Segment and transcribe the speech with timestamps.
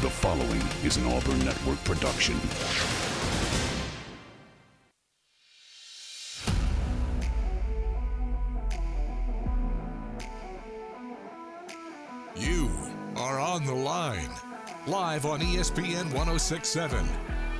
[0.00, 2.34] The following is an Auburn Network production.
[12.34, 12.70] You
[13.14, 14.30] are on the line.
[14.86, 17.06] Live on ESPN 1067.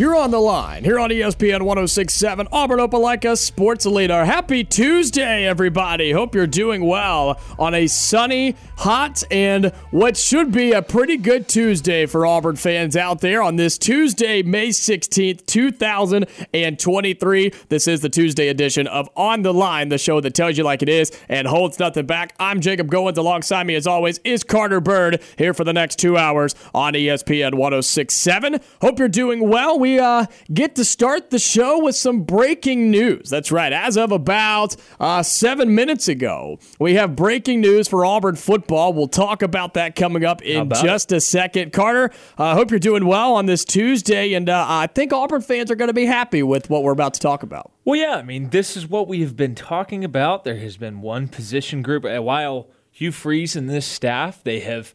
[0.00, 4.24] You're on the line here on ESPN 1067, Auburn Opelika Sports Leader.
[4.24, 6.10] Happy Tuesday, everybody.
[6.10, 11.46] Hope you're doing well on a sunny, hot, and what should be a pretty good
[11.46, 17.52] Tuesday for Auburn fans out there on this Tuesday, May 16th, 2023.
[17.68, 20.80] This is the Tuesday edition of On the Line, the show that tells you like
[20.80, 22.34] it is and holds nothing back.
[22.40, 23.18] I'm Jacob Goins.
[23.18, 27.56] Alongside me, as always, is Carter Byrd here for the next two hours on ESPN
[27.56, 28.60] 1067.
[28.80, 29.78] Hope you're doing well.
[29.78, 33.28] We uh, get to start the show with some breaking news.
[33.28, 33.74] That's right.
[33.74, 38.69] As of about uh, seven minutes ago, we have breaking news for Auburn football.
[38.70, 41.72] We'll talk about that coming up in just a second.
[41.72, 45.42] Carter, I uh, hope you're doing well on this Tuesday, and uh, I think Auburn
[45.42, 47.72] fans are going to be happy with what we're about to talk about.
[47.84, 50.44] Well, yeah, I mean, this is what we have been talking about.
[50.44, 52.04] There has been one position group.
[52.04, 54.94] While Hugh Freeze and this staff, they have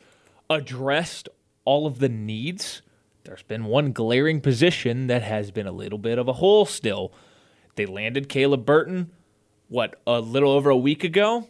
[0.50, 1.28] addressed
[1.66, 2.82] all of the needs.
[3.24, 7.12] There's been one glaring position that has been a little bit of a hole still.
[7.76, 9.12] They landed Caleb Burton,
[9.68, 11.48] what, a little over a week ago?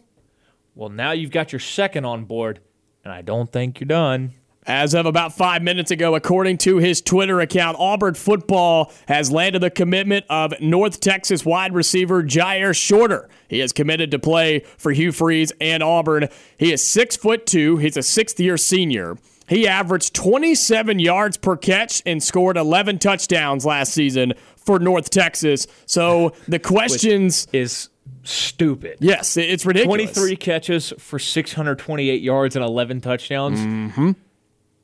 [0.76, 2.60] Well, now you've got your second on board,
[3.02, 4.32] and I don't think you're done.
[4.66, 9.62] As of about five minutes ago, according to his Twitter account, Auburn football has landed
[9.62, 13.30] the commitment of North Texas wide receiver Jyaire Shorter.
[13.48, 16.28] He is committed to play for Hugh Freeze and Auburn.
[16.58, 17.78] He is six foot two.
[17.78, 19.16] He's a sixth year senior.
[19.48, 25.66] He averaged 27 yards per catch and scored 11 touchdowns last season for North Texas.
[25.86, 27.88] So the questions, Is
[28.26, 28.98] stupid.
[29.00, 30.12] yes, it's ridiculous.
[30.12, 34.12] 23 catches for 628 yards and 11 touchdowns mm-hmm.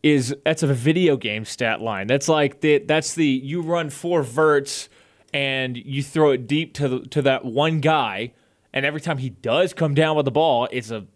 [0.02, 2.06] is that's a video game stat line.
[2.06, 4.88] That's like the that's the you run four verts
[5.34, 8.32] and you throw it deep to the, to that one guy
[8.72, 11.06] and every time he does come down with the ball, it's a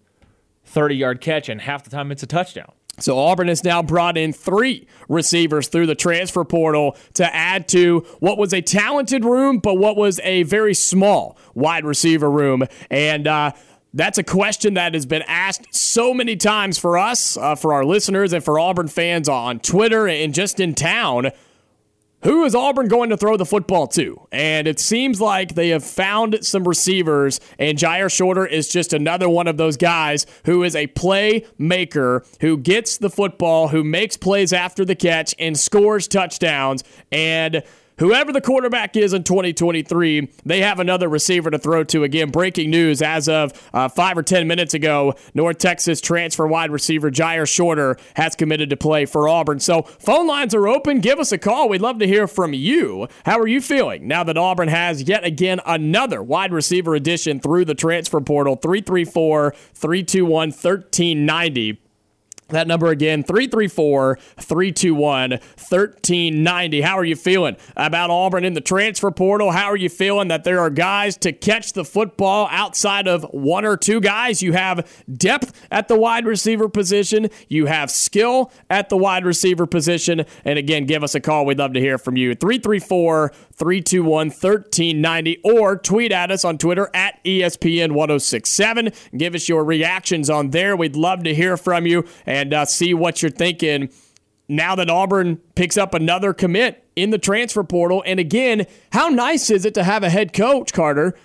[0.73, 2.73] 30-yard catch and half the time it's a touchdown.
[2.99, 8.01] So Auburn has now brought in three receivers through the transfer portal to add to
[8.21, 12.65] what was a talented room, but what was a very small wide receiver room.
[12.91, 13.53] And uh,
[13.93, 17.85] that's a question that has been asked so many times for us, uh, for our
[17.85, 21.33] listeners, and for Auburn fans on Twitter and just in town.
[22.23, 24.27] Who is Auburn going to throw the football to?
[24.33, 29.29] And it seems like they have found some receivers, and Jyaire Shorter is just another
[29.29, 34.53] one of those guys who is a playmaker, who gets the football, who makes plays
[34.53, 36.83] after the catch, and scores touchdowns.
[37.13, 37.63] And
[37.99, 42.05] whoever the quarterback is in 2023, they have another receiver to throw to.
[42.05, 46.71] Again, breaking news as of uh, five or 10 minutes ago North Texas transfer wide
[46.71, 49.61] receiver Jyaire Shorter has committed to play for Auburn.
[49.61, 51.01] So phone lines are open.
[51.01, 51.69] Give us a call.
[51.69, 53.09] We'd love to hear from you.
[53.25, 57.65] How are you feeling now that Auburn has yet again another wide receiver addition through
[57.65, 58.57] the transfer portal?
[58.57, 61.86] 334 321 1390.
[62.49, 66.81] That number again, 334 321 1390.
[66.81, 69.51] How are you feeling about Auburn in the transfer portal?
[69.51, 73.65] How are you feeling that there are guys to catch the football outside of one
[73.65, 74.43] or two guys?
[74.43, 79.67] You have depth at the wide receiver position, you have skill at the wide receiver
[79.67, 80.25] position.
[80.45, 81.47] And again, give us a call.
[81.47, 82.37] We'd love to hear from you.
[82.37, 88.93] 334 321 1390 or tweet at us on Twitter at ESPN 1067.
[89.17, 90.77] Give us your reactions on there.
[90.77, 93.91] We'd love to hear from you and uh, see what you're thinking
[94.49, 98.03] now that Auburn picks up another commit in the transfer portal.
[98.07, 101.17] And again, how nice is it to have a head coach, Carter,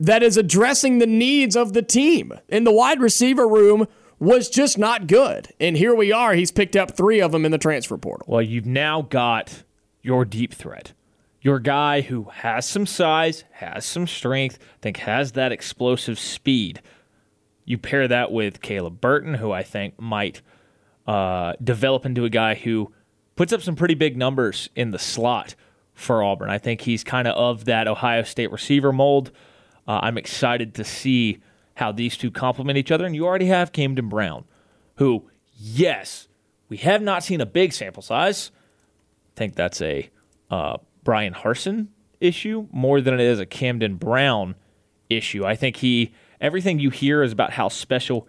[0.00, 2.32] that is addressing the needs of the team?
[2.48, 3.86] In the wide receiver room
[4.18, 5.48] was just not good.
[5.60, 6.34] And here we are.
[6.34, 8.26] He's picked up three of them in the transfer portal.
[8.28, 9.62] Well, you've now got
[10.02, 10.92] your deep threat.
[11.40, 16.82] Your guy who has some size, has some strength, I think has that explosive speed.
[17.64, 20.42] You pair that with Caleb Burton, who I think might
[21.06, 22.92] uh, develop into a guy who
[23.36, 25.54] puts up some pretty big numbers in the slot
[25.94, 26.50] for Auburn.
[26.50, 29.30] I think he's kind of of that Ohio State receiver mold.
[29.86, 31.38] Uh, I'm excited to see
[31.74, 33.06] how these two complement each other.
[33.06, 34.44] And you already have Camden Brown,
[34.96, 36.28] who, yes,
[36.68, 38.50] we have not seen a big sample size.
[39.34, 40.10] I think that's a
[40.50, 41.88] uh, Bryan Harsin
[42.20, 44.54] issue more than it is a Camden Brown
[45.08, 45.44] issue.
[45.44, 48.28] I think he everything you hear is about how special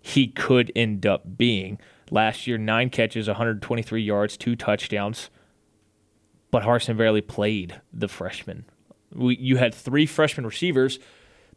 [0.00, 1.78] he could end up being.
[2.10, 5.30] Last year, nine catches, 123 yards, two touchdowns.
[6.50, 8.64] But Harsin barely played the freshman.
[9.14, 10.98] We, you had three freshman receivers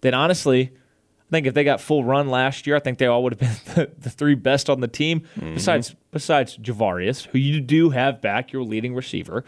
[0.01, 3.23] that honestly, I think if they got full run last year, I think they all
[3.23, 5.21] would have been the, the three best on the team.
[5.35, 5.55] Mm-hmm.
[5.55, 9.43] Besides, besides Ja'Varrius, who you do have back, your leading receiver.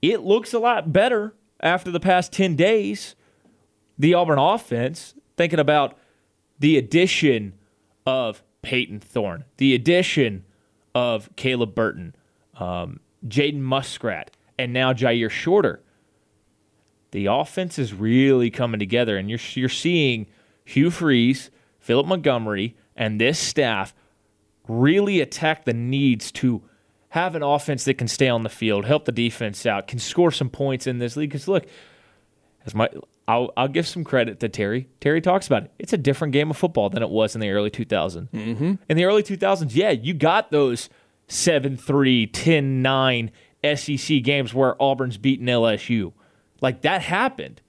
[0.00, 3.14] It looks a lot better after the past 10 days.
[3.98, 5.98] The Auburn offense, thinking about
[6.58, 7.54] the addition
[8.06, 10.44] of Peyton Thorne, the addition
[10.94, 12.14] of Caleb Burton,
[12.58, 15.82] um, Jaden Muskrat, and now Jyaire Shorter.
[17.10, 20.26] The offense is really coming together, and you're you're seeing
[20.64, 23.94] Hugh Freeze, Philip Montgomery, and this staff
[24.66, 26.62] really attack the needs to
[27.10, 30.30] have an offense that can stay on the field, help the defense out, can score
[30.30, 31.30] some points in this league.
[31.30, 31.66] Because look,
[32.66, 32.88] as my
[33.26, 34.88] I'll, I'll give some credit to Terry.
[35.00, 35.72] Terry talks about it.
[35.78, 38.30] It's a different game of football than it was in the early 2000s.
[38.30, 38.74] Mm-hmm.
[38.88, 40.88] In the early 2000s, yeah, you got those
[41.26, 43.30] 7 3, 10 9
[43.76, 46.12] SEC games where Auburn's beaten LSU.
[46.62, 47.60] Like that happened.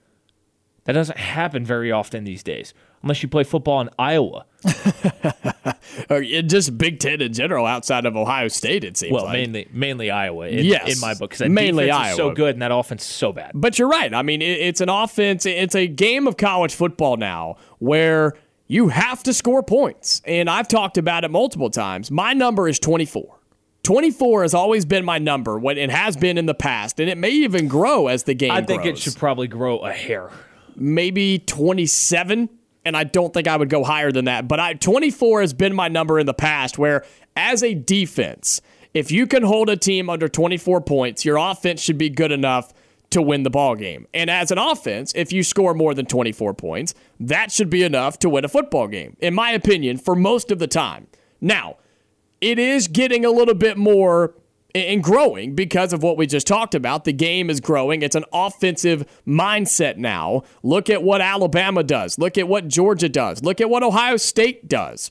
[0.84, 2.72] That doesn't happen very often these days
[3.02, 4.46] unless you play football in Iowa.
[6.10, 9.12] or just Big Ten in general, outside of Ohio State, it seems.
[9.12, 9.32] Well, like.
[9.32, 10.48] mainly mainly Iowa.
[10.48, 12.10] In, yes, in my book, because mainly Iowa.
[12.10, 13.52] is so good and that offense is so bad.
[13.54, 14.12] But you're right.
[14.12, 15.46] I mean, it's an offense.
[15.46, 18.34] It's a game of college football now where
[18.66, 22.10] you have to score points, and I've talked about it multiple times.
[22.10, 23.38] My number is 24.
[23.82, 27.16] 24 has always been my number, what it has been in the past, and it
[27.16, 28.50] may even grow as the game.
[28.50, 28.98] I think grows.
[28.98, 30.30] it should probably grow a hair.
[30.76, 32.48] Maybe 27
[32.84, 34.48] and I don't think I would go higher than that.
[34.48, 37.04] But I, 24 has been my number in the past where,
[37.36, 38.60] as a defense,
[38.94, 42.72] if you can hold a team under 24 points, your offense should be good enough
[43.10, 44.06] to win the ball game.
[44.14, 48.18] And as an offense, if you score more than 24 points, that should be enough
[48.20, 51.06] to win a football game, in my opinion, for most of the time.
[51.40, 51.76] Now,
[52.40, 54.34] it is getting a little bit more
[54.74, 57.04] and growing because of what we just talked about.
[57.04, 58.02] The game is growing.
[58.02, 60.42] It's an offensive mindset now.
[60.62, 62.18] Look at what Alabama does.
[62.18, 63.42] Look at what Georgia does.
[63.42, 65.10] Look at what Ohio State does.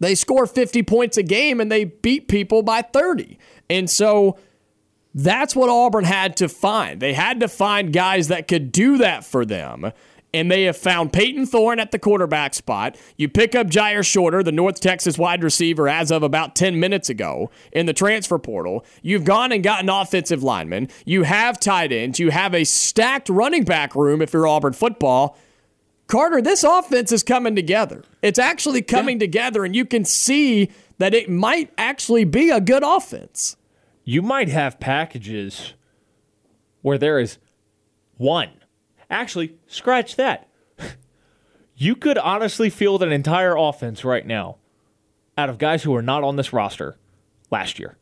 [0.00, 3.38] They score 50 points a game and they beat people by 30.
[3.70, 4.38] And so
[5.14, 7.00] that's what Auburn had to find.
[7.00, 9.92] They had to find guys that could do that for them
[10.36, 12.98] and they have found Peyton Thorne at the quarterback spot.
[13.16, 17.08] You pick up Jyaire Shorter, the North Texas wide receiver, as of about 10 minutes
[17.08, 18.84] ago in the transfer portal.
[19.00, 20.90] You've gone and gotten offensive linemen.
[21.06, 22.20] You have tight ends.
[22.20, 25.38] You have a stacked running back room if you're Auburn football.
[26.06, 28.04] Carter, this offense is coming together.
[28.20, 29.26] It's actually coming yeah.
[29.26, 33.56] together, and you can see that it might actually be a good offense.
[34.04, 35.72] You might have packages
[36.82, 37.38] where there is
[38.18, 38.50] one
[39.10, 40.48] Actually, scratch that.
[41.76, 44.56] you could honestly field an entire offense right now
[45.38, 46.96] out of guys who are not on this roster
[47.50, 47.96] last year.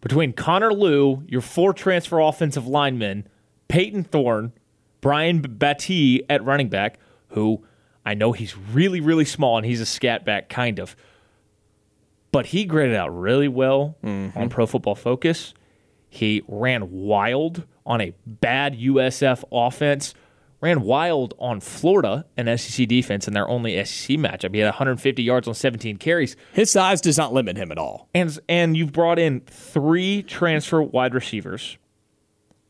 [0.00, 3.26] Between Connor Lew, your four transfer offensive linemen,
[3.68, 4.52] Peyton Thorne,
[5.00, 6.98] Brian Battie at running back,
[7.28, 7.64] who
[8.04, 10.94] I know he's really, really small and he's a scat back kind of,
[12.32, 14.36] but he graded out really well mm-hmm.
[14.38, 15.54] on Pro Football Focus.
[16.08, 20.14] He ran wild on a bad USF offense
[20.64, 24.54] ran wild on Florida, an SEC defense, in their only SEC matchup.
[24.54, 26.36] He had 150 yards on 17 carries.
[26.54, 28.08] His size does not limit him at all.
[28.14, 31.76] And and you've brought in three transfer wide receivers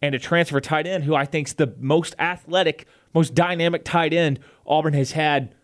[0.03, 4.13] and a transfer tight end who I think is the most athletic, most dynamic tight
[4.13, 5.55] end Auburn has had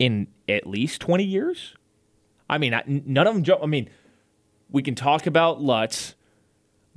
[0.00, 1.76] in at least 20 years.
[2.50, 2.72] I mean,
[3.06, 3.62] none of them jump.
[3.62, 3.88] I mean,
[4.68, 6.15] we can talk about Lutz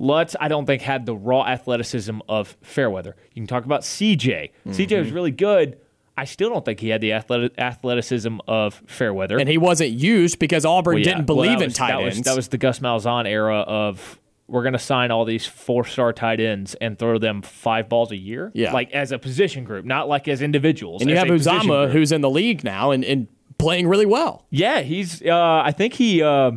[0.00, 3.14] Lutz, I don't think, had the raw athleticism of Fairweather.
[3.34, 4.16] You can talk about CJ.
[4.18, 4.70] Mm-hmm.
[4.70, 5.78] CJ was really good.
[6.16, 9.38] I still don't think he had the athletic, athleticism of Fairweather.
[9.38, 11.04] And he wasn't used because Auburn well, yeah.
[11.04, 12.18] didn't believe well, in tight that ends.
[12.18, 15.84] Was, that was the Gus Malzahn era of we're going to sign all these four
[15.84, 18.50] star tight ends and throw them five balls a year.
[18.54, 18.72] Yeah.
[18.72, 21.02] Like as a position group, not like as individuals.
[21.02, 23.28] And you have Uzomah, who's in the league now and, and
[23.58, 24.46] playing really well.
[24.48, 26.22] Yeah, he's, uh, I think he.
[26.22, 26.52] Uh,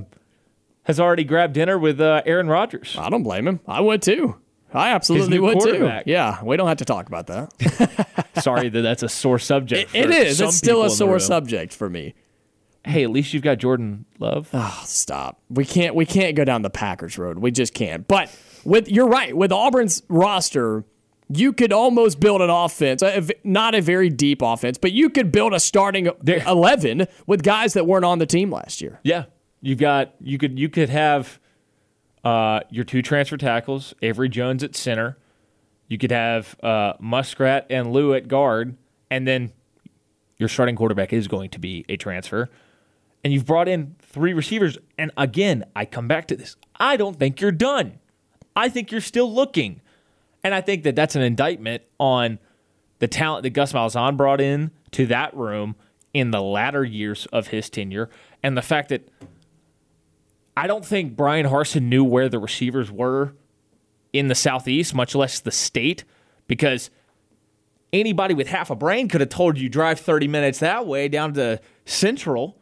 [0.83, 2.95] has already grabbed dinner with uh, Aaron Rodgers.
[2.97, 3.59] I don't blame him.
[3.67, 4.35] I would too.
[4.73, 5.89] I absolutely would too.
[6.05, 8.25] Yeah, we don't have to talk about that.
[8.41, 9.93] Sorry that that's a sore subject.
[9.93, 10.41] it, it is.
[10.41, 12.15] It's still a sore subject for me.
[12.85, 14.49] Hey, at least you've got Jordan Love.
[14.51, 15.41] Oh, stop.
[15.49, 15.95] We can't.
[15.95, 17.37] We can't go down the Packers road.
[17.39, 18.07] We just can't.
[18.07, 18.35] But
[18.65, 19.37] with you're right.
[19.37, 20.83] With Auburn's roster,
[21.29, 23.01] you could almost build an offense,
[23.43, 27.85] not a very deep offense, but you could build a starting eleven with guys that
[27.85, 28.99] weren't on the team last year.
[29.03, 29.25] Yeah,
[29.65, 31.39] You've got you could you could have
[32.25, 35.17] uh, your two transfer tackles, Avery Jones at center.
[35.87, 38.75] You could have uh, Muskrat and Lew at guard,
[39.09, 39.53] and then
[40.37, 42.49] your starting quarterback is going to be a transfer.
[43.23, 44.77] And you've brought in three receivers.
[44.97, 46.57] And again, I come back to this.
[46.75, 47.99] I don't think you're done.
[48.57, 49.79] I think you're still looking.
[50.43, 52.37] And I think that that's an indictment on
[52.99, 55.77] the talent that Gus Malzahn brought in to that room
[56.13, 58.09] in the latter years of his tenure,
[58.43, 59.07] and the fact that
[60.55, 63.33] I don't think Bryan Harsin knew where the receivers were
[64.11, 66.03] in the Southeast, much less the state,
[66.47, 66.89] because
[67.91, 71.33] anybody with half a brain could have told you drive 30 minutes that way down
[71.33, 72.57] to Central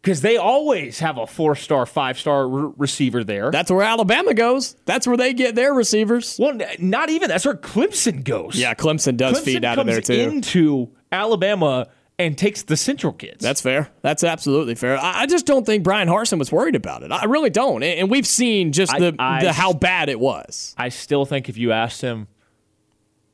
[0.00, 3.50] because they always have a four star, five star re- receiver there.
[3.50, 4.74] That's where Alabama goes.
[4.84, 6.36] That's where they get their receivers.
[6.38, 7.28] well, n- not even.
[7.28, 8.56] That's where Clemson goes.
[8.56, 10.12] Yeah, Clemson does Clemson feed out of there too.
[10.14, 13.42] into Alabama and takes the Central kids.
[13.42, 13.90] That's fair.
[14.02, 14.96] That's absolutely fair.
[14.98, 17.12] I, I just don't think Bryan Harsin was worried about it.
[17.12, 17.82] I really don't.
[17.82, 20.74] And, and we've seen just I- the, I- the how bad it was.
[20.78, 22.28] I still think if you asked him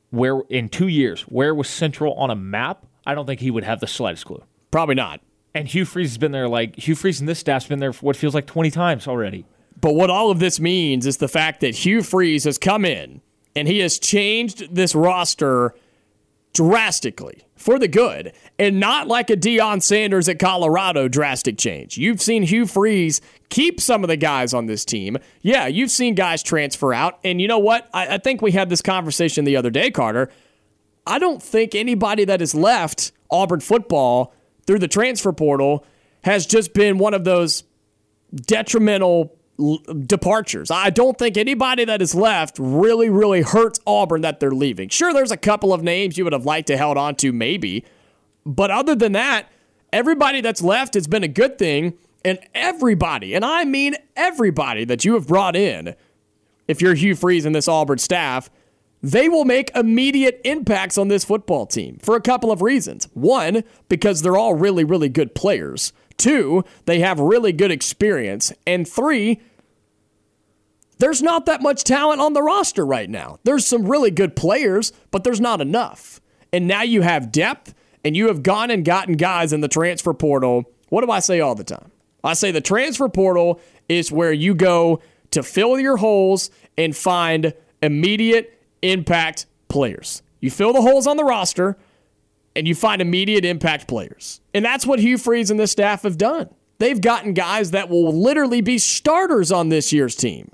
[0.09, 3.63] where in two years where was Central on a map, I don't think he would
[3.63, 4.43] have the slightest clue.
[4.71, 5.21] Probably not.
[5.55, 8.05] And Hugh Freeze has been there like Hugh Freeze and this staff's been there for
[8.07, 9.45] what feels like twenty times already.
[9.79, 13.21] But what all of this means is the fact that Hugh Freeze has come in
[13.55, 15.73] and he has changed this roster
[16.53, 21.97] drastically for the good and not like a Deion Sanders at Colorado drastic change.
[21.97, 25.17] You've seen Hugh Freeze keep some of the guys on this team.
[25.41, 27.19] Yeah, you've seen guys transfer out.
[27.23, 27.89] And you know what?
[27.93, 30.29] I, I think we had this conversation the other day, Carter.
[31.07, 34.33] I don't think anybody that has left Auburn football
[34.67, 35.85] through the transfer portal
[36.23, 37.63] has just been one of those
[38.35, 39.37] detrimental
[40.05, 40.71] departures.
[40.71, 44.89] I don't think anybody that is left really, really hurts Auburn that they're leaving.
[44.89, 47.85] Sure, there's a couple of names you would have liked to held on to, maybe.
[48.45, 49.51] But other than that,
[49.91, 51.93] everybody that's left has been a good thing.
[52.25, 55.93] And everybody, and I mean everybody that you have brought in,
[56.69, 58.49] if you're Hugh Freeze and this Auburn staff,
[59.01, 63.09] they will make immediate impacts on this football team for a couple of reasons.
[63.13, 65.91] One, because they're all really, really good players.
[66.23, 68.53] Two, they have really good experience.
[68.65, 69.41] And three,
[70.97, 73.39] there's not that much talent on the roster right now.
[73.43, 76.21] There's some really good players, but there's not enough.
[76.53, 77.73] And now you have depth,
[78.05, 80.63] and you have gone and gotten guys in the transfer portal.
[80.87, 81.91] What do I say all the time?
[82.23, 85.01] I say the transfer portal is where you go
[85.31, 90.21] to fill your holes and find immediate impact players.
[90.39, 91.77] You fill the holes on the roster
[92.55, 94.41] and you find immediate impact players.
[94.53, 96.49] And that's what Hugh Freeze and this staff have done.
[96.79, 100.51] They've gotten guys that will literally be starters on this year's team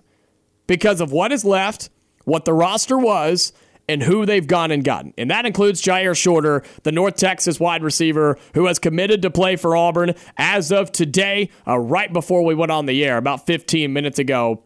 [0.67, 1.89] because of what is left,
[2.25, 3.53] what the roster was,
[3.87, 5.13] and who they've gone and gotten.
[5.17, 9.55] And that includes Jyaire Shorter, the North Texas wide receiver who has committed to play
[9.55, 13.91] for Auburn as of today, uh, right before we went on the air, about 15
[13.91, 14.63] minutes ago.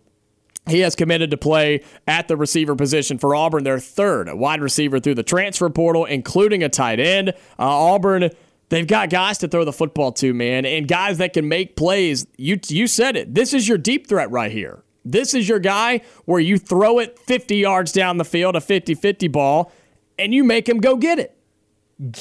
[0.67, 4.99] He has committed to play at the receiver position for Auburn, their third wide receiver
[4.99, 7.29] through the transfer portal, including a tight end.
[7.29, 8.29] Uh, Auburn,
[8.69, 12.27] they've got guys to throw the football to, man, and guys that can make plays.
[12.37, 13.33] You you said it.
[13.33, 14.83] This is your deep threat right here.
[15.03, 18.95] This is your guy where you throw it 50 yards down the field, a 50
[18.95, 19.71] 50 ball,
[20.17, 21.37] and you make him go get it.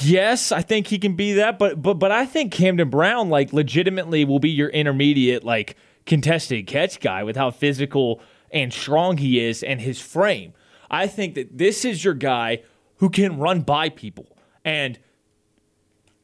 [0.01, 3.53] Yes, I think he can be that, but but but I think Camden Brown like
[3.53, 8.21] legitimately will be your intermediate like contested catch guy with how physical
[8.53, 10.53] and strong he is and his frame.
[10.91, 12.63] I think that this is your guy
[12.97, 14.27] who can run by people.
[14.65, 14.99] And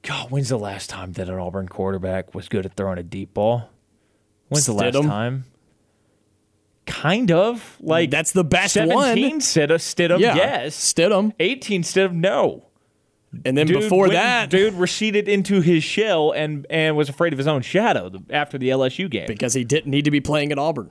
[0.03, 3.35] God, when's the last time that an Auburn quarterback was good at throwing a deep
[3.35, 3.71] ball?
[4.49, 5.45] When's the last time?
[6.87, 9.17] Kind of like That's the best 17 one.
[9.41, 10.77] Stidham, Stidham, Yeah, yes.
[10.95, 11.33] Stidham.
[11.39, 12.65] 18 Stidham, no
[13.45, 17.39] And then before went- that, dude receded into his shell and and was afraid of
[17.39, 19.27] his own shadow after the LSU game.
[19.27, 20.91] because he didn't need to be playing at Auburn.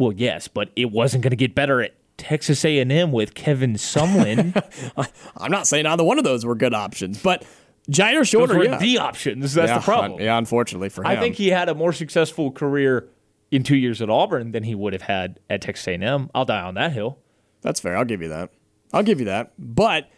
[0.00, 4.56] Well, yes, but it wasn't going to get better at Texas A&M with Kevin Sumlin.
[5.36, 7.44] I'm not saying either one of those were good options, but
[7.90, 8.78] Jyaire Shorter, were yeah.
[8.78, 9.52] the options.
[9.52, 10.18] That's yeah, the problem.
[10.18, 11.08] Yeah, unfortunately for him.
[11.08, 13.10] I think he had a more successful career
[13.50, 16.30] in two years at Auburn than he would have had at Texas A&M.
[16.34, 17.18] I'll die on that hill.
[17.60, 17.94] That's fair.
[17.94, 18.50] I'll give you that.
[18.94, 19.52] I'll give you that.
[19.58, 20.08] But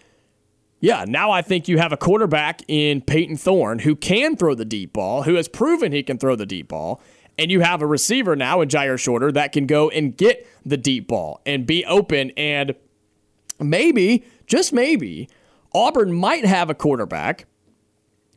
[0.79, 4.65] yeah, now I think you have a quarterback in Peyton Thorne who can throw the
[4.65, 7.01] deep ball, who has proven he can throw the deep ball.
[7.39, 10.77] And you have a receiver now in Jyaire Shorter that can go and get the
[10.77, 12.31] deep ball and be open.
[12.37, 12.75] And
[13.59, 15.29] maybe, just maybe,
[15.75, 17.47] Auburn might have a quarterback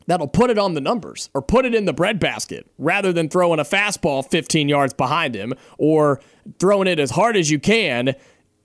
[0.08, 3.60] that'll put it on the numbers or put it in the breadbasket rather than throwing
[3.60, 6.22] a fastball 15 yards behind him or
[6.60, 8.16] throwing it as hard as you can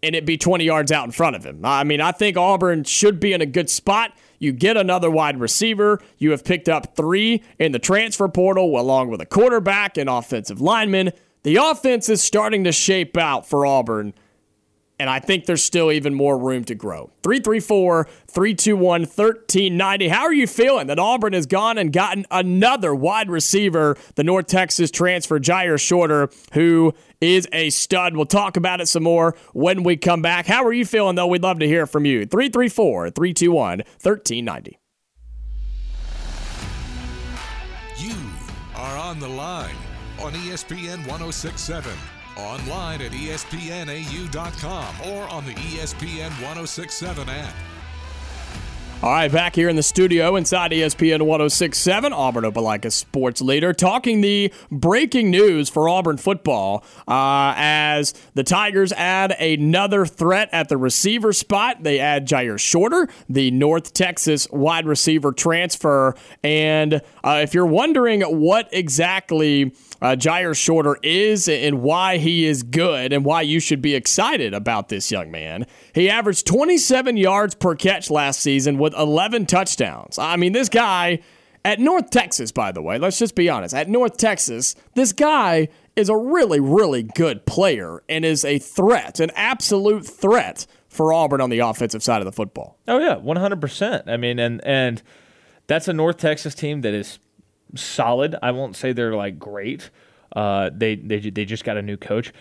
[0.02, 1.60] and it be 20 yards out in front of him.
[1.64, 4.12] I mean, I think Auburn should be in a good spot.
[4.40, 6.00] You get another wide receiver.
[6.18, 10.60] You have picked up three in the transfer portal along with a quarterback and offensive
[10.60, 11.12] lineman.
[11.44, 14.14] the offense is starting to shape out for Auburn
[15.00, 17.10] and I think there's still even more room to grow.
[17.22, 20.08] 334 321 1390.
[20.08, 24.46] How are you feeling that Auburn has gone and gotten another wide receiver, the North
[24.46, 28.14] Texas transfer, Jyaire Shorter, who is a stud?
[28.14, 30.46] We'll talk about it some more when we come back.
[30.46, 31.28] How are you feeling, though?
[31.28, 32.26] We'd love to hear from you.
[32.26, 34.78] 334 321 1390.
[37.96, 38.14] You
[38.74, 39.76] are on the line
[40.18, 41.90] on ESPN 1067
[42.40, 47.54] online at espnau.com or on the ESPN 1067 app.
[49.02, 54.20] All right, back here in the studio inside ESPN 1067, Auburn Opelika sports leader, talking
[54.20, 60.76] the breaking news for Auburn football uh, as the Tigers add another threat at the
[60.76, 61.82] receiver spot.
[61.82, 66.14] They add Jyaire Shorter, the North Texas wide receiver transfer.
[66.44, 72.62] And uh, if you're wondering what exactly uh, Jyaire Shorter is and why he is
[72.62, 75.66] good and why you should be excited about this young man.
[75.94, 80.18] He averaged 27 yards per catch last season with 11 touchdowns.
[80.18, 81.20] I mean, this guy
[81.64, 83.74] at North Texas, by the way, let's just be honest.
[83.74, 89.20] At North Texas, this guy is a really, really good player and is a threat,
[89.20, 92.78] an absolute threat for Auburn on the offensive side of the football.
[92.88, 94.08] Oh yeah, 100%.
[94.08, 95.02] I mean, and and
[95.66, 97.18] that's a North Texas team that is
[97.74, 98.36] solid.
[98.42, 99.90] I won't say they're like great.
[100.34, 102.32] Uh, they they they just got a new coach.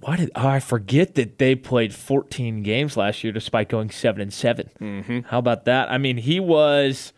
[0.00, 4.20] Why did oh, I forget that they played 14 games last year despite going seven
[4.20, 5.20] and 7 mm-hmm.
[5.26, 5.90] How about that?
[5.90, 7.12] I mean, he was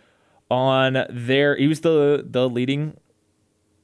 [0.50, 1.56] on there.
[1.56, 2.96] He was the the leading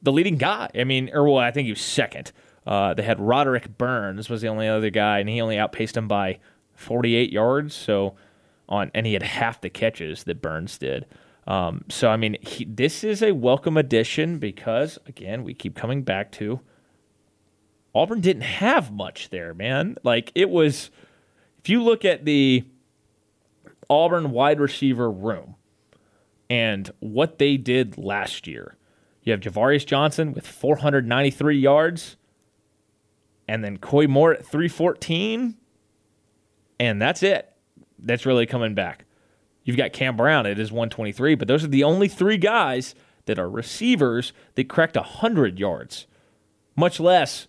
[0.03, 0.71] the leading guy.
[0.75, 2.33] I mean, or well, I think he was second.
[2.67, 6.09] Uh, they had Roderic Burns was the only other guy, and he only outpaced him
[6.09, 6.41] by
[6.75, 7.75] 48 yards.
[7.75, 8.17] So
[8.69, 11.07] on, and he had half the catches that Burns did.
[11.47, 16.03] Um, so, I mean, he, this is a welcome addition because, again, we keep coming
[16.03, 16.61] back to
[17.97, 19.97] Auburn didn't have much there, man.
[20.03, 20.91] Like, it was,
[21.61, 22.65] if you look at the
[23.89, 25.54] Auburn wide receiver room
[26.50, 28.76] and what they did last year,
[29.23, 32.17] you have Ja'Varrius Johnson with 493 yards,
[33.49, 35.56] and then Koy Moore at 314,
[36.78, 37.50] and that's it.
[37.99, 39.06] That's really coming back.
[39.67, 42.95] You've got Cam Brown at his 123, but those are the only three guys
[43.26, 46.07] that are receivers that cracked 100 yards,
[46.76, 47.49] much less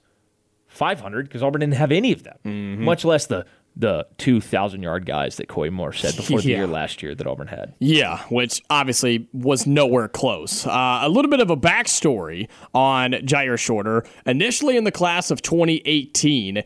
[0.67, 2.83] 500 because Auburn didn't have any of them, mm-hmm.
[2.83, 3.45] much less the
[3.79, 6.57] the 2,000 yard guys that Koy Moore said before the yeah.
[6.57, 7.75] year last year that Auburn had.
[7.77, 10.65] Yeah, which obviously was nowhere close.
[10.65, 14.03] Uh, a little bit of a backstory on Jyaire Shorter.
[14.25, 16.63] Initially in the class of 2018,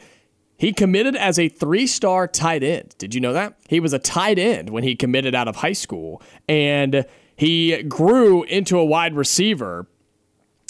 [0.61, 2.93] he committed as a three star tight end.
[2.99, 3.57] Did you know that?
[3.67, 7.03] He was a tight end when he committed out of high school, and
[7.35, 9.87] he grew into a wide receiver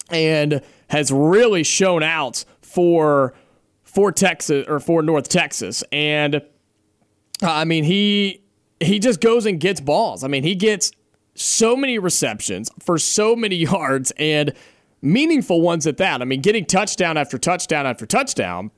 [0.09, 3.33] and has really shown out for
[3.83, 5.83] for Texas or for North Texas.
[5.91, 6.41] And uh,
[7.43, 8.45] I mean, he
[8.79, 10.23] he just goes and gets balls.
[10.23, 10.93] I mean, he gets
[11.35, 14.53] so many receptions for so many yards and
[15.01, 16.21] meaningful ones at that.
[16.21, 18.71] I mean, getting touchdown after touchdown after touchdown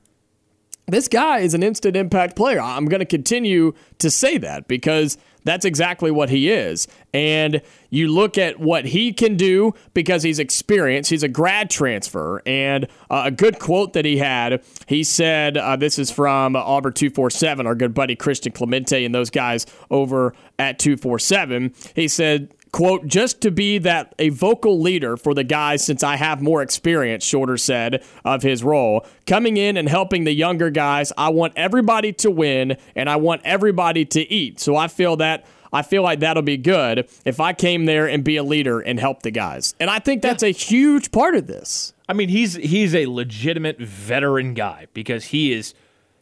[0.86, 2.60] this guy is an instant impact player.
[2.60, 6.88] I'm going to continue to say that because that's exactly what he is.
[7.12, 11.10] And you look at what he can do because he's experienced.
[11.10, 12.42] He's a grad transfer.
[12.46, 16.94] And uh, a good quote that he had, he said, uh, this is from Auburn
[16.94, 21.74] 247, our good buddy Christian Clemente and those guys over at 247.
[21.94, 26.16] He said, Quote, just to be that a vocal leader for the guys since I
[26.16, 29.06] have more experience, Shorter said of his role.
[29.28, 33.42] Coming in and helping the younger guys, I want everybody to win and I want
[33.44, 34.58] everybody to eat.
[34.58, 38.24] So I feel that I feel like that'll be good if I came there and
[38.24, 39.76] be a leader and help the guys.
[39.78, 40.48] And I think that's yeah.
[40.48, 41.92] a huge part of this.
[42.08, 45.74] I mean, he's he's a legitimate veteran guy because he is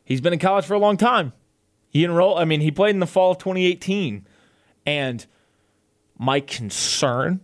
[0.04, 1.32] he's been in college for a long time.
[1.88, 4.26] He enrolled I mean, he played in the fall of 2018
[4.84, 5.26] and
[6.22, 7.40] my concern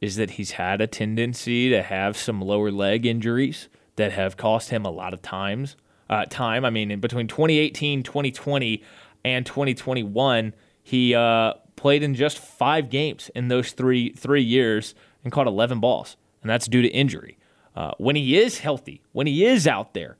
[0.00, 4.70] is that he's had a tendency to have some lower leg injuries that have cost
[4.70, 5.76] him a lot of times
[6.08, 6.64] uh, time.
[6.64, 8.82] I mean, in between 2018, 2020,
[9.22, 15.30] and 2021, he uh, played in just five games in those three three years and
[15.30, 17.36] caught 11 balls, and that's due to injury.
[17.76, 20.16] Uh, when he is healthy, when he is out there,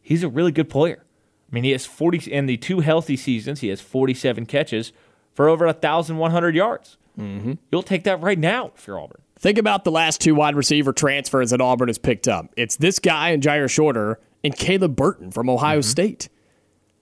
[0.00, 1.04] he's a really good player.
[1.50, 3.60] I mean, he has 40 in the two healthy seasons.
[3.60, 4.92] He has 47 catches
[5.36, 6.96] for over 1,100 yards.
[7.18, 7.52] Mm-hmm.
[7.70, 9.20] You'll take that right now if you're Auburn.
[9.38, 12.52] Think about the last two wide receiver transfers that Auburn has picked up.
[12.56, 15.88] It's this guy and Jyaire Shorter and Caleb Burton from Ohio mm-hmm.
[15.88, 16.28] State.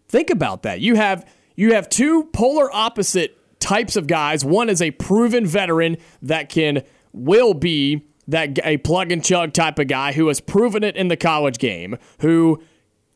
[0.09, 0.81] Think about that.
[0.81, 4.45] You have you have two polar opposite types of guys.
[4.45, 9.79] One is a proven veteran that can will be that a plug and chug type
[9.79, 12.61] of guy who has proven it in the college game, who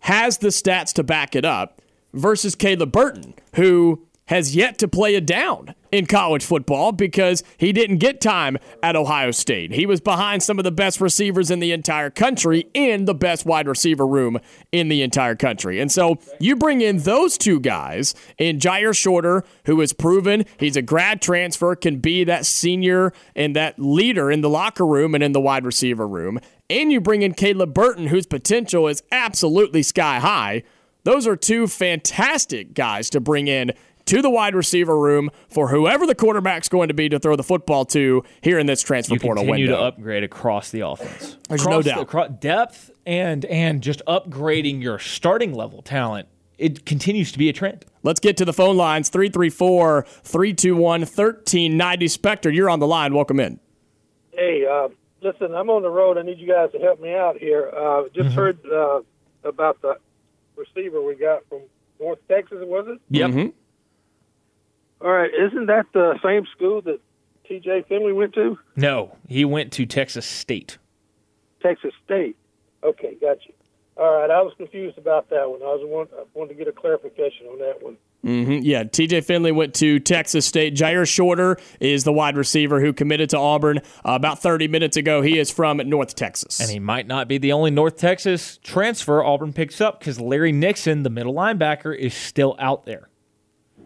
[0.01, 5.15] has the stats to back it up, versus Caleb Burton, who has yet to play
[5.15, 9.73] it down in college football because he didn't get time at Ohio State.
[9.73, 13.47] He was behind some of the best receivers in the entire country in the best
[13.47, 14.39] wide receiver room
[14.71, 15.81] in the entire country.
[15.81, 20.77] And so you bring in those two guys in Jyaire Shorter, who has proven he's
[20.77, 25.25] a grad transfer, can be that senior and that leader in the locker room and
[25.25, 26.39] in the wide receiver room.
[26.69, 30.65] And you bring in Caleb Burton, whose potential is absolutely sky high.
[31.05, 33.73] Those are two fantastic guys to bring in
[34.09, 37.43] to the wide receiver room for whoever the quarterback's going to be to throw the
[37.43, 39.81] football to here in this transfer you portal continue window.
[39.81, 41.37] to upgrade across the offense.
[41.49, 42.11] There's across no doubt.
[42.11, 46.29] The, depth and and just upgrading your starting level talent.
[46.59, 47.85] It continues to be a trend.
[48.03, 52.09] Let's get to the phone lines 334 321 1390.
[52.09, 53.15] Spectre, you're on the line.
[53.15, 53.61] Welcome in.
[54.33, 54.89] Hey, uh,
[55.21, 56.19] listen, I'm on the road.
[56.19, 57.71] I need you guys to help me out here.
[57.77, 59.01] Uh, just heard uh,
[59.45, 59.99] about the
[60.57, 61.61] receiver we got from
[62.01, 63.01] North Texas, was it?
[63.11, 63.31] Yep.
[63.31, 63.53] Mhm.
[65.01, 67.01] All right, isn't that the same school that
[67.47, 67.85] T.J.
[67.89, 68.59] Finley went to?
[68.77, 70.79] No, he went to Texas State.
[71.63, 72.37] Texas State.
[72.85, 73.53] Okay, got you.
[73.97, 75.61] All right, I was confused about that one.
[75.63, 77.97] I was want, I wanted to get a clarification on that one.
[78.25, 78.61] Mhm.
[78.65, 80.75] Yeah, TJ Finley went to Texas State.
[80.75, 85.23] Jyaire Shorter is the wide receiver who committed to Auburn uh, about 30 minutes ago.
[85.23, 86.59] He is from North Texas.
[86.61, 90.51] And he might not be the only North Texas transfer Auburn picks up because Larry
[90.53, 93.09] Nixon, the middle linebacker, is still out there.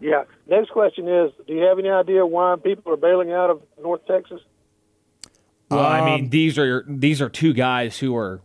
[0.03, 0.25] Yeah.
[0.47, 4.05] Next question is: Do you have any idea why people are bailing out of North
[4.05, 4.41] Texas?
[5.71, 8.41] Well, I Um, mean, these are these are two guys who are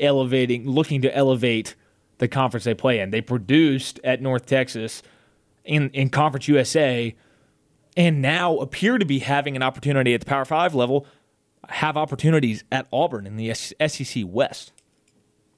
[0.00, 1.74] elevating, looking to elevate
[2.16, 3.10] the conference they play in.
[3.10, 5.02] They produced at North Texas
[5.64, 7.14] in in Conference USA,
[7.94, 11.06] and now appear to be having an opportunity at the Power Five level.
[11.68, 14.72] Have opportunities at Auburn in the SEC West.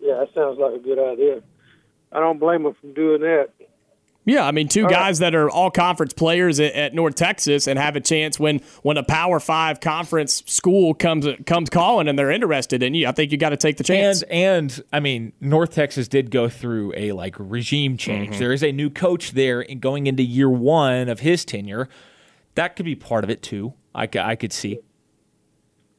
[0.01, 1.43] Yeah, that sounds like a good idea.
[2.11, 3.51] I don't blame them for doing that.
[4.27, 7.79] Yeah, I mean, two guys that are all conference players at, at North Texas and
[7.79, 12.31] have a chance when when a Power Five conference school comes comes calling and they're
[12.31, 13.07] interested in you.
[13.07, 14.23] I think you got to take the chance.
[14.23, 18.31] And and I mean, North Texas did go through a like regime change.
[18.31, 18.39] Mm-hmm.
[18.39, 21.89] There is a new coach there, and going into year one of his tenure,
[22.55, 23.75] that could be part of it too.
[23.95, 24.79] I, I could see.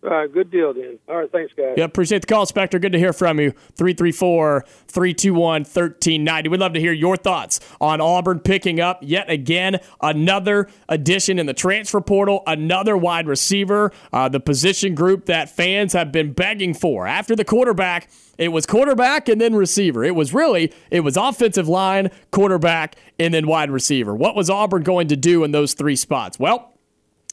[0.05, 0.99] All right, good deal then.
[1.09, 1.73] All right, thanks, guys.
[1.77, 2.77] Yeah, appreciate the call, Spectre.
[2.77, 3.51] Good to hear from you.
[3.75, 6.49] 334 321 1390.
[6.49, 11.47] We'd love to hear your thoughts on Auburn picking up yet again another addition in
[11.47, 16.75] the transfer portal, another wide receiver, uh, the position group that fans have been begging
[16.75, 17.07] for.
[17.07, 20.03] After the quarterback, it was quarterback and then receiver.
[20.03, 24.13] It was really, it was offensive line, quarterback, and then wide receiver.
[24.13, 26.37] What was Auburn going to do in those three spots?
[26.37, 26.74] Well,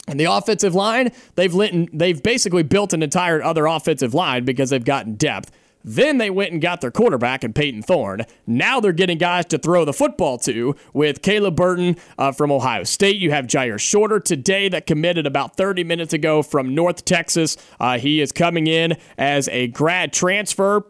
[0.07, 4.69] and the offensive line, they've lit, they've basically built an entire other offensive line because
[4.69, 5.51] they've gotten depth.
[5.83, 8.21] Then they went and got their quarterback in Peyton Thorne.
[8.47, 12.83] Now they're getting guys to throw the football to with Caleb Burton uh, from Ohio
[12.83, 13.17] State.
[13.17, 17.57] You have Jyaire Shorter today that committed about 30 minutes ago from North Texas.
[17.79, 20.85] Uh, he is coming in as a grad transfer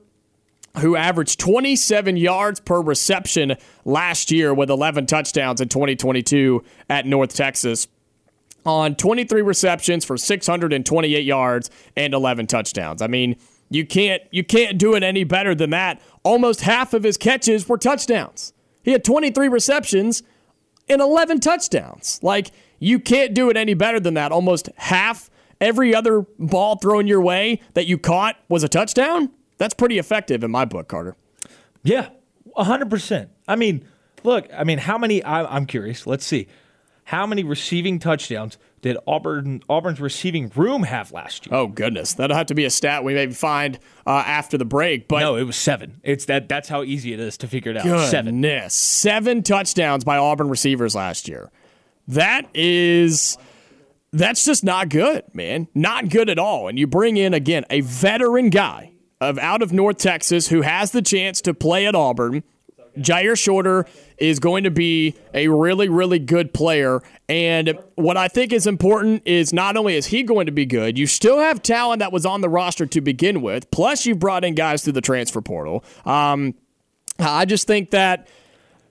[0.77, 7.33] who averaged 27 yards per reception last year with 11 touchdowns in 2022 at North
[7.35, 7.87] Texas
[8.65, 13.01] on 23 receptions for 628 yards and 11 touchdowns.
[13.01, 13.35] I mean,
[13.69, 16.01] you can't you can't do it any better than that.
[16.23, 18.53] Almost half of his catches were touchdowns.
[18.83, 20.23] He had 23 receptions
[20.87, 22.19] and 11 touchdowns.
[22.21, 24.31] Like you can't do it any better than that.
[24.31, 29.31] Almost half every other ball thrown your way that you caught was a touchdown.
[29.57, 31.15] That's pretty effective in my book, Carter.
[31.83, 32.09] Yeah,
[32.55, 33.29] hundred percent.
[33.47, 33.85] I mean,
[34.23, 34.47] look.
[34.55, 35.23] I mean, how many?
[35.23, 36.05] I, I'm curious.
[36.05, 36.47] Let's see.
[37.05, 41.55] How many receiving touchdowns did Auburn Auburn's receiving room have last year?
[41.55, 45.07] Oh goodness, that'll have to be a stat we maybe find uh, after the break.
[45.07, 45.99] But no, it was seven.
[46.03, 46.47] It's that.
[46.47, 48.09] That's how easy it is to figure it out.
[48.09, 48.41] Seven.
[48.41, 48.73] Goodness.
[48.73, 51.51] Seven touchdowns by Auburn receivers last year.
[52.07, 53.37] That is
[54.13, 55.67] that's just not good, man.
[55.73, 56.67] Not good at all.
[56.67, 60.91] And you bring in again a veteran guy of out of North Texas who has
[60.91, 62.43] the chance to play at Auburn.
[62.97, 67.01] Jyaire Shorter is going to be a really, really good player.
[67.29, 70.97] And what I think is important is not only is he going to be good,
[70.97, 73.69] you still have talent that was on the roster to begin with.
[73.71, 75.83] Plus, you've brought in guys through the transfer portal.
[76.05, 76.55] Um,
[77.19, 78.27] I just think that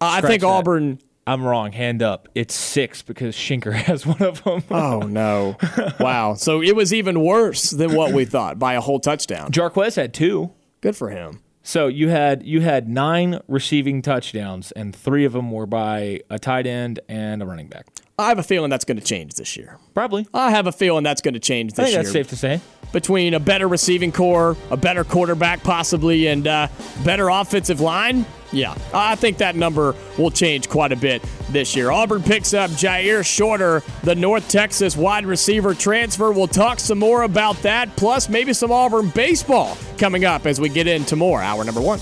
[0.01, 0.47] I think that.
[0.47, 0.99] Auburn.
[1.25, 1.71] I'm wrong.
[1.71, 2.29] Hand up.
[2.35, 4.65] It's six because Shenker has one of them.
[4.71, 5.57] Oh no!
[6.01, 6.35] wow.
[6.35, 9.53] So it was even worse than what we thought by a whole touchdown.
[9.53, 10.53] Jarquez had two.
[10.81, 11.41] Good for him.
[11.63, 16.39] So you had you had nine receiving touchdowns, and three of them were by a
[16.39, 17.87] tight end and a running back.
[18.19, 19.79] I have a feeling that's going to change this year.
[19.95, 20.27] Probably.
[20.35, 22.03] I have a feeling that's going to change I this think year.
[22.03, 22.61] that's safe to say.
[22.93, 26.69] Between a better receiving core, a better quarterback possibly, and uh,
[27.05, 31.91] better offensive line, yeah, I think that number will change quite a bit this year.
[31.91, 36.31] Auburn picks up Jyaire Shorter, the North Texas wide receiver transfer.
[36.33, 40.69] We'll talk some more about that, plus maybe some Auburn baseball coming up as we
[40.69, 41.41] get into more.
[41.43, 41.99] Hour number one.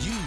[0.00, 0.18] You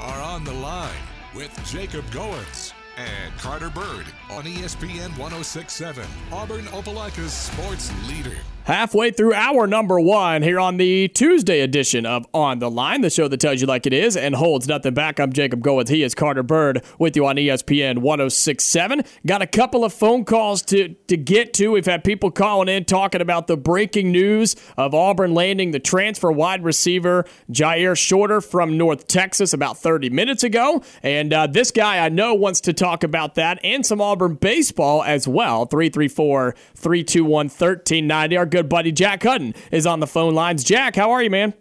[0.00, 0.90] are on the line
[1.34, 2.61] with Jacob Goins
[2.96, 8.36] and Carter Byrd on ESPN 1067, Auburn Opelika's sports leader.
[8.64, 13.10] Halfway through hour number one here on the Tuesday edition of On the Line, the
[13.10, 15.18] show that tells you like it is and holds nothing back.
[15.18, 15.88] I'm Jacob Goins.
[15.88, 19.02] He is Carter Byrd with you on ESPN 1067.
[19.26, 21.72] Got a couple of phone calls to, to get to.
[21.72, 26.30] We've had people calling in talking about the breaking news of Auburn landing the transfer
[26.30, 30.84] wide receiver Jyaire Shorter from North Texas about 30 minutes ago.
[31.02, 35.02] And uh, this guy I know wants to talk about that and some Auburn baseball
[35.02, 35.66] as well.
[35.66, 38.51] 334 321 1390.
[38.54, 40.62] Our good buddy Jack Hudon is on the phone lines.
[40.62, 41.54] Jack, how are you, man?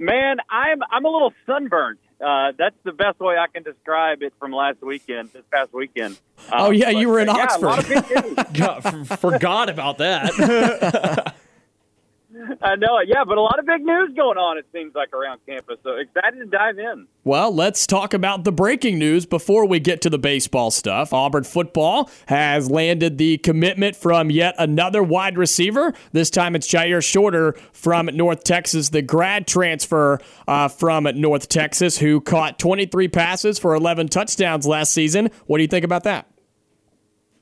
[0.00, 2.00] Man, I'm I'm a little sunburnt.
[2.20, 6.18] Uh, that's the best way I can describe it from last weekend, this past weekend.
[6.50, 8.08] Oh, Um, yeah, but, you were in yeah, a lot of Oxford.
[8.08, 8.34] big news.
[8.54, 11.34] God, f- forgot about that.
[12.62, 14.58] I know it, yeah, but a lot of big news going on.
[14.58, 15.78] It seems like around campus.
[15.82, 17.06] So excited to dive in.
[17.24, 21.12] Well, let's talk about the breaking news before we get to the baseball stuff.
[21.12, 25.94] Auburn football has landed the commitment from yet another wide receiver.
[26.12, 31.98] This time it's Jyaire Shorter from North Texas, the grad transfer uh, from North Texas,
[31.98, 35.30] who caught 23 passes for 11 touchdowns last season.
[35.46, 36.28] What do you think about that?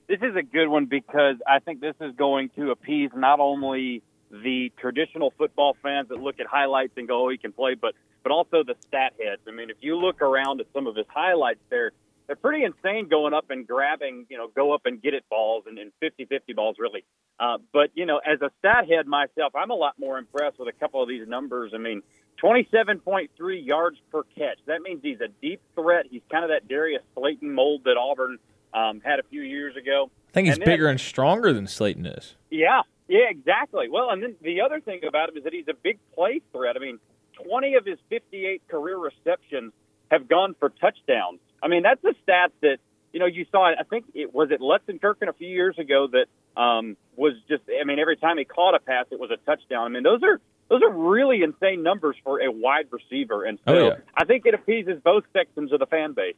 [0.09, 4.02] This is a good one because I think this is going to appease not only
[4.42, 7.94] the traditional football fans that look at highlights and go, "Oh, he can play," but
[8.23, 9.42] but also the stat heads.
[9.47, 11.92] I mean, if you look around at some of his highlights, they're
[12.27, 15.64] they're pretty insane going up and grabbing, you know, go up and get it balls
[15.66, 17.05] and, and 50-50 balls really.
[17.38, 20.68] Uh, but you know, as a stat head myself, I'm a lot more impressed with
[20.68, 21.73] a couple of these numbers.
[21.75, 22.03] I mean,
[22.42, 23.29] 27.3
[23.66, 24.59] yards per catch.
[24.66, 26.07] That means he's a deep threat.
[26.11, 28.38] He's kind of that Darius Slayton mold that Auburn
[28.73, 30.11] um, had a few years ago.
[30.29, 32.37] I think he's then- bigger and stronger than Slayton is.
[32.51, 33.88] Yeah, yeah, exactly.
[33.90, 36.77] Well, and then the other thing about him is that he's a big play threat.
[36.77, 36.99] I mean,
[37.47, 39.73] 20 of his 58 career receptions
[40.11, 41.40] have gone for touchdowns.
[41.62, 42.79] I mean, that's a stat that
[43.12, 43.67] you know you saw.
[43.67, 47.62] I think it was it Lexington a few years ago that um, was just.
[47.69, 49.87] I mean, every time he caught a pass, it was a touchdown.
[49.87, 53.75] I mean, those are those are really insane numbers for a wide receiver, and so
[53.75, 53.97] Oh, yeah.
[54.17, 56.37] I think it appeases both sections of the fan base.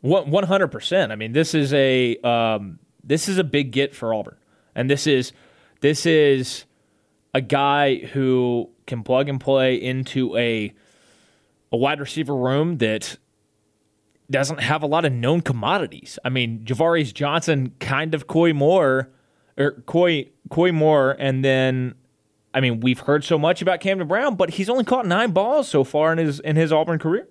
[0.00, 1.12] One hundred percent.
[1.12, 4.36] I mean, this is a um, this is a big get for Auburn,
[4.74, 5.32] and this is
[5.84, 6.64] this is
[7.34, 10.72] a guy who can plug and play into a
[11.70, 13.18] a wide receiver room that
[14.30, 16.18] doesn't have a lot of known commodities.
[16.24, 19.10] I mean, Ja'Varrius Johnson, kind of Koy Moore,
[19.58, 21.96] or Koy Koy Moore, and then
[22.54, 25.68] I mean, we've heard so much about Camden Brown, but he's only caught nine balls
[25.68, 27.28] so far in his in his Auburn career.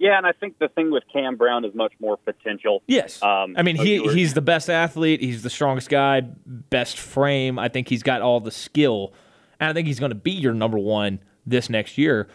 [0.00, 2.82] Yeah, and I think the thing with Cam Brown is much more potential.
[2.86, 3.22] Yes.
[3.22, 5.20] Um, I mean, he you were- he's the best athlete.
[5.20, 7.58] He's the strongest guy, best frame.
[7.58, 9.12] I think he's got all the skill,
[9.60, 12.28] and I think he's going to be your number one this next year.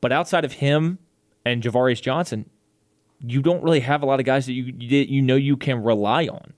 [0.00, 0.98] But outside of him
[1.44, 2.48] and Ja'Varrius Johnson,
[3.20, 5.82] you don't really have a lot of guys that you you you know you can
[5.82, 6.52] rely on.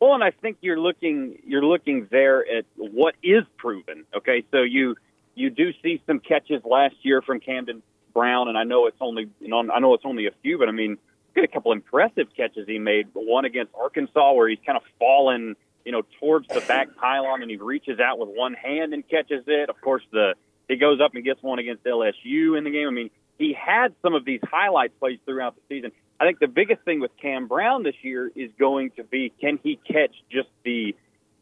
[0.00, 4.04] Well, and I think you're looking you're looking there at what is proven.
[4.16, 4.96] Okay, so you
[5.34, 9.28] you do see some catches last year from Camden Brown, and I know it's only
[9.40, 10.98] you know I know it's only a few, but I mean,
[11.36, 13.08] at a couple impressive catches he made.
[13.14, 17.50] One against Arkansas where he's kind of fallen, you know, towards the back pylon, and
[17.50, 19.70] he reaches out with one hand and catches it.
[19.70, 20.34] Of course, the
[20.68, 22.88] he goes up and gets one against LSU in the game.
[22.88, 25.92] I mean, he had some of these highlight plays throughout the season.
[26.20, 29.58] I think the biggest thing with Cam Brown this year is going to be can
[29.62, 30.94] he catch just the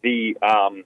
[0.02, 0.85] the um,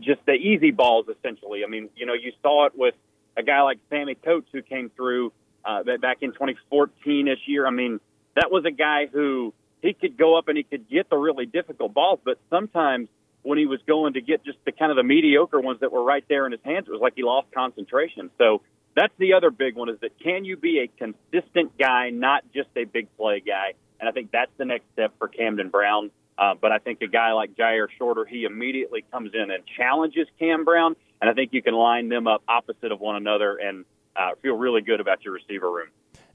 [0.00, 1.64] just the easy balls essentially.
[1.64, 2.94] I mean, you know, you saw it with
[3.36, 5.32] a guy like Sammie Coates who came through
[5.64, 7.66] uh, back in 2014 this year.
[7.66, 8.00] I mean,
[8.36, 11.46] that was a guy who he could go up and he could get the really
[11.46, 13.08] difficult balls, but sometimes
[13.42, 16.02] when he was going to get just the kind of the mediocre ones that were
[16.02, 18.30] right there in his hands, it was like he lost concentration.
[18.36, 18.62] So
[18.94, 22.68] that's the other big one is that can you be a consistent guy, not just
[22.76, 23.74] a big play guy?
[23.98, 26.10] And I think that's the next step for Camden Brown.
[26.36, 30.26] Uh, but I think a guy like Jyaire Shorter, he immediately comes in and challenges
[30.38, 33.84] Cam Brown, and I think you can line them up opposite of one another and
[34.16, 35.88] uh, feel really good about your receiver room.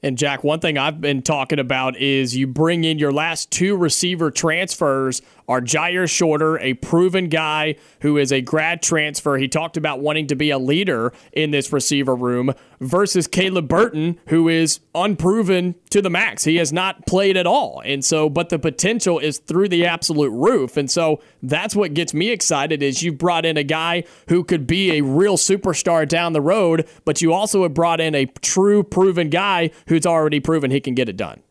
[0.04, 3.76] And Jack, one thing I've been talking about is you bring in your last two
[3.76, 9.38] receiver transfers are Jyaire Shorter, a proven guy who is a grad transfer.
[9.38, 14.20] He talked about wanting to be a leader in this receiver room versus Caleb Burton,
[14.28, 16.44] who is unproven to the max.
[16.44, 17.82] He has not played at all.
[17.86, 20.78] And so, but the potential is through the absolute roof.
[20.78, 24.68] And so that's what gets me excited is you've brought in a guy who could
[24.68, 28.84] be a real superstar down the road, but you also have brought in a true
[28.84, 31.42] proven guy who's already proven he can get it done.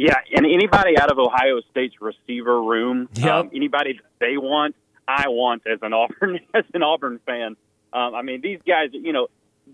[0.00, 3.26] Yeah, and anybody out of Ohio State's receiver room, Yep.
[3.28, 4.76] um, anybody that they want,
[5.08, 7.56] I want as an Auburn as an Auburn fan.
[7.92, 9.26] Um, I mean, these guys, you know,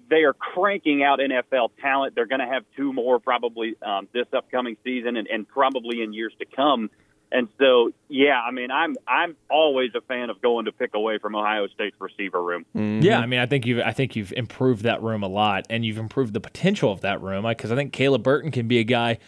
[0.08, 2.14] they are cranking out NFL talent.
[2.14, 6.14] They're going to have two more probably um, this upcoming season, and, and probably in
[6.14, 6.90] years to come.
[7.30, 11.18] And so, yeah, I mean, I'm I'm always a fan of going to pick away
[11.18, 12.64] from Ohio State's receiver room.
[13.02, 15.84] Yeah, I mean, I think you've I think you've improved that room a lot, and
[15.84, 18.84] you've improved the potential of that room because I think Caleb Burton can be a
[18.84, 19.18] guy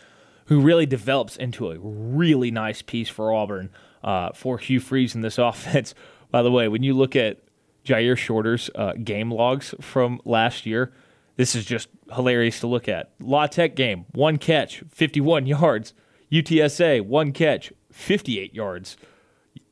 [0.47, 3.71] who really develops into a really nice piece for Auburn
[4.03, 5.95] uh, for Hugh Freeze in this offense.
[6.31, 7.39] By the way, when you look at
[7.85, 10.93] Jyaire Shorter's uh, game logs from last year,
[11.37, 13.11] this is just hilarious to look at.
[13.21, 15.95] La Tech game, one catch, 51 yards.
[16.33, 18.97] UTSA, one catch, 58 yards.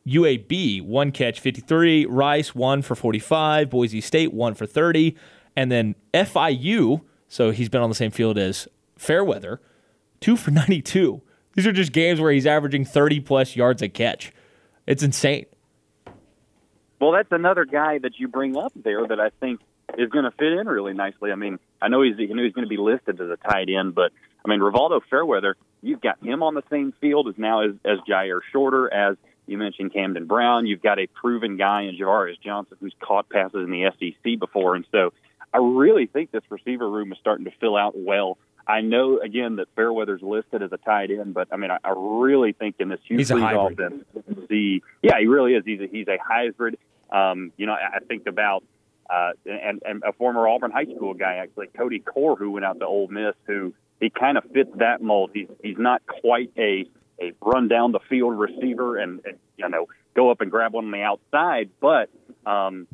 [0.06, 2.06] UAB, one catch, 53.
[2.06, 3.70] Rice, one for 45.
[3.70, 5.16] Boise State, one for 30.
[5.56, 9.60] And then FIU, so he's been on the same field as Fairweather,
[10.24, 11.20] two for 92.
[11.54, 14.32] These are just games where he's averaging 30 plus yards a catch.
[14.86, 15.46] It's insane.
[17.00, 19.60] Well, that's another guy that you bring up there that I think
[19.98, 21.30] is going to fit in really nicely.
[21.30, 24.12] I mean, I know he's, he's going to be listed as a tight end, but
[24.44, 27.98] I mean, Rivaldo Fairweather, you've got him on the same field as now as, as
[28.08, 30.66] Jyaire Shorter, as you mentioned Camden Brown.
[30.66, 34.74] You've got a proven guy in Ja'Varrius Johnson who's caught passes in the SEC before,
[34.74, 35.12] and so
[35.52, 38.38] I really think this receiver room is starting to fill out well.
[38.66, 41.92] I know again that Fairweather's listed as a tight end, but I mean, I, I
[41.96, 43.80] really think in this Hugh He's a Freeze hybrid.
[43.80, 44.04] offense,
[44.48, 45.64] the yeah, he really is.
[45.64, 46.78] He's a, he's a hybrid.
[47.10, 48.64] Um, you know, I, I think about
[49.10, 52.78] uh, and, and a former Auburn high school guy actually, Cody Core, who went out
[52.80, 55.30] to Ole Miss, who he kind of fits that mold.
[55.34, 56.86] He's he's not quite a
[57.20, 60.86] a run down the field receiver and, and you know go up and grab one
[60.86, 62.08] on the outside, but
[62.46, 62.86] um,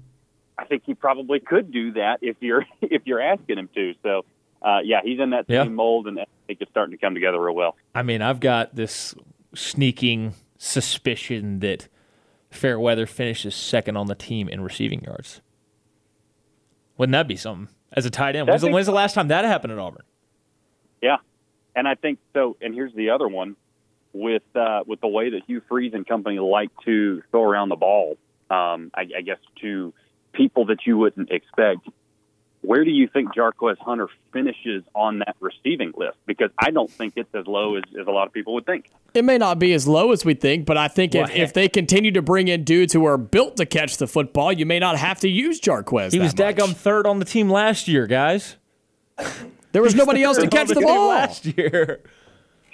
[0.59, 3.95] I think he probably could do that if you're if you're asking him to.
[4.03, 4.25] So.
[4.63, 5.65] Uh, yeah, he's in that Yeah.
[5.65, 7.77] same mold, and I think it's starting to come together real well.
[7.95, 9.15] I mean, I've got this
[9.55, 11.89] sneaking suspicion that
[12.51, 15.41] Fairweather finishes second on the team in receiving yards.
[16.99, 17.69] Wouldn't that be something?
[17.93, 20.03] As a tight end, when's the, be- when's the last time that happened at Auburn?
[21.03, 21.17] Yeah,
[21.75, 22.57] and I think so.
[22.61, 23.57] And here's the other one
[24.13, 27.77] with uh, with the way that Hugh Freeze and company like to throw around the
[27.77, 28.17] ball.
[28.51, 29.93] Um, I, I guess to
[30.33, 31.89] people that you wouldn't expect.
[32.63, 36.19] Where do you think Jarquez Hunter finishes on that receiving list?
[36.27, 38.91] Because I don't think it's as low as, as a lot of people would think.
[39.15, 41.55] It may not be as low as we think, but I think if, Well, if
[41.55, 44.79] they continue to bring in dudes who are built to catch the football, you may
[44.79, 46.13] not have to use Jarquez.
[46.13, 46.57] He that was much.
[46.57, 48.57] daggum third on the team last year, guys.
[49.73, 51.09] There was nobody else to catch on the ball.
[51.09, 52.01] last year.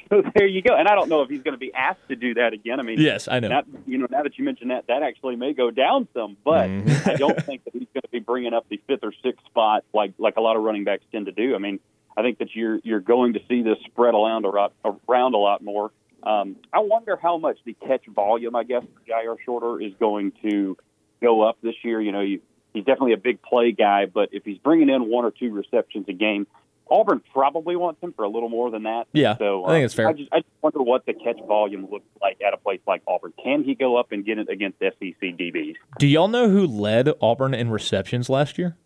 [0.10, 0.76] So there you go.
[0.76, 2.78] And I don't know if he's going to be asked to do that again.
[2.78, 3.48] I mean, Yes, I know.
[3.48, 6.68] Now, you know, now that you mention that, that actually may go down some, but
[6.68, 7.10] Mm-hmm.
[7.10, 9.84] I don't think that he's going to be bringing up the fifth or sixth spot
[9.92, 11.54] like like a lot of running backs tend to do.
[11.54, 11.80] I mean,
[12.16, 14.72] I think that you're you're going to see this spread around a lot,
[15.08, 15.90] around a lot more.
[16.22, 20.76] Um, I wonder how much the catch volume, I guess, Jyaire Shorter is going to
[21.20, 22.00] go up this year.
[22.00, 22.40] You know, you,
[22.74, 26.06] he's definitely a big play guy, but if he's bringing in one or two receptions
[26.08, 26.46] a game,
[26.90, 29.06] Auburn probably wants him for a little more than that.
[29.12, 30.08] Yeah, so I think it's um, fair.
[30.08, 33.02] I just, I just wonder what the catch volume looks like at a place like
[33.06, 33.32] Auburn.
[33.42, 35.74] Can he go up and get it against SEC DBs?
[35.98, 38.76] Do y'all know who led Auburn in receptions last year?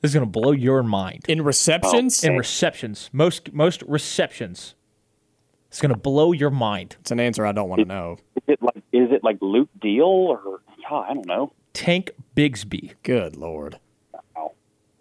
[0.00, 1.24] This is going to blow your mind.
[1.26, 4.76] In receptions, In receptions, most most receptions.
[5.68, 6.96] It's going to blow your mind.
[7.00, 8.18] it's an answer I don't want to know.
[8.36, 11.52] Is it like is it like Luke Deal or yeah, I don't know.
[11.72, 12.94] Tank Bigsby.
[13.02, 13.78] Good lord.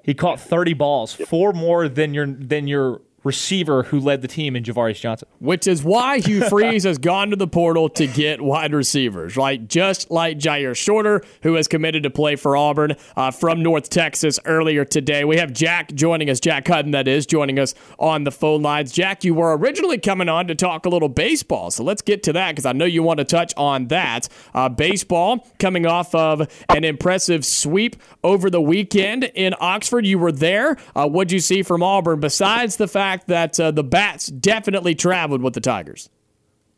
[0.07, 4.55] He caught 30 balls, four more than your than your receiver who led the team
[4.55, 5.27] in Ja'Varrius Johnson.
[5.39, 9.67] Which is why Hugh Freeze has gone to the portal to get wide receivers, right?
[9.67, 14.39] Just like Jyaire Shorter, who has committed to play for Auburn uh, from North Texas
[14.45, 15.23] earlier today.
[15.25, 18.91] We have Jack joining us, Jack Hudon, that is, joining us on the phone lines.
[18.91, 22.33] Jack, you were originally coming on to talk a little baseball, so let's get to
[22.33, 24.29] that because I know you want to touch on that.
[24.53, 30.05] Uh, baseball coming off of an impressive sweep over the weekend in Oxford.
[30.05, 30.77] You were there.
[30.95, 35.41] Uh, what'd you see from Auburn besides the fact that uh, the Bats definitely traveled
[35.41, 36.09] with the Tigers?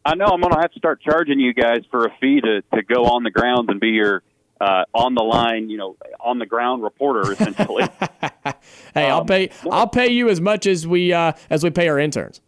[0.05, 2.61] I know I'm going to have to start charging you guys for a fee to,
[2.73, 4.23] to go on the grounds and be your
[4.61, 7.83] uh, on the line, you know, on the ground reporter essentially.
[8.93, 9.49] hey, I'll Um, pay.
[9.69, 12.41] I'll pay you as much as we uh, as we pay our interns.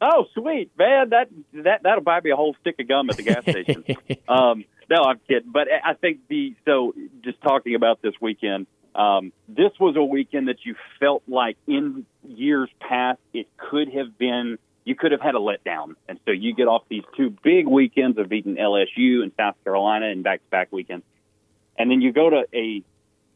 [0.00, 1.28] oh, sweet man, that
[1.64, 3.84] that that'll buy me a whole stick of gum at the gas station.
[4.28, 5.50] um, no, I'm kidding.
[5.52, 6.92] But I think the so
[7.24, 8.66] just talking about this weekend,
[8.96, 14.16] um, this was a weekend that you felt like in years past it could have
[14.16, 17.66] been you could have had a letdown, and so you get off these two big
[17.66, 21.04] weekends of beating LSU and South Carolina and back-to-back weekends,
[21.76, 22.82] and then you go to a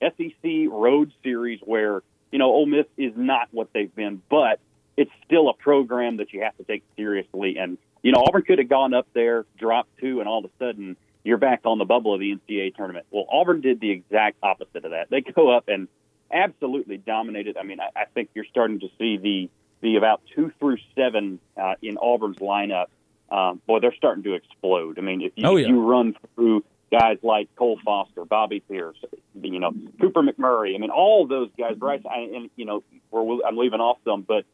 [0.00, 2.02] SEC road series where
[2.32, 4.60] you know Ole Miss is not what they've been, but
[4.96, 7.58] it's still a program that you have to take seriously.
[7.58, 10.64] And you know Auburn could have gone up there, dropped two, and all of a
[10.64, 13.06] sudden you're back on the bubble of the NCAA tournament.
[13.10, 15.10] Well, Auburn did the exact opposite of that.
[15.10, 15.88] They go up and
[16.32, 17.56] absolutely dominated.
[17.56, 19.50] I mean, I, I think you're starting to see the
[19.82, 22.86] the about two through seven uh, in Auburn's lineup.
[23.30, 24.98] Um, boy, they're starting to explode.
[24.98, 25.68] I mean, if you, Oh, yeah.
[25.68, 28.98] you run through guys like Cole Foster, Bobby Peirce,
[29.40, 30.74] you know, Cooper McMurray.
[30.74, 32.02] I mean, all those guys, right?
[32.04, 34.44] I, and you know, we're, I'm leaving off some, but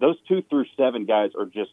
[0.00, 1.70] those two through seven guys are just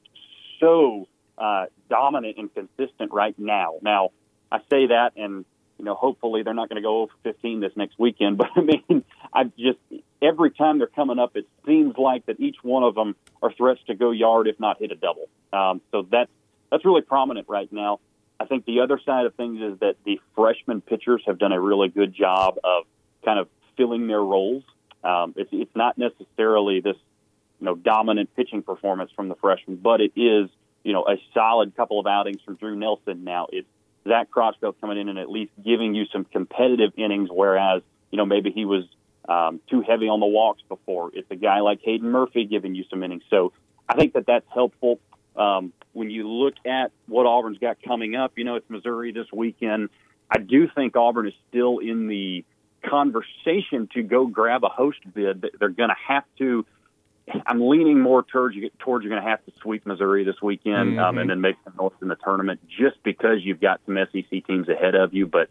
[0.60, 3.80] so uh, dominant and consistent right now.
[3.82, 4.12] Now,
[4.52, 5.45] I say that, and
[5.78, 8.38] you know, hopefully they're not going to go over 15 this next weekend.
[8.41, 9.80] But I mean, I just
[10.22, 13.80] every time they're coming up, it seems like that each one of them are threats
[13.88, 15.28] to go yard, if not hit a double.
[15.52, 16.30] Um, so that's
[16.70, 17.99] that's really prominent right now.
[18.39, 21.60] I think the other side of things is that the freshman pitchers have done a
[21.60, 22.86] really good job of
[23.24, 23.47] kind of
[23.78, 24.64] filling their roles.
[25.04, 26.97] Um, it's it's not necessarily this
[27.60, 30.49] you know dominant pitching performance from the freshman, but it is
[30.84, 33.24] you know a solid couple of outings from Drew Nelson.
[33.24, 33.68] Now it's
[34.08, 37.82] Zach Crotchfelt coming in and at least giving you some competitive innings, whereas
[38.12, 38.86] you know maybe he was
[39.28, 41.12] um, too heavy on the walks before.
[41.14, 43.24] It's a guy like Hayden Murphy giving you some innings.
[43.30, 43.54] So
[43.88, 44.99] I think that that's helpful.
[45.36, 49.28] Um, when you look at what Auburn's got coming up, you know it's Missouri this
[49.32, 49.89] weekend.
[50.30, 52.45] I do think Auburn is still in the
[52.84, 55.45] conversation to go grab a host bid.
[55.60, 56.66] They're going to have to.
[57.46, 61.00] I'm leaning more towards you towards you're going to have to sweep Missouri this weekend
[61.00, 64.46] um, and then make some noise in the tournament just because you've got some SEC
[64.46, 65.28] teams ahead of you.
[65.28, 65.50] But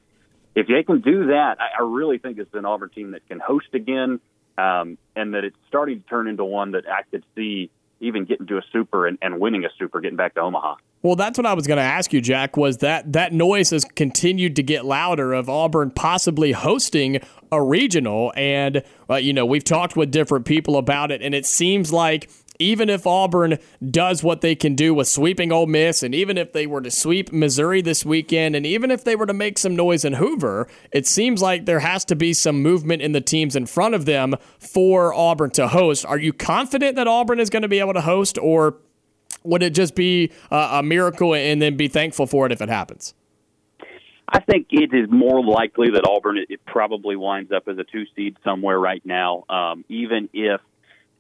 [0.55, 3.39] if they can do that, I, I really think it's an Auburn team that can
[3.39, 4.21] host again,
[4.59, 8.47] um, and that it's starting to turn into one that I could see even getting
[8.47, 10.77] to a super and, and winning a super, getting back to Omaha.
[11.03, 12.59] Well, that's what I was going to ask you, Jack.
[12.59, 17.21] Was that that noise has continued to get louder of Auburn possibly hosting
[17.51, 18.33] a regional?
[18.37, 22.31] And uh, you know, we've talked with different people about it, and it seems like
[22.59, 23.59] even if Auburn
[23.91, 26.91] does what they can do with sweeping Ole Miss, and even if they were to
[26.91, 30.69] sweep Missouri this weekend, and even if they were to make some noise in Hoover,
[30.93, 34.05] it seems like there has to be some movement in the teams in front of
[34.05, 36.05] them for Auburn to host.
[36.05, 38.77] Are you confident that Auburn is going to be able to host, or
[39.45, 43.15] would it just be a miracle and then be thankful for it if it happens?
[44.33, 47.85] I think it is more likely that Auburn it, it probably winds up as a
[47.85, 49.45] two seed somewhere right now.
[49.49, 50.61] Um, even if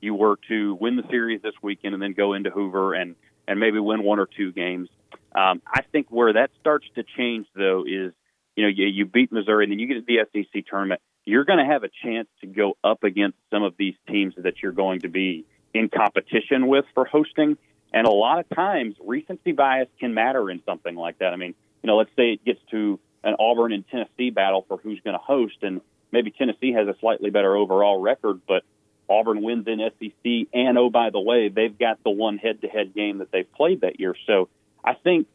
[0.01, 3.17] you were to win the series this weekend and then go into Hoover and
[3.49, 4.89] and maybe win one or two games,
[5.35, 8.13] um, I think where that starts to change though is
[8.55, 11.01] you know you, you beat Missouri and then you get to the SEC tournament.
[11.25, 14.63] You're going to have a chance to go up against some of these teams that
[14.63, 17.57] you're going to be in competition with for hosting.
[17.93, 21.33] And a lot of times, recency bias can matter in something like that.
[21.33, 24.77] I mean, you know, let's say it gets to an Auburn and Tennessee battle for
[24.79, 25.81] who's going to host, and
[26.13, 28.63] maybe Tennessee has a slightly better overall record, but
[29.09, 32.69] Auburn wins in SEC, and oh, by the way, they've got the one head to
[32.69, 34.15] head game that they've played that year.
[34.27, 34.49] So
[34.85, 35.27] I think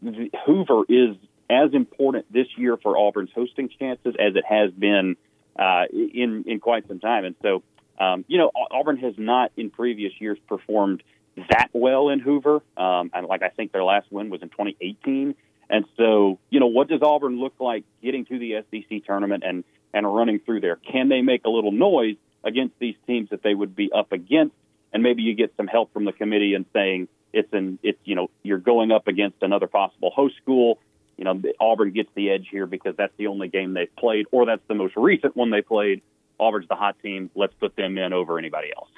[0.45, 1.17] Hoover is
[1.49, 5.17] as important this year for Auburn's hosting chances as it has been
[5.57, 7.25] uh, in, in quite some time.
[7.25, 7.63] And so,
[7.99, 11.03] um, you know, Auburn has not in previous years performed
[11.49, 12.61] that well in Hoover.
[12.77, 15.35] Um, and like I think their last win was in 2018.
[15.69, 19.63] And so, you know, what does Auburn look like getting to the SEC tournament and,
[19.93, 20.75] and running through there?
[20.75, 24.55] Can they make a little noise against these teams that they would be up against?
[24.93, 28.15] And maybe you get some help from the committee and saying it's an it's you
[28.15, 30.79] know you're going up against another possible host school.
[31.17, 34.45] You know, Auburn gets the edge here because that's the only game they've played, or
[34.45, 36.01] that's the most recent one they played.
[36.39, 37.29] Auburn's the hot team.
[37.35, 38.89] Let's put them in over anybody else.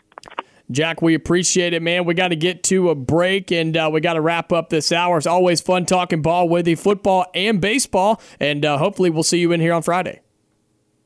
[0.69, 2.03] Jack, we appreciate it, man.
[2.03, 4.91] We got to get to a break and uh, we got to wrap up this
[4.91, 5.17] hour.
[5.17, 8.21] It's always fun talking ball with you, football and baseball.
[8.39, 10.21] And uh, hopefully, we'll see you in here on Friday.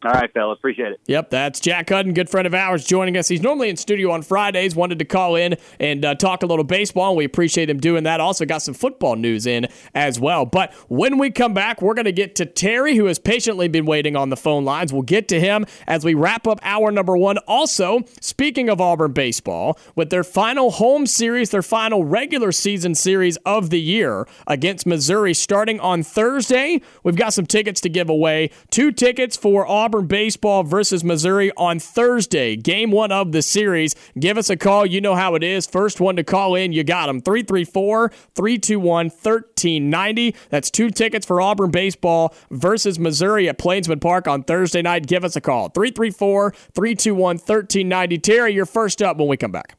[0.03, 0.57] All right, fellas.
[0.57, 0.99] Appreciate it.
[1.05, 3.27] Yep, that's Jack Hudon, good friend of ours, joining us.
[3.27, 4.75] He's normally in studio on Fridays.
[4.75, 8.03] Wanted to call in and uh, talk a little baseball, and we appreciate him doing
[8.05, 8.19] that.
[8.19, 10.45] Also, got some football news in as well.
[10.45, 13.85] But when we come back, we're going to get to Terry, who has patiently been
[13.85, 14.91] waiting on the phone lines.
[14.91, 17.37] We'll get to him as we wrap up hour number one.
[17.47, 23.37] Also, speaking of Auburn baseball, with their final home series, their final regular season series
[23.45, 28.49] of the year against Missouri starting on Thursday, we've got some tickets to give away.
[28.71, 29.90] Two tickets for Auburn.
[29.91, 33.93] Auburn baseball versus Missouri on Thursday, game one of the series.
[34.17, 34.85] Give us a call.
[34.85, 35.67] You know how it is.
[35.67, 37.19] First one to call in, you got them.
[37.19, 40.33] 334 321 1390.
[40.49, 45.07] That's two tickets for Auburn baseball versus Missouri at Plainsman Park on Thursday night.
[45.07, 45.67] Give us a call.
[45.67, 48.17] 334 321 1390.
[48.19, 49.77] Terry, you're first up when we come back.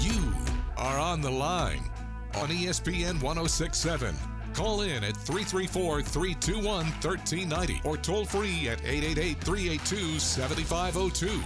[0.00, 0.34] You
[0.76, 1.88] are on the line
[2.34, 4.16] on ESPN 1067.
[4.56, 11.42] Call in at 334 321 1390 or toll free at 888 382 7502.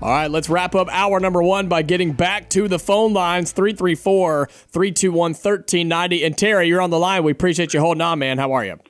[0.00, 3.52] All right, let's wrap up hour number one by getting back to the phone lines
[3.52, 6.24] 334 321 1390.
[6.24, 7.24] And Terry, you're on the line.
[7.24, 8.38] We appreciate you holding on, man.
[8.38, 8.80] How are you?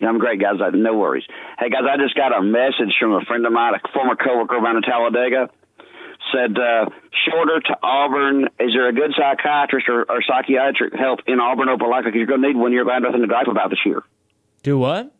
[0.00, 0.60] I'm great, guys.
[0.72, 1.24] No worries.
[1.58, 4.54] Hey, guys, I just got a message from a friend of mine, a former coworker
[4.54, 5.50] around in Talladega
[6.32, 6.86] said uh,
[7.28, 8.44] shorter to Auburn.
[8.58, 12.04] Is there a good psychiatrist or, or psychiatric help in Auburn, Opelika?
[12.04, 12.72] Because you're going to need one.
[12.72, 14.02] You're going to have nothing to gripe about this year.
[14.62, 15.12] Do what?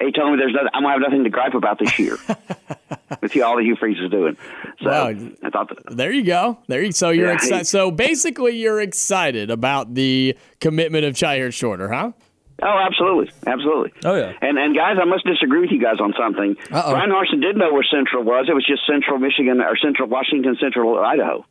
[0.00, 2.16] He told me there's nothing, I'm going to have nothing to gripe about this year
[3.20, 4.36] with all the Hugh Freeze is doing.
[4.80, 5.08] So wow.
[5.08, 6.58] I thought that, there you go.
[6.68, 7.66] There you so you're yeah, excited.
[7.66, 12.12] So basically, you're excited about the commitment of Jyaire Shorter, huh?
[12.60, 13.92] Oh, absolutely, absolutely.
[14.04, 14.32] Oh yeah.
[14.40, 16.56] And and guys, I must disagree with you guys on something.
[16.70, 16.90] Uh-oh.
[16.90, 18.46] Bryan Harsin did know where Central was.
[18.48, 21.44] It was just Central Michigan or Central Washington, Central Idaho.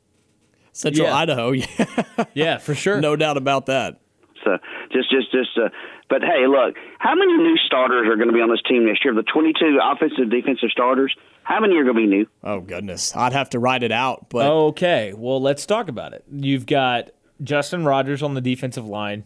[0.73, 1.15] Central yeah.
[1.15, 3.99] Idaho, yeah, yeah, for sure, no doubt about that.
[4.43, 4.57] So
[4.91, 5.57] just, just, just.
[5.57, 5.69] Uh,
[6.09, 9.03] but hey, look, how many new starters are going to be on this team next
[9.03, 9.13] year?
[9.13, 11.15] The twenty-two offensive, defensive starters.
[11.43, 12.27] How many are going to be new?
[12.43, 14.29] Oh goodness, I'd have to write it out.
[14.29, 16.25] But okay, well, let's talk about it.
[16.31, 17.09] You've got
[17.41, 19.23] Justin Rogers on the defensive line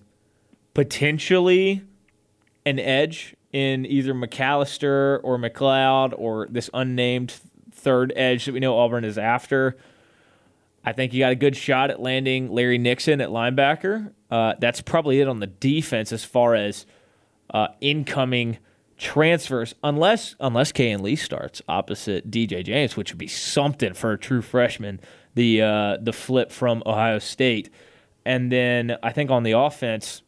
[0.74, 1.84] potentially
[2.65, 7.34] an edge in either McAllister or McLeod or this unnamed
[7.72, 9.76] third edge that we know Auburn is after.
[10.84, 14.13] I think you got a good shot at landing Larry Nixon at linebacker.
[14.30, 16.86] Uh, that's probably it on the defense as far as
[17.53, 18.57] uh, incoming
[18.97, 24.17] transfers, unless unless Kayin Lee starts opposite DJ James, which would be something for a
[24.17, 24.99] true freshman.
[25.36, 27.69] The uh, the flip from Ohio State,
[28.26, 30.24] and then I think on the offense,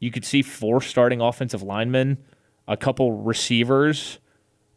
[0.00, 2.18] you could see four starting offensive linemen,
[2.66, 4.18] a couple receivers,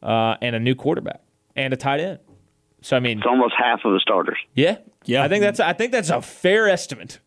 [0.04, 1.22] uh, and a new quarterback
[1.56, 2.20] and a tight end.
[2.82, 4.38] So I mean, it's almost half of the starters.
[4.54, 5.24] Yeah, yeah.
[5.24, 7.20] I think that's I think that's a fair estimate.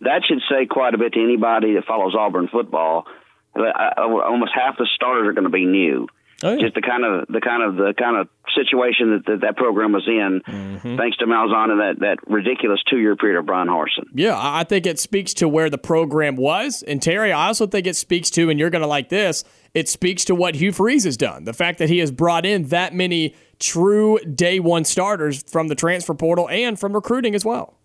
[0.00, 3.06] That should say quite a bit to anybody that follows Auburn football.
[3.54, 6.08] Almost half the starters are going to be new.
[6.44, 6.60] Oh, yeah.
[6.60, 9.92] Just the kind of the kind of the kind of situation that that, that program
[9.92, 10.96] was in, mm-hmm.
[10.96, 14.04] thanks to Malzahn and that that ridiculous two year period of Bryan Harsin.
[14.14, 17.86] Yeah, I think it speaks to where the program was, and Terry, I also think
[17.86, 19.44] it speaks to, and you're going to like this.
[19.74, 21.44] It speaks to what Hugh Freeze has done.
[21.44, 25.74] The fact that he has brought in that many true day one starters from the
[25.74, 27.78] transfer portal and from recruiting as well.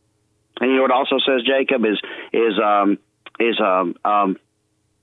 [0.60, 2.00] And you know what also says Jacob is
[2.34, 2.98] is um,
[3.40, 4.38] is um, um,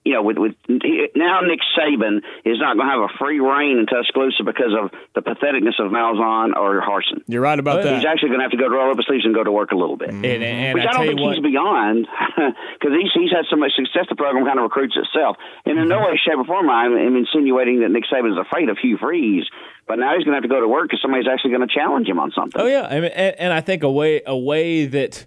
[0.05, 3.79] you know, with, with now Nick Saban is not going to have a free reign
[3.81, 7.25] in Tuscaloosa because of the patheticness of Malzahn or Harsin.
[7.27, 7.97] You're right about that.
[7.97, 9.51] He's actually going to have to go to roll up his sleeves and go to
[9.51, 10.25] work a little bit, mm-hmm.
[10.25, 13.73] and, and which I, I don't think he's beyond because he's he's had so much
[13.73, 14.05] success.
[14.09, 15.97] The program kind of recruits itself, and in mm-hmm.
[15.97, 18.99] no way, shape, or form I'm, I'm insinuating that Nick Saban is afraid of Hugh
[19.01, 19.49] Freeze.
[19.87, 21.75] But now he's going to have to go to work because somebody's actually going to
[21.75, 22.61] challenge him on something.
[22.61, 25.27] Oh yeah, I mean, and, and I think a way a way that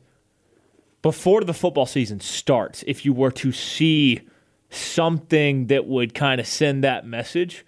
[1.02, 4.22] before the football season starts, if you were to see
[4.70, 7.66] something that would kind of send that message.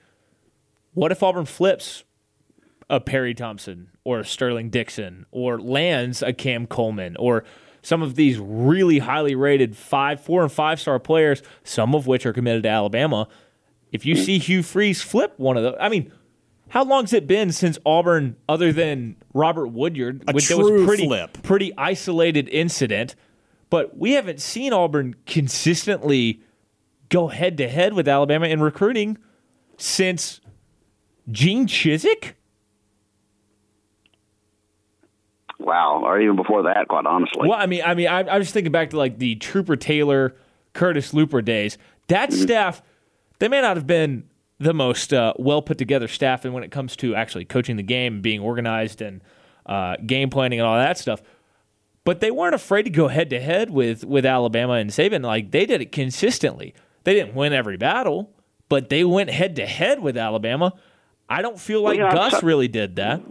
[0.93, 2.03] What if Auburn flips
[2.89, 7.43] a Perry Thompson or a Sterling Dixon or lands a Cam Coleman or
[7.81, 12.25] some of these really highly rated five, four, and five star players, some of which
[12.25, 13.27] are committed to Alabama.
[13.91, 16.11] If you see Hugh Freeze flip one of those, I mean,
[16.69, 21.41] how long's it been since Auburn, other than Robert Woodyard, a true was pretty, flip.
[21.41, 23.15] pretty isolated incident,
[23.69, 26.41] but we haven't seen Auburn consistently
[27.09, 29.17] go head to head with Alabama in recruiting
[29.77, 30.41] since
[31.31, 32.33] Gene Chizik?
[35.59, 37.47] Wow, or even before that, quite honestly.
[37.47, 40.35] Well, I mean, I mean, I, I was thinking back to like the Trooper Taylor,
[40.73, 41.77] Curtis Luper days.
[42.07, 42.41] That mm-hmm.
[42.41, 42.81] staff,
[43.39, 44.23] they may not have been
[44.59, 47.83] the most uh, well put together staff, and when it comes to actually coaching the
[47.83, 49.21] game, being organized, and
[49.65, 51.21] uh, game planning, and all that stuff.
[52.05, 55.23] But they weren't afraid to go head to head with with Alabama and Saban.
[55.23, 56.73] Like they did it consistently.
[57.03, 58.31] They didn't win every battle,
[58.67, 60.73] but they went head to head with Alabama.
[61.29, 63.21] I don't feel like Well, yeah, Gus so- really did that.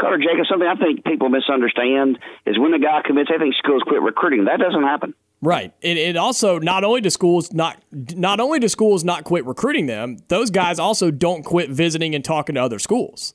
[0.00, 3.82] Carter Jacobs, something I think people misunderstand is when the guy commits, they think schools
[3.86, 4.44] quit recruiting.
[4.46, 5.14] That doesn't happen.
[5.40, 5.72] Right.
[5.82, 9.86] It, it also not only do schools not not only do schools not quit recruiting
[9.86, 13.34] them, those guys also don't quit visiting and talking to other schools.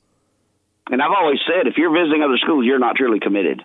[0.91, 3.63] And I've always said, if you're visiting other schools, you're not truly committed.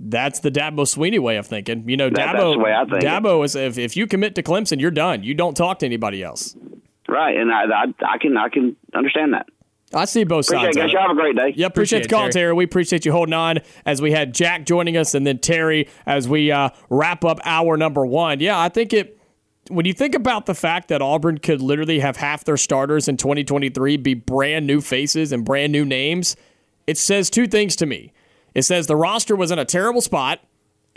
[0.00, 1.88] That's the Dabo Swinney way of thinking.
[1.88, 2.38] You know, That- Dabo.
[2.38, 3.06] that's the way I think it.
[3.06, 5.24] Dabo is if, if you commit to Clemson, you're done.
[5.24, 6.56] You don't talk to anybody else.
[7.08, 7.84] Right, and I, I,
[8.14, 9.46] I can I can understand that.
[9.94, 10.76] I see both Appreciate sides.
[10.76, 10.92] it, guys.
[10.92, 11.54] Y'all have a great day.
[11.56, 12.32] Yeah, appreciate, Appreciate the it, call, Terry.
[12.32, 12.52] Terry.
[12.52, 16.28] We appreciate you holding on as we had Jack joining us and then Terry as
[16.28, 18.40] we uh, wrap up hour number one.
[18.40, 19.18] Yeah, I think it.
[19.70, 23.16] When you think about the fact that Auburn could literally have half their starters in
[23.16, 26.36] 2023 be brand new faces and brand new names,
[26.86, 28.12] it says two things to me.
[28.58, 30.40] It says the roster was in a terrible spot,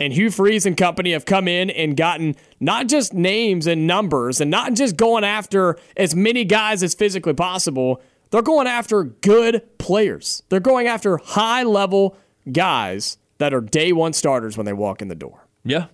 [0.00, 4.40] and Hugh Freeze and company have come in and gotten not just names and numbers
[4.40, 8.02] and not just going after as many guys as physically possible.
[8.30, 10.42] They're going after good players.
[10.48, 12.16] They're going after high level
[12.50, 15.46] guys that are day one starters when they walk in the door.
[15.64, 15.86] Yeah,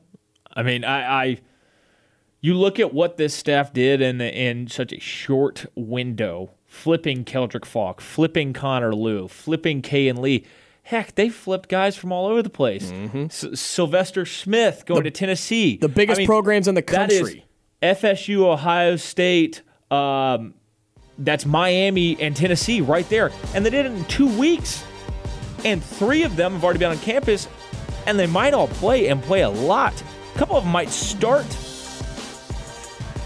[0.56, 1.38] I mean, I, I
[2.40, 7.66] you look at what this staff did in in such a short window, flipping Keldric
[7.66, 10.46] Faulk, flipping Connor Lew, flipping Kayin Lee.
[10.88, 12.90] Heck, they flipped guys from all over the place.
[13.14, 15.80] S- Sylvester Smith going to Tennessee, Mm-hmm.
[15.82, 17.44] the biggest programs in the country.
[17.82, 19.60] FSU, Ohio State.
[19.90, 20.54] Um,
[21.18, 24.82] that's Miami and Tennessee right there, and they did it in two weeks.
[25.64, 27.48] And three of them have already been on campus,
[28.06, 29.92] and they might all play and play a lot.
[30.34, 31.44] A couple of them might start.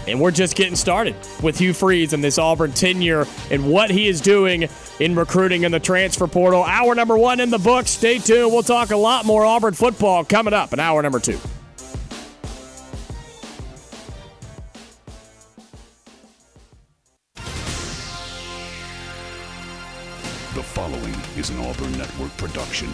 [0.07, 4.07] And we're just getting started with Hugh Freeze and this Auburn tenure and what he
[4.07, 4.67] is doing
[4.99, 6.63] in recruiting in the transfer portal.
[6.63, 7.87] Hour number one in the book.
[7.87, 8.51] Stay tuned.
[8.51, 11.39] We'll talk a lot more Auburn football coming up in hour number two.
[20.53, 22.93] The following is an Auburn Network production.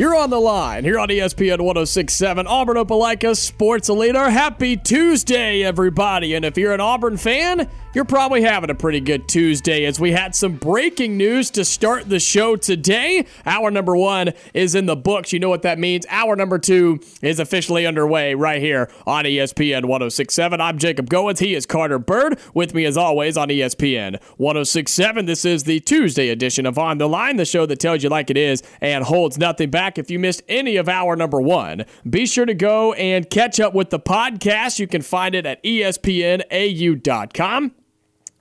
[0.00, 4.30] You're on the line here on ESPN 1067, Auburn Opelika Sports Leader.
[4.30, 6.32] Happy Tuesday, everybody.
[6.32, 10.12] And if you're an Auburn fan, you're probably having a pretty good Tuesday as we
[10.12, 13.26] had some breaking news to start the show today.
[13.44, 15.32] Hour number one is in the books.
[15.32, 16.06] You know what that means.
[16.08, 20.60] Hour number two is officially underway right here on ESPN 1067.
[20.60, 21.40] I'm Jacob Goins.
[21.40, 22.38] He is Carter Byrd.
[22.54, 25.26] With me, as always, on ESPN 1067.
[25.26, 28.30] This is the Tuesday edition of On the Line, the show that tells you like
[28.30, 29.98] it is and holds nothing back.
[29.98, 33.74] If you missed any of hour number one, be sure to go and catch up
[33.74, 34.78] with the podcast.
[34.78, 36.20] You can find it at espnau.com.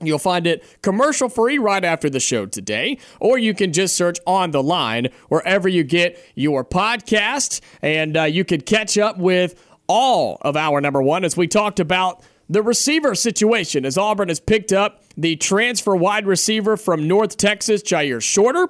[0.02, 4.18] You'll find it commercial free right after the show today, or you can just search
[4.26, 9.62] on the line wherever you get your podcast, and uh, you can catch up with
[9.88, 14.40] all of our number one as we talked about the receiver situation as Auburn has
[14.40, 18.70] picked up the transfer wide receiver from North Texas, Jyaire Shorter.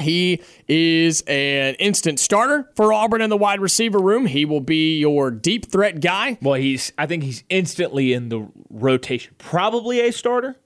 [0.00, 4.24] He is an instant starter for Auburn in the wide receiver room.
[4.24, 6.38] He will be your deep threat guy.
[6.40, 10.56] Well, he's I think he's instantly in the rotation, probably a starter.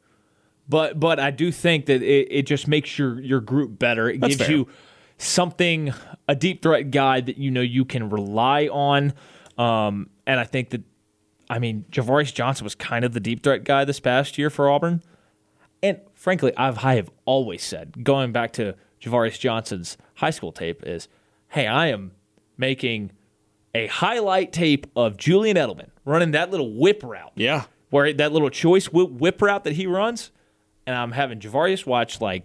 [0.69, 4.09] But but I do think that it, it just makes your your group better.
[4.09, 4.57] It That's gives fair.
[4.57, 4.69] you
[5.19, 5.93] something
[6.29, 9.13] a deep threat guy that you know you can rely on.
[9.59, 10.83] Um, and I think that
[11.51, 14.71] I mean Ja'Varrius Johnson was kind of the deep threat guy this past year for
[14.71, 15.03] Auburn.
[15.83, 20.83] And frankly, I've I have always said, going back to Ja'Varrius Johnson's high school tape,
[20.85, 21.09] is
[21.49, 22.13] hey, I am
[22.57, 23.13] making
[23.75, 27.33] a highlight tape of Julian Edelman running that little whip route.
[27.35, 27.65] Yeah.
[27.91, 30.33] Where that little choice whip, whip route that he runs,
[30.87, 32.45] and I'm having Ja'Varrius watch like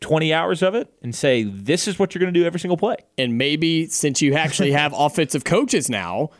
[0.00, 2.76] 20 hours of it and say, this is what you're going to do every single
[2.76, 2.96] play.
[3.16, 6.30] and maybe since you actually have offensive coaches now,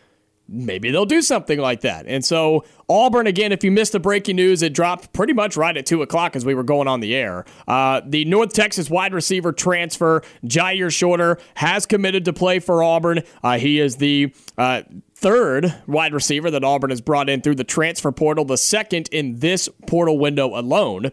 [0.52, 2.06] maybe they'll do something like that.
[2.06, 5.76] And so Auburn, again, if you missed the breaking news, it dropped pretty much right
[5.76, 7.44] at two o'clock as we were going on the air.
[7.66, 13.22] Uh, the North Texas wide receiver transfer, Jyaire Shorter, has committed to play for Auburn.
[13.42, 14.82] Uh, he is the uh,
[15.14, 19.38] third wide receiver that Auburn has brought in through the transfer portal, the second in
[19.38, 21.10] this portal window alone.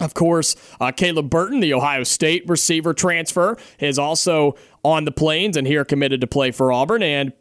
[0.00, 4.54] Of course, uh, Caleb Burton, the Ohio State receiver transfer, is also
[4.84, 7.02] on the Plains and here committed to play for Auburn.
[7.02, 7.32] And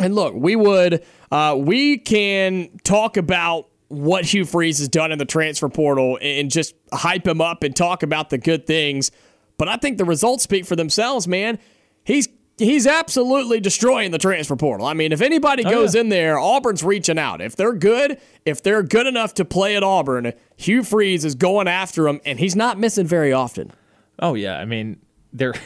[0.00, 5.18] and look, we would uh, we can talk about what Hugh Freeze has done in
[5.18, 9.10] the transfer portal and just hype him up and talk about the good things.
[9.58, 11.58] But I think the results speak for themselves, man.
[12.04, 14.86] He's he's absolutely destroying the transfer portal.
[14.86, 16.02] I mean, if anybody Oh, goes yeah.
[16.02, 17.40] in there, Auburn's reaching out.
[17.40, 21.68] If they're good, if they're good enough to play at Auburn, Hugh Freeze is going
[21.68, 23.72] after them, and he's not missing very often.
[24.18, 24.98] Oh yeah, I mean,
[25.32, 25.54] there.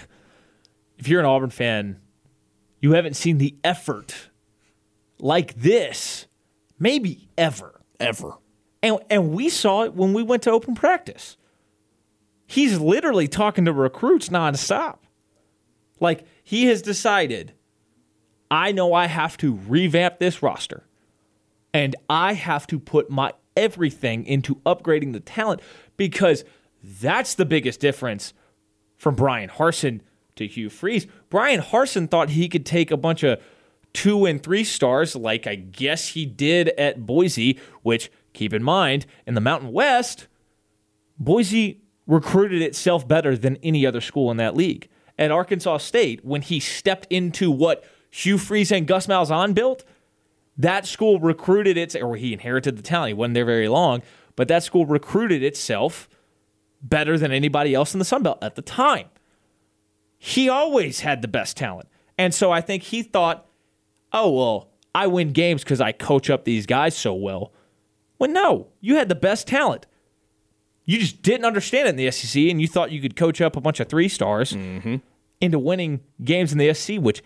[0.97, 2.01] If you're an Auburn fan,
[2.85, 4.29] you haven't seen the effort
[5.19, 6.27] like this,
[6.79, 7.81] maybe ever.
[7.99, 8.35] Ever.
[8.83, 11.39] And and we saw it when we went to open practice.
[12.47, 14.99] He's literally talking to recruits nonstop.
[15.99, 17.55] Like he has decided,
[18.51, 20.87] I know I have to revamp this roster,
[21.73, 25.63] and I have to put my everything into upgrading the talent
[25.97, 26.45] because
[26.83, 28.35] that's the biggest difference
[28.99, 30.03] from Bryan Harsin
[30.37, 31.07] to Hugh Freeze.
[31.31, 33.41] Bryan Harsin thought he could take a bunch of
[33.93, 39.07] two and three stars, like I guess he did at Boise, which, keep in mind,
[39.27, 40.27] in the Mountain West,
[41.19, 44.89] Boise recruited itself better than any other school in that league.
[45.19, 49.85] At Arkansas State, when he stepped into what Hugh Freeze and Gus Malzahn built,
[50.57, 53.09] that school recruited its, or he inherited the talent.
[53.09, 54.03] He wasn't there very long,
[54.37, 56.09] but that school recruited itself
[56.83, 59.07] better than anybody else in the Sun Belt at the time.
[60.27, 61.87] He always had the best talent.
[62.17, 63.47] And so I think he thought,
[64.11, 67.53] oh, well, I win games because I coach up these guys so well.
[68.19, 69.85] Well, no, you had the best talent.
[70.87, 73.55] You just didn't understand it in the SEC, and you thought you could coach up
[73.55, 74.97] a bunch of three stars mm-hmm.
[75.43, 77.23] into winning games in the SEC, which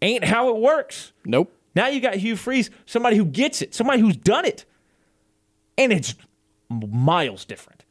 [0.00, 1.12] ain't how it works.
[1.26, 1.54] Nope.
[1.74, 4.64] Now you got Hugh Freeze, somebody who gets it, somebody who's done it.
[5.76, 6.14] And it's
[6.70, 7.84] miles different.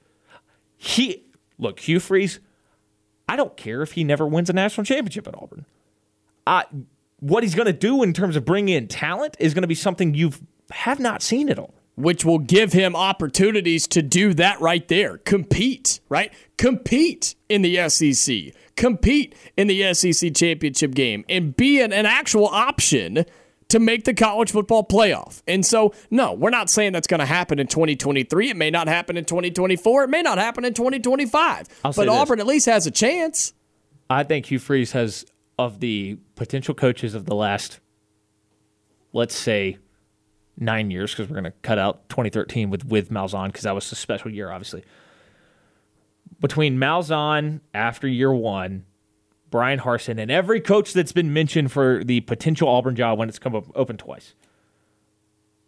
[0.76, 1.24] He
[1.60, 2.40] look, Hugh Freeze,
[3.30, 5.66] I don't care if he never wins a national championship at Auburn.
[6.48, 6.66] I
[7.20, 9.76] what he's going to do in terms of bringing in talent is going to be
[9.76, 10.32] something you
[10.72, 11.74] have not seen at all.
[12.00, 15.18] which will give him opportunities to do that right there.
[15.18, 16.32] Compete, right?
[16.58, 22.48] Compete in the SEC, compete in the SEC championship game, and be an, an actual
[22.48, 23.26] option
[23.70, 25.42] to make the college football playoff.
[25.48, 28.50] And so, no, we're not saying that's going to happen in 2023.
[28.50, 30.04] It may not happen in 2024.
[30.04, 31.68] It may not happen in 2025.
[31.86, 32.10] I'll but.
[32.10, 33.54] Auburn at least has a chance.
[34.10, 35.26] I think Hugh Freeze has
[35.58, 37.80] of the potential coaches of the last,
[39.14, 39.78] let's say,
[40.58, 43.92] nine years, because we're going to cut out 2013 with with Malzahn because that was
[43.92, 44.84] a special year, obviously.
[46.40, 48.86] Between Malzahn after year one,
[49.50, 53.40] Bryan Harsin, and every coach that's been mentioned for the potential Auburn job when it's
[53.40, 54.36] come up open twice.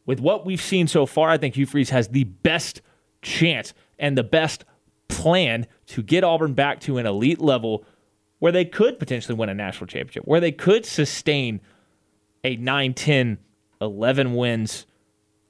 [0.06, 2.82] With what we've seen so far, I think Hugh Freeze has the best
[3.22, 4.66] chance and the best
[5.08, 7.86] plan to get Auburn back to an elite level
[8.40, 11.62] where they could potentially win a national championship, where they could sustain
[12.44, 13.38] a 9, 10,
[13.80, 14.88] 11 wins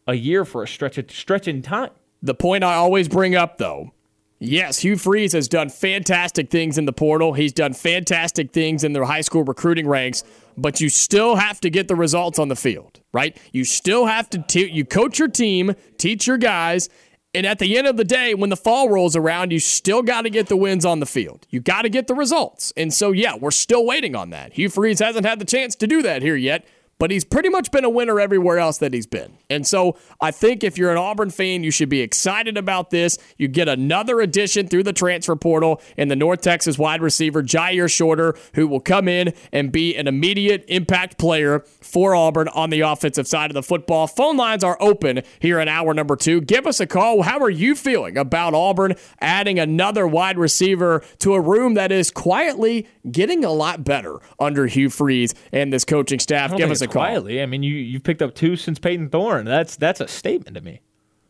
[0.08, 1.92] a year for a stretch of, stretch in time.
[2.22, 3.94] The point I always bring up, though,
[4.42, 7.34] yes, Hugh Freeze has done fantastic things in the portal.
[7.34, 10.24] He's done fantastic things in the high school recruiting ranks,
[10.58, 13.38] but you still have to get the results on the field, right?
[13.54, 16.90] You still have to te- you coach your team, teach your guys,
[17.34, 20.24] and at the end of the day, when the fall rolls around, you still got
[20.24, 21.48] to get the wins on the field.
[21.50, 22.74] You got to get the results.
[22.76, 24.54] And so, yeah, we're still waiting on that.
[24.54, 26.66] Hugh Freeze hasn't had the chance to do that here yet
[27.02, 29.36] but he's pretty much been a winner everywhere else that he's been.
[29.50, 33.18] And so I think if you're an Auburn fan, you should be excited about this.
[33.40, 37.92] You get another addition through the transfer portal in the North Texas wide receiver, Jyaire
[37.92, 42.82] Shorter, who will come in and be an immediate impact player for Auburn on the
[42.82, 44.06] offensive side of the football.
[44.06, 46.40] Phone lines are open here in hour number two.
[46.40, 47.24] Give us a call.
[47.24, 52.12] How are you feeling about Auburn adding another wide receiver to a room that is
[52.12, 56.56] quietly getting a lot better under Hugh Freeze and this coaching staff?
[56.56, 57.04] Give us a call.
[57.04, 57.42] quietly.
[57.42, 59.46] I mean, you you've picked up two since Payton Thorne.
[59.46, 60.82] That's that's a statement to me.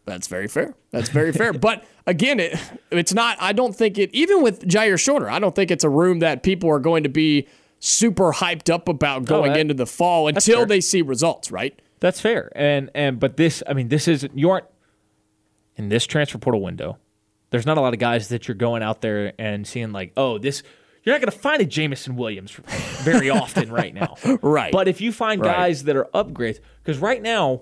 [0.05, 0.73] That's very fair.
[0.91, 1.53] That's very fair.
[1.53, 2.59] But again, it
[2.89, 3.37] it's not.
[3.39, 4.09] I don't think it.
[4.13, 7.09] Even with Jyaire Shorter, I don't think it's a room that people are going to
[7.09, 7.47] be
[7.79, 11.51] super hyped up about going that- into the fall until they see results.
[11.51, 11.79] Right?
[11.99, 12.51] That's fair.
[12.55, 14.65] And and but this, I mean, this is you aren't
[15.75, 16.97] in this transfer portal window.
[17.51, 20.37] There's not a lot of guys that you're going out there and seeing like, oh,
[20.37, 20.63] this.
[21.03, 22.51] You're not going to find a Jameson Williams
[23.01, 24.15] very often right now.
[24.41, 24.71] Right.
[24.71, 25.55] But if you find Right.
[25.55, 27.61] guys that are upgrades, because right now,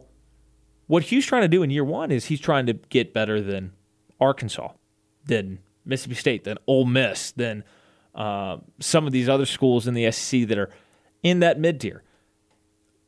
[0.88, 3.72] what Hugh's trying to do in year one is he's trying to get better than
[4.20, 4.70] Arkansas,
[5.26, 7.64] than Mississippi State, than Ole Miss, than
[8.16, 10.70] uh, some of these other schools in the SEC that are
[11.24, 12.04] in that mid tier.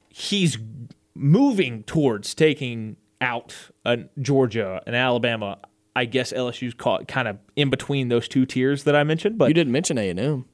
[0.09, 0.57] He's
[1.15, 3.55] moving towards taking out
[4.19, 5.59] Georgia, an Alabama,
[5.95, 9.37] I guess LSU's caught kind of in between those two tiers that I mentioned.
[9.37, 10.45] But You didn't mention A and M.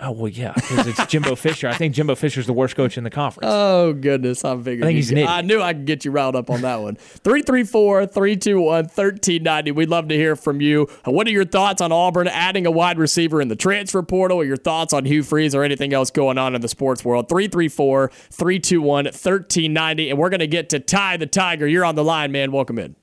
[0.00, 1.68] oh well, yeah, because it's Jimbo Fisher.
[1.68, 3.46] I think Jimbo Fisher's the worst coach in the conference.
[3.50, 4.82] Oh goodness, I figured.
[4.84, 5.30] I think he's an idiot.
[5.30, 6.96] I knew I could get you riled up on that one.
[6.96, 9.74] 334-321-1390.
[9.74, 10.88] We'd love to hear from you.
[11.06, 14.38] Uh, what are your thoughts on Auburn adding a wide receiver in the transfer portal?
[14.38, 17.28] Or your thoughts on Hugh Freeze or anything else going on in the sports world?
[17.28, 20.10] 334-321-1390.
[20.10, 21.66] And we're gonna get to Ty the Tiger.
[21.66, 22.52] You're on the line, man.
[22.52, 22.96] Welcome in.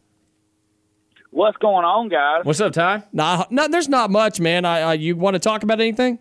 [1.31, 2.43] What's going on, guys?
[2.43, 3.03] What's up, Ty?
[3.13, 4.65] Nah, no, there's not much, man.
[4.65, 6.19] I, uh, you want to talk about anything?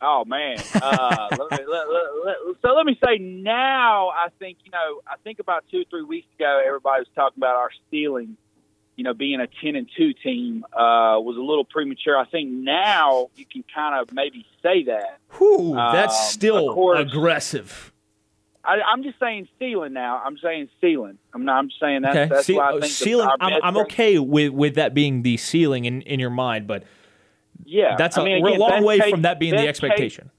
[0.00, 0.58] Oh man.
[0.74, 4.08] Uh, let me, let, let, let, so let me say now.
[4.08, 5.00] I think you know.
[5.06, 8.36] I think about two or three weeks ago, everybody was talking about our ceiling.
[8.96, 12.16] You know, being a ten and two team uh, was a little premature.
[12.18, 15.18] I think now you can kind of maybe say that.
[15.38, 16.98] Whew, that's Um, still course.
[17.00, 17.92] aggressive.
[18.66, 20.20] I, I'm just saying ceiling now.
[20.24, 21.18] I'm saying ceiling.
[21.34, 21.58] I'm not.
[21.58, 23.28] I'm saying that's Okay, that's See- why I uh, think ceiling.
[23.40, 26.84] I'm, I'm okay with with that being the ceiling in, in your mind, but
[27.64, 29.80] Yeah, that's I a, mean, we're a long way case- from that being the best
[29.80, 30.30] case- expectation.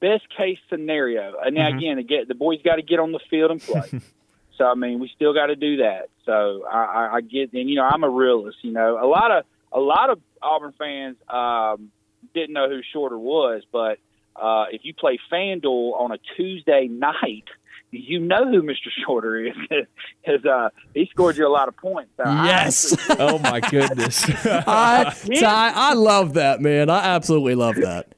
[0.00, 1.34] best case scenario.
[1.44, 1.76] And now Mhm.
[1.78, 4.00] again, again, the boys got to get on the field and play.
[4.56, 6.08] so I mean, we still got to do that.
[6.26, 8.58] So I, I, I get, and you know, I'm a realist.
[8.62, 11.90] You know, a lot of a lot of Auburn fans um,
[12.34, 13.98] didn't know who Shorter was, but
[14.40, 17.44] uh, if you play FanDuel on a Tuesday night.
[17.92, 18.86] You know who Mr.
[19.04, 22.12] Shorter is, because uh, he scored you a lot of points.
[22.16, 22.94] So I Yes.
[23.18, 24.24] oh my goodness.
[24.44, 26.88] I, Ty, I love that, man.
[26.88, 28.14] I absolutely love that.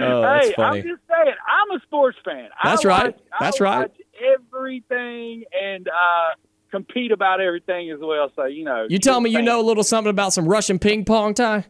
[0.00, 0.80] oh, that's hey, funny.
[0.80, 2.48] I'm just saying, I'm a sports fan.
[2.64, 3.04] That's I right.
[3.04, 3.78] Watch, That's I right.
[3.78, 4.00] Watch
[4.50, 6.34] everything and uh,
[6.72, 8.32] compete about everything as well.
[8.34, 11.04] So you know, You tell me you know a little something about some Russian ping
[11.04, 11.66] pong, Ty?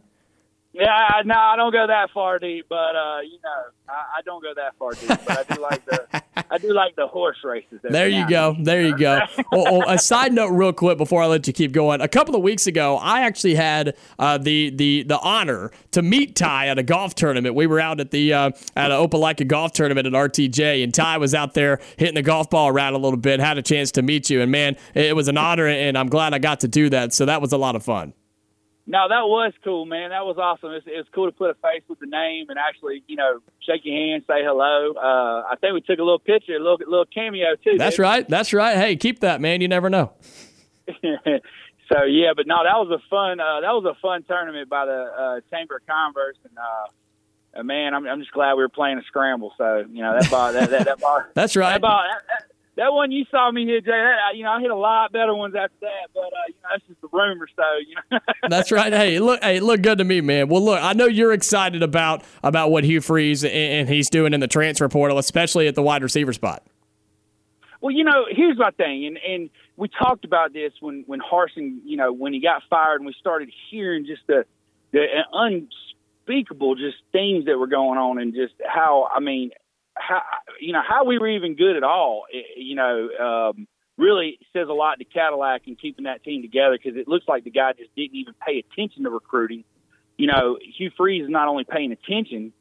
[0.75, 4.23] Yeah, I- no, I don't go that far deep, but uh, you know, I, I
[4.25, 5.09] don't go that far deep.
[5.09, 7.79] But I do like the, I do like the horse races.
[7.83, 8.57] There you now go.
[8.61, 9.21] There you go.
[9.39, 12.01] oh, oh, a side note, real quick, before I let you keep going.
[12.01, 16.35] A couple of weeks ago, I actually had uh, the the the honor to meet
[16.35, 17.55] Ty at a golf tournament.
[17.55, 21.19] We were out at the uh, at an Opelika golf tournament at RTJ, and Ty
[21.19, 23.39] was out there hitting the golf ball around a little bit.
[23.39, 26.35] Had a chance to meet you, and man, it was an honor, and I'm glad
[26.35, 27.13] I got to do that.
[27.13, 28.13] So that was a lot of fun.
[28.87, 30.11] No, that was cool, man.
[30.11, 30.73] That was awesome.
[30.73, 33.41] It's, it was cool to put a face with the name and actually, you know,
[33.61, 34.93] shake your hand, say hello.
[34.93, 37.79] Uh, I think we took a little picture, a little little cameo too.
[37.79, 38.29] That's didn't right.
[38.29, 38.77] That's right.
[38.77, 39.63] Hey, keep that, man.
[39.63, 40.13] You never know.
[41.03, 43.41] so yeah, but no, that was a fun.
[43.41, 47.63] Uh, that was a fun tournament by the uh, Chamber of Commerce, and uh, uh,
[47.63, 49.55] man, I'm, I'm just glad we were playing a scramble.
[49.57, 51.73] So you know that ball, that that, that ball, That's right.
[51.73, 52.45] that ball, that,
[52.77, 53.91] that, one you saw me hit, Jay.
[53.91, 56.69] That, you know, I hit a lot better ones after that, but uh, you know,
[56.73, 57.47] that's just the rumor.
[57.55, 58.19] So you know,
[58.49, 58.93] That's right.
[58.93, 60.49] Hey, look, hey, look good to me, man.
[60.49, 64.35] Well, look, I know you're excited about about what Hugh Freeze and, and he's doing
[64.35, 66.63] in the transfer portal, especially at the wide receiver spot.
[67.81, 71.81] Well, you know, here's my thing, and and we talked about this when when Harsin,
[71.85, 74.47] you know, when he got fired, and we started hearing just the
[74.93, 79.51] the unspeakable just things that were going on, and just how I mean,
[79.95, 80.23] how
[80.61, 82.25] you know how we were even good at all.
[82.57, 83.67] You know, um,
[83.97, 87.45] really says a lot to Cadillac and keeping that team together because it looks like
[87.45, 89.65] the guy just didn't even pay attention to recruiting.
[90.17, 92.53] You know, Hugh Freeze is not only paying attention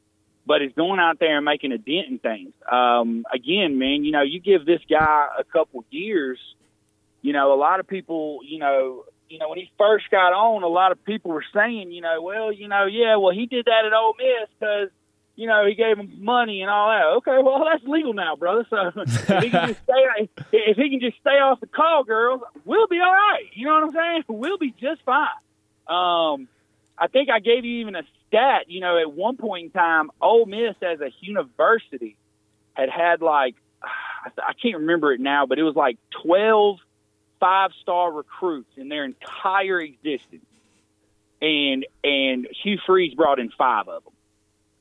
[0.46, 2.52] but is going out there and making a dent in things.
[2.70, 6.38] Um, again, man, you know, you give this guy a couple years,
[7.22, 10.62] you know, a lot of people, you know, you know, when he first got on,
[10.62, 13.64] a lot of people were saying, you know, well, you know, yeah, well, he did
[13.64, 14.90] that at Ole Miss because,
[15.36, 17.06] you know, he gave him money and all that.
[17.16, 18.66] Okay, well, that's legal now, brother.
[18.70, 22.40] So if he can just stay, if he can just stay off the call girls,
[22.64, 23.46] we'll be all right.
[23.52, 24.24] You know what I'm saying?
[24.28, 25.28] We'll be just fine.
[25.88, 26.48] Um,
[26.96, 28.66] I think I gave you even a stat.
[28.68, 32.16] You know, at one point in time, Ole Miss as a university
[32.74, 33.56] had had like
[34.38, 36.78] I can't remember it now, but it was like 12
[37.40, 40.46] five star recruits in their entire existence,
[41.42, 44.13] and and Hugh Freeze brought in five of them.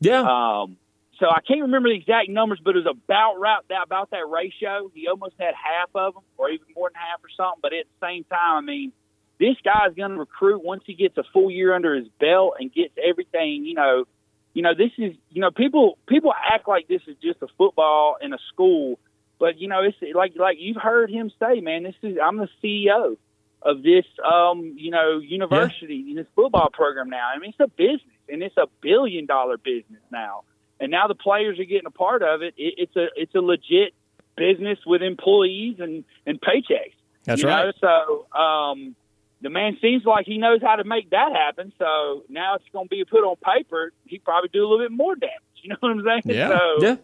[0.04, 0.22] Yeah.
[0.22, 0.78] Um,
[1.20, 4.28] so I can't remember the exact numbers, but it was about right that about that
[4.30, 4.92] ratio.
[4.94, 7.60] He almost had half of them, or even more than half, or something.
[7.62, 8.92] But at the same time, I mean,
[9.40, 12.74] this guy's going to recruit once he gets a full year under his belt and
[12.74, 13.66] gets everything.
[13.66, 14.06] You know,
[14.54, 18.18] you know, this is you know people people act like this is just a football
[18.22, 19.00] in a school,
[19.40, 22.50] but you know, it's like like you've heard him say, man, this is I'm the
[22.64, 23.18] CEO
[23.62, 27.30] of this um you know university in this football program now.
[27.34, 30.44] I mean, it's a business and it's a billion dollar business now,
[30.80, 32.54] and now the players are getting a part of it.
[32.58, 33.94] it it's a it's a legit
[34.36, 36.96] business with employees and and paychecks.
[37.26, 37.74] That's you right.
[37.82, 38.26] Know?
[38.32, 38.96] So um,
[39.44, 41.74] the man seems like he knows how to make that happen.
[41.78, 43.92] So now it's going to be put on paper.
[44.06, 45.38] He probably do a little bit more damage.
[45.64, 46.36] You know what I'm saying?
[46.38, 46.50] Yeah.
[46.50, 46.96] So, yeah.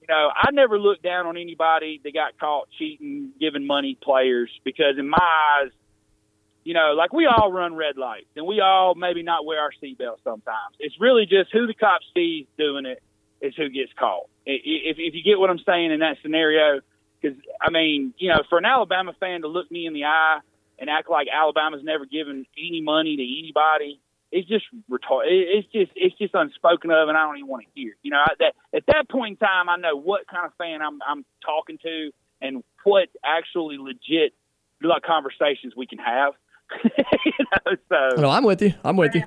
[0.00, 4.50] you know, I never look down on anybody that got caught cheating, giving money players
[4.64, 5.70] because in my eyes,
[6.64, 9.72] you know, like we all run red lights and we all maybe not wear our
[9.82, 10.76] seatbelt sometimes.
[10.78, 13.02] It's really just who the cop sees doing it
[13.40, 14.28] is who gets caught.
[14.46, 16.80] If, if you get what I'm saying in that scenario,
[17.20, 20.38] because I mean, you know, for an Alabama fan to look me in the eye
[20.78, 24.00] and act like Alabama's never given any money to anybody,
[24.30, 25.26] it's just retarded.
[25.28, 27.94] It's just it's just unspoken of, and I don't even want to hear.
[28.02, 31.00] You know, that at that point in time, I know what kind of fan I'm
[31.06, 32.10] I'm talking to
[32.40, 34.32] and what actually legit
[34.82, 36.32] like conversations we can have.
[36.84, 38.74] you know, so no, I'm with you.
[38.84, 39.22] I'm with you.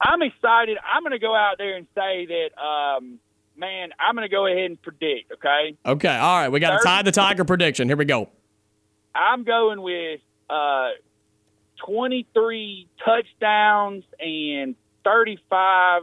[0.00, 0.78] I'm excited.
[0.84, 3.18] I'm going to go out there and say that, um,
[3.56, 5.32] man, I'm going to go ahead and predict.
[5.32, 5.76] Okay.
[5.86, 6.16] Okay.
[6.16, 6.48] All right.
[6.48, 7.88] We got to Ty the Tiger prediction.
[7.88, 8.28] Here we go.
[9.14, 10.20] I'm going with
[10.50, 10.90] uh,
[11.86, 14.74] 23 touchdowns and
[15.04, 16.02] 35,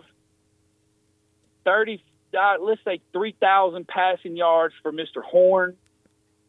[1.65, 2.03] 30,
[2.38, 5.23] uh, let's say 3,000 passing yards for Mr.
[5.23, 5.75] Horn.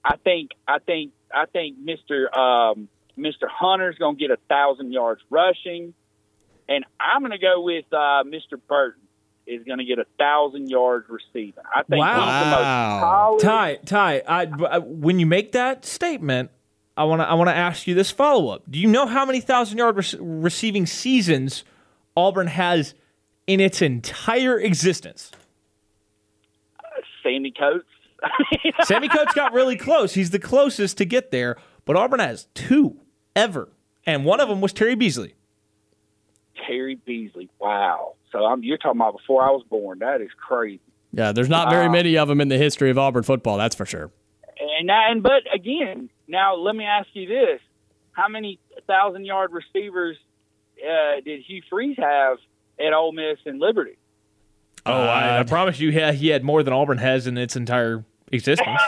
[0.05, 2.35] I think, I think, I think Mr.
[2.37, 2.89] Um,
[3.21, 3.49] Mr.
[3.49, 5.95] Hunter's going to get a thousand yards rushing,
[6.69, 8.59] and I'm going to go with uh, Mr.
[8.69, 9.03] Burton
[9.47, 11.65] is going to get a thousand yards receiving.
[11.75, 13.39] I think wow.
[13.41, 16.51] Ty, Ty, I, I, when you make that statement,
[16.97, 18.63] I want to I want to ask you this follow up.
[18.71, 21.65] Do you know how many thousand yard re- receiving seasons
[22.17, 22.95] Auburn has
[23.47, 25.33] in its entire existence?
[26.79, 26.83] Uh,
[27.23, 27.87] Sammie Coates.
[28.83, 30.15] Sammie Coates got really close.
[30.15, 32.99] He's the closest to get there, but Auburn has two
[33.35, 33.69] ever,
[34.07, 35.35] and one of them was Terry Beasley.
[36.67, 37.49] Terry Beasley.
[37.59, 38.15] Wow.
[38.33, 40.01] So I'm, you're talking about before I was born.
[40.01, 40.81] That is crazy.
[41.13, 43.59] Yeah, there's not very many of them in the history of Auburn football.
[43.59, 44.13] That's for sure.
[44.79, 47.61] And and but again, now let me ask you this:
[48.13, 50.17] How many thousand yard receivers
[50.79, 52.39] uh, did Hugh Freeze have
[52.79, 53.97] at Ole Miss and Liberty?
[54.87, 58.05] Oh, uh, I, I, promise you, he had more than Auburn has in its entire
[58.33, 58.81] existence.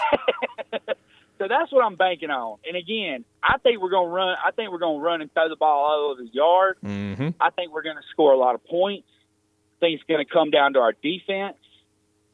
[1.42, 2.58] so that's what I'm banking on.
[2.64, 4.36] And again, I think we're going to run.
[4.46, 6.76] I think we're going to run and throw the ball all over the yard.
[6.84, 7.30] Mm-hmm.
[7.40, 9.08] I think we're going to score a lot of points.
[9.10, 11.56] I think it's going to come down to our defense.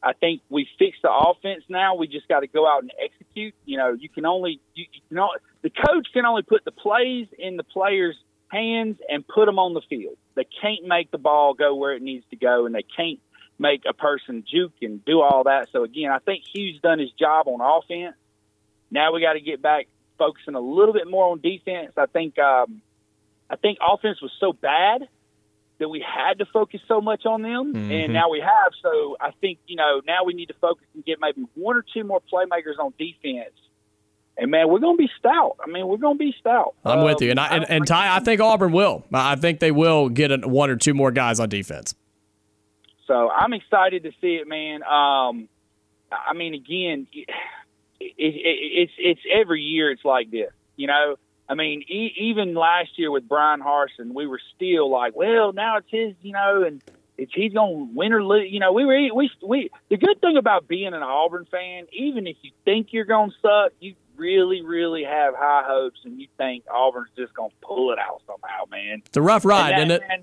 [0.03, 1.95] I think we fixed the offense now.
[1.95, 3.55] We just got to go out and execute.
[3.65, 5.31] You know, you can only you, you know
[5.63, 8.17] the coach can only put the plays in the players'
[8.49, 10.19] hands and put them on the field.
[10.35, 13.21] They can't make the ball go where it needs to go, and they can't
[13.59, 15.69] make a person juke and do all that.
[15.73, 18.15] So again, I think Hugh's done his job on offense.
[18.91, 19.87] Now we got to get back
[20.19, 21.93] focusing a little bit more on defense.
[21.97, 22.83] I think um,
[23.49, 25.09] I think offense was so bad
[25.79, 27.91] that we had to focus so much on them, mm-hmm.
[27.91, 28.73] and now we have.
[28.83, 31.85] So I think you know now we need to focus and get maybe one or
[31.95, 33.55] two more playmakers on defense.
[34.41, 35.57] And man, we're going to be stout.
[35.61, 36.75] I mean, we're going to be stout.
[36.85, 39.05] I'm um, with you, and I, and, and Ty, I think Auburn will.
[39.13, 41.97] I think they will get a, one or two more guys on defense.
[43.09, 44.83] So I'm excited to see it, man.
[44.85, 45.49] Um,
[46.13, 47.09] I mean, again,
[48.01, 51.17] it, it, it, it's it's every year it's like this, you know.
[51.51, 55.79] I mean, e- even last year with Bryan Harsin, we were still like, well, now
[55.79, 56.83] it's his, you know, and
[57.17, 58.53] it's he's going to win or lose.
[58.53, 59.71] You know, we were we we.
[59.89, 63.37] The good thing about being an Auburn fan, even if you think you're going to
[63.41, 67.93] suck, you really, really have high hopes, and you think Auburn's just going to pull
[67.93, 69.03] it out somehow, man.
[69.07, 70.09] It's a rough ride, that, isn't it?
[70.09, 70.23] Man,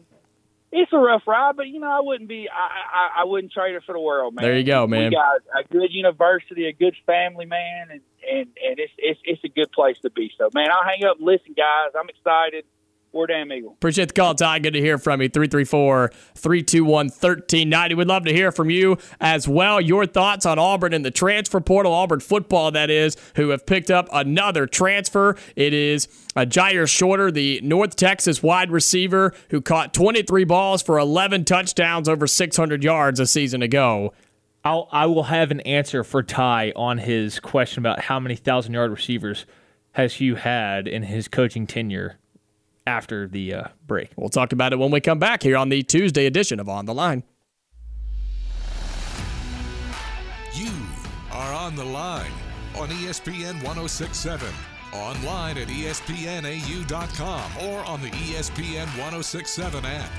[0.71, 3.75] it's a rough ride, but you know I wouldn't be I, I I wouldn't trade
[3.75, 4.43] it for the world, man.
[4.43, 5.09] There you go, man.
[5.09, 9.43] We got a good university, a good family, man, and and and it's it's it's
[9.43, 10.31] a good place to be.
[10.37, 11.91] So, man, I'll hang up and listen, guys.
[11.97, 12.65] I'm excited.
[13.15, 13.71] War Damn Eagle.
[13.71, 14.59] Appreciate the call, Ty.
[14.59, 15.29] Good to hear from you.
[15.29, 17.95] 334 321 1390.
[17.95, 19.79] We'd love to hear from you as well.
[19.79, 23.89] Your thoughts on Auburn and the transfer portal, Auburn football, that is, who have picked
[23.89, 25.37] up another transfer.
[25.55, 30.99] It is uh, Jyaire Shorter, the North Texas wide receiver who caught 23 balls for
[30.99, 34.13] 11 touchdowns over 600 yards a season ago.
[34.65, 38.73] I'll, I will have an answer for Ty on his question about how many thousand
[38.73, 39.45] yard receivers
[39.93, 42.17] has Hugh had in his coaching tenure
[42.87, 44.11] after the uh, break.
[44.15, 46.85] We'll talk about it when we come back here on the Tuesday edition of On
[46.85, 47.23] the Line.
[50.53, 50.71] You
[51.31, 52.31] are on the line
[52.77, 54.47] on ESPN 1067,
[54.93, 60.09] online at espnau.com, or on the ESPN 1067 app.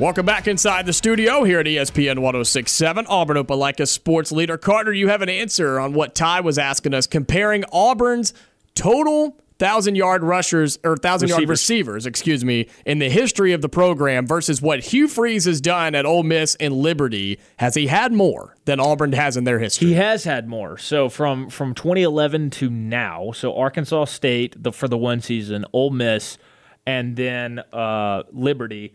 [0.00, 3.06] Welcome back inside the studio here at ESPN 1067.
[3.08, 4.58] Auburn Opelika sports leader.
[4.58, 8.34] Carter, you have an answer on what Ty was asking us, comparing Auburn's
[8.74, 13.68] total thousand yard rushers or thousand yard receivers, excuse me, in the history of the
[13.68, 17.38] program versus what Hugh Freeze has done at Ole Miss and Liberty.
[17.58, 19.88] Has he had more than Auburn has in their history?
[19.88, 20.76] He has had more.
[20.78, 25.90] So from from 2011 to now, so Arkansas State the, for the one season, Ole
[25.90, 26.38] Miss,
[26.86, 28.94] and then uh, Liberty.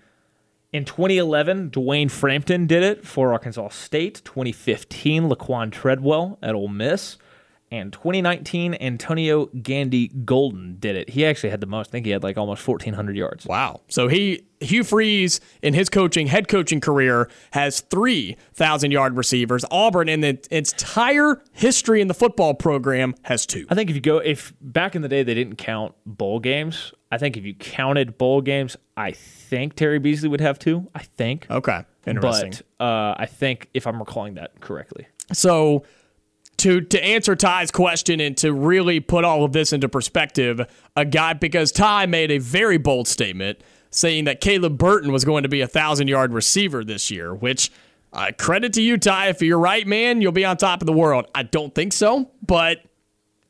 [0.72, 4.22] In 2011, Dwayne Frampton did it for Arkansas State.
[4.24, 7.18] 2015, Laquan Treadwell at Ole Miss.
[7.72, 11.10] And 2019, Antonio Gandy Golden did it.
[11.10, 11.90] He actually had the most.
[11.90, 13.46] I think he had like almost 1,400 yards.
[13.46, 13.82] Wow.
[13.90, 19.64] So he Hugh Freeze in his coaching head coaching career has three thousand yard receivers.
[19.72, 23.66] Auburn in the its entire history in the football program has two.
[23.70, 26.94] I think if you go, if back in the day they didn't count bowl games,
[27.12, 30.88] I think if you counted bowl games, I think Terry Beasley would have two.
[30.94, 31.48] I think.
[31.50, 31.84] Okay.
[32.06, 32.54] Interesting.
[32.78, 35.08] But uh, I think if I'm recalling that correctly.
[35.32, 35.84] So
[36.60, 40.62] to to answer Ty's question and to really put all of this into perspective,
[40.96, 43.60] a guy because Ty made a very bold statement
[43.92, 47.72] saying that Caleb Burton was going to be a thousand yard receiver this year, which
[48.14, 49.30] uh, credit to you, Ty.
[49.30, 51.26] If you're right, man, you'll be on top of the world.
[51.34, 52.80] I don't think so, but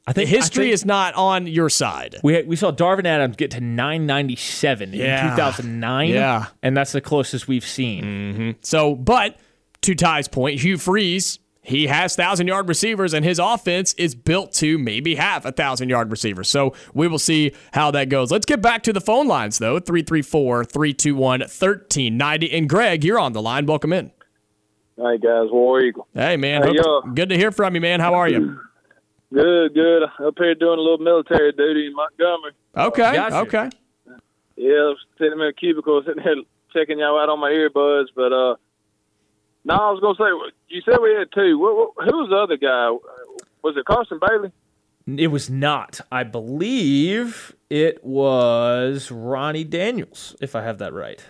[0.07, 2.15] I think history I think is not on your side.
[2.23, 5.23] We we saw Darvin Adams get to 997 Yeah.
[5.25, 6.09] in 2009.
[6.09, 6.45] Yeah.
[6.63, 8.55] and that's the closest we've seen.
[8.61, 9.37] So, but
[9.81, 11.39] to Ty's point, Hugh Freeze,
[11.69, 15.89] he has thousand yard receivers, and his offense is built to maybe have a thousand
[15.89, 16.43] yard receiver.
[16.43, 18.31] So we will see how that goes.
[18.31, 22.51] Let's get back to the phone lines, though 334 321 1390.
[22.51, 23.65] And Greg, you're on the line.
[23.65, 24.11] Welcome in.
[24.97, 26.07] Hey guys, War Eagle.
[26.13, 26.61] Hey, man.
[26.63, 27.01] Hey, Hope- y'all.
[27.13, 27.99] good to hear from you, man.
[28.01, 28.59] How are you?
[29.33, 30.03] Good, good.
[30.03, 32.51] Up here doing a little military duty in Montgomery.
[32.75, 33.13] Okay.
[33.13, 33.35] Gotcha.
[33.37, 33.69] Okay.
[34.57, 36.35] Yeah, I was sitting in a cubicle, sitting there
[36.73, 38.07] checking y'all out on my earbuds.
[38.15, 38.55] But uh,
[39.65, 41.59] no, I was gonna say you said we had two.
[41.59, 42.89] What, what, who was the other guy?
[43.63, 44.51] Was it Carson Bailey?
[45.17, 46.01] It was not.
[46.11, 51.23] I believe it was Ronnie Daniels, if I have that right.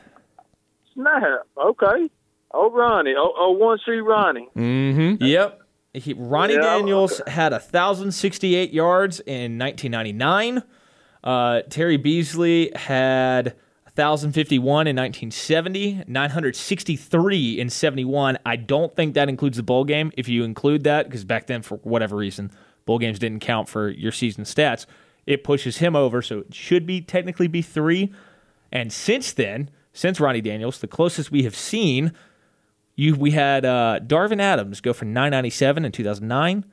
[0.94, 1.48] Snap.
[1.58, 2.10] Okay.
[2.52, 3.14] Oh, Ronnie.
[3.18, 4.50] Oh, oh one C Ronnie.
[4.56, 5.24] Mm-hmm.
[5.24, 5.62] Yep.
[5.94, 10.64] He, Ronnie Yeah, Daniels had 1,068 yards in 1999.
[11.24, 13.56] Uh, Terry Beasley had
[14.00, 18.38] 1,051 in 1970, 963 in 71.
[18.46, 20.12] I don't think that includes the bowl game.
[20.18, 22.52] If you include that, because back then, for whatever reason,
[22.86, 24.86] bowl games didn't count for your season stats,
[25.26, 26.22] it pushes him over.
[26.22, 28.14] So it should be technically be three.
[28.72, 32.14] And since then, since Ronnie Daniels, the closest we have seen
[33.00, 36.66] you we had uh, Darvin Adams go for 997 in 2009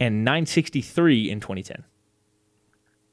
[0.00, 1.84] and 963 in 2010.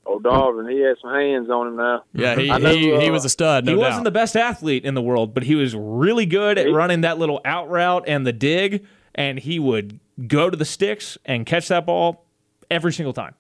[0.08, 0.72] Oh, Darvin.
[0.72, 2.04] He had some hands on him now.
[2.14, 3.88] Yeah, he, I know, he, he uh, was a stud, no he doubt.
[3.88, 7.18] wasn't the best athlete in the world, but he was really good at running that
[7.18, 8.86] little out route and the dig,
[9.16, 12.24] and he would go to the sticks and catch that ball
[12.70, 13.34] every single time.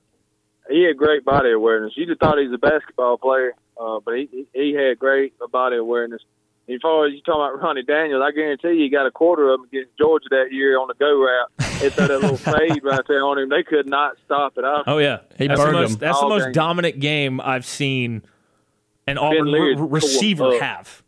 [0.69, 1.93] He had great body awareness.
[1.95, 5.33] You just thought he was a basketball player, uh, but he he- he had great
[5.51, 6.21] body awareness.
[6.67, 9.51] As far as you talking about Ronnie Daniels, I guarantee you, he got a quarter
[9.51, 11.49] of them against Georgia that year on the go route.
[11.83, 13.49] It's that little fade right there on him.
[13.49, 14.63] They could not stop it.
[14.65, 15.97] I, Oh yeah, He that's the burned most, him.
[15.99, 16.51] that's the most game.
[16.53, 18.23] dominant game I've seen
[19.05, 21.03] an Auburn re- receiver pull have.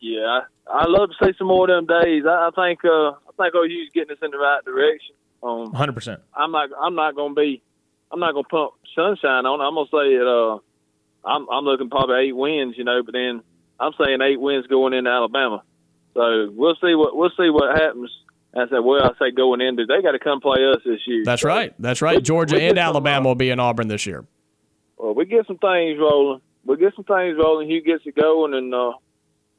[0.00, 2.24] yeah, I, I love to see some more of them days.
[2.26, 5.14] I, I think uh, I think Hugh's getting us in the right direction.
[5.42, 5.92] Um, 100.
[5.94, 7.62] percent I'm not I'm not gonna be
[8.10, 9.60] I'm not gonna pump sunshine on.
[9.60, 9.64] it.
[9.64, 10.26] I'm gonna say it.
[10.26, 10.58] Uh,
[11.24, 13.42] I'm I'm looking probably eight wins, you know, but then
[13.80, 15.62] I'm saying eight wins going into Alabama.
[16.14, 18.10] So we'll see what we'll see what happens.
[18.54, 21.22] I said, well, I say going into they got to come play us this year.
[21.24, 21.72] That's So, right.
[21.78, 22.22] That's right.
[22.22, 24.24] Georgia we and some, Alabama uh, will be in Auburn this year.
[24.98, 26.40] Well, we get some things rolling.
[26.64, 27.68] We get some things rolling.
[27.70, 28.92] Hugh gets it going, and uh,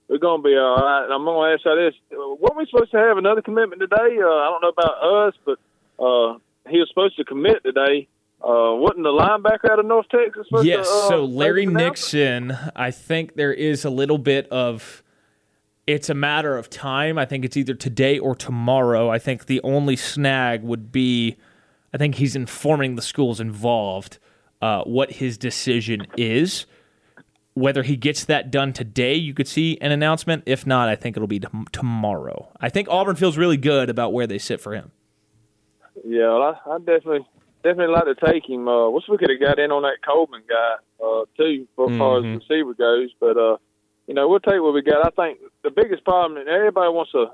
[0.07, 1.05] we're gonna be all right.
[1.05, 3.95] And I'm gonna ask you this: What we supposed to have another commitment today?
[4.21, 5.57] Uh, I don't know about us, but
[6.03, 6.37] uh,
[6.69, 8.07] he was supposed to commit today.
[8.43, 10.47] Uh, wasn't the linebacker out of North Texas?
[10.63, 10.87] Yes.
[10.87, 11.65] to, uh, so Larry?
[11.65, 15.03] Nixon, I think there is a little bit of.
[15.87, 17.17] It's a matter of time.
[17.17, 19.09] I think it's either today or tomorrow.
[19.09, 21.37] I think the only snag would be,
[21.93, 24.17] I think he's informing the schools involved
[24.61, 26.65] uh, what his decision is.
[27.55, 30.43] Whether he gets that done today, you could see an announcement.
[30.45, 32.51] If not, I think it'll be tom- tomorrow.
[32.61, 34.91] I think Auburn feels really good about where they sit for him.
[36.05, 37.25] Yeah, well, I, I definitely
[37.63, 38.67] definitely like to take him.
[38.67, 42.17] Uh, wish we could have got in on that Coleman guy uh, too, as far
[42.19, 43.09] as receiver goes.
[43.19, 43.57] But uh,
[44.07, 45.05] you know, we'll take what we got.
[45.05, 47.27] I think the biggest problem, and everybody wants to.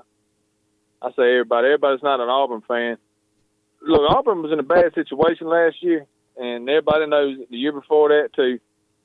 [1.00, 1.66] I say everybody.
[1.66, 2.98] Everybody's not an Auburn fan.
[3.80, 6.06] Look, Auburn was in a bad situation last year,
[6.36, 8.58] and everybody knows the year before that too.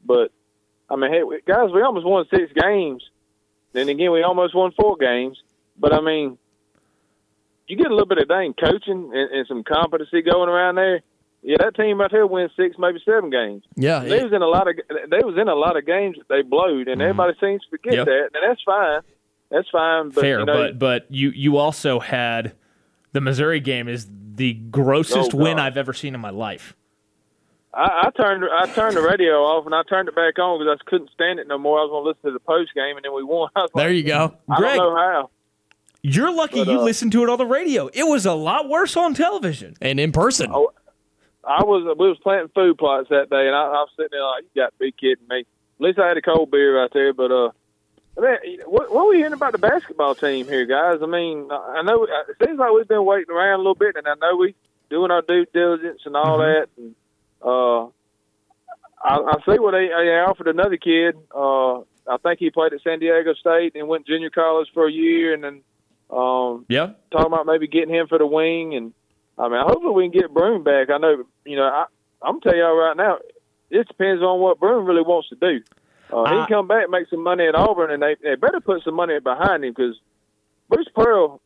[0.06, 0.32] But
[0.90, 3.04] I mean, hey, guys, we almost won six games.
[3.74, 5.38] Then again, we almost won four games.
[5.80, 6.38] But I mean,
[7.68, 11.02] you get a little bit of dang coaching and, and some competency going around there.
[11.44, 13.64] Yeah, that team right there wins six, maybe seven games.
[13.76, 14.00] Yeah.
[14.00, 14.76] They was in a lot of
[15.10, 17.94] they was in a lot of games that they blowed, and everybody seems to forget
[17.96, 18.06] Yep.
[18.06, 18.30] that.
[18.34, 19.02] And that's fine.
[19.52, 20.10] That's fine.
[20.10, 22.54] But, Fair, you know, but but you you also had
[23.12, 26.76] the Missouri game is the grossest Oh, win I've ever seen in my life.
[27.74, 30.80] I, I turned I turned the radio off and I turned it back on because
[30.80, 31.80] I couldn't stand it no more.
[31.80, 33.50] I was going to listen to the post game, and then we won.
[33.76, 34.36] There like, you go.
[34.50, 34.78] I Greg.
[34.78, 35.30] don't know how.
[36.02, 37.90] You're lucky But, you uh, listened to it on the radio.
[37.94, 39.76] It was a lot worse on television.
[39.82, 40.50] And in person.
[40.54, 40.72] Oh,
[41.46, 44.24] I was we was planting food plots that day, and I, I was sitting there
[44.24, 45.40] like, you got to be kidding me.
[45.40, 45.46] At
[45.80, 47.52] least I had a cold beer right there, but uh.
[48.16, 48.38] Man,
[48.68, 51.00] what, what are we hearing about the basketball team here, guys?
[51.02, 52.10] I mean, I know it
[52.46, 54.54] seems like we've been waiting around a little bit, and I know we
[54.92, 56.62] doing our due diligence and all Mm-hmm.
[56.62, 56.68] that.
[56.78, 56.96] And,
[57.42, 57.86] uh,
[59.04, 61.16] I, I see what they, they offered another kid.
[61.36, 64.92] Uh, I think he played at San Diego State and went junior college for a
[64.92, 65.64] year, and then
[66.12, 66.92] um, Yeah.
[67.12, 68.76] talking about maybe getting him for the wing.
[68.76, 68.94] And
[69.38, 70.90] I mean, hopefully we can get Broome back.
[70.90, 71.86] I know, you know, I,
[72.22, 73.18] I'm telling y'all right now,
[73.70, 75.62] it depends on what Broome really wants to do.
[76.12, 78.84] Uh, he can come back, make some money at Auburn, and they, they better put
[78.84, 79.96] some money behind him because
[80.70, 81.42] Bruce Pearl.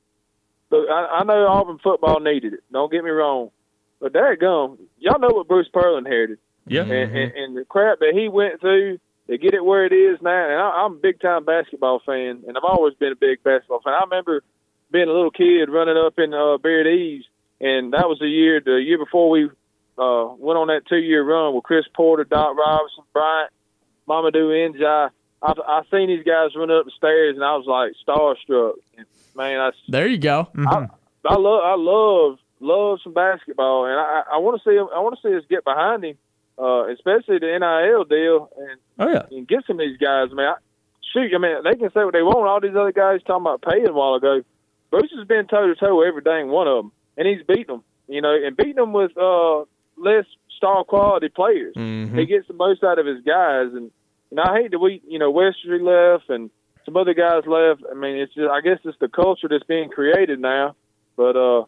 [0.69, 2.59] Look, I, I know Auburn football needed it.
[2.73, 3.51] Don't get me wrong,
[4.01, 6.81] but gum, y'all know what Bruce Pearl inherited, Yeah.
[6.81, 8.99] and, and, and the crap that he went through
[9.29, 10.49] to get it where it is now.
[10.49, 13.79] And I, I'm a big time basketball fan, and I've always been a big basketball
[13.81, 13.93] fan.
[13.93, 14.43] I remember
[14.91, 17.25] being a little kid running up in uh, Beard-Eaves,
[17.61, 19.45] and that was the year the year before we
[19.97, 23.51] uh, went on that two year run with Chris Porter, Doc Robinson, Bryant,
[24.07, 25.09] Mamadou N'Diaye.
[25.41, 28.73] I I seen these guys run up the stairs, and I was like starstruck.
[28.97, 29.05] And,
[29.35, 30.47] man, I There you go.
[30.55, 30.87] I,
[31.25, 35.19] I love I love love some basketball, and I I want to see I want
[35.19, 36.17] to see us get behind him,
[36.57, 39.25] uh, especially the NIL deal, and Oh yeah.
[39.35, 40.29] and get some of these guys.
[40.31, 40.55] Man, I,
[41.13, 42.47] shoot, I mean they can say what they want.
[42.47, 44.41] All these other guys talking about paying a while ago.
[44.89, 47.83] Bruce has been toe to toe every dang one of them, and he's beating them.
[48.07, 49.63] You know, and beating them with uh,
[49.97, 50.25] less
[50.55, 51.73] star quality players.
[51.75, 53.91] He gets the most out of his guys, and
[54.31, 56.49] and I hate that we, you know, Westry left and
[56.85, 57.81] some other guys left.
[57.89, 60.75] I mean, it's just I guess it's the culture that's being created now.
[61.17, 61.63] But uh,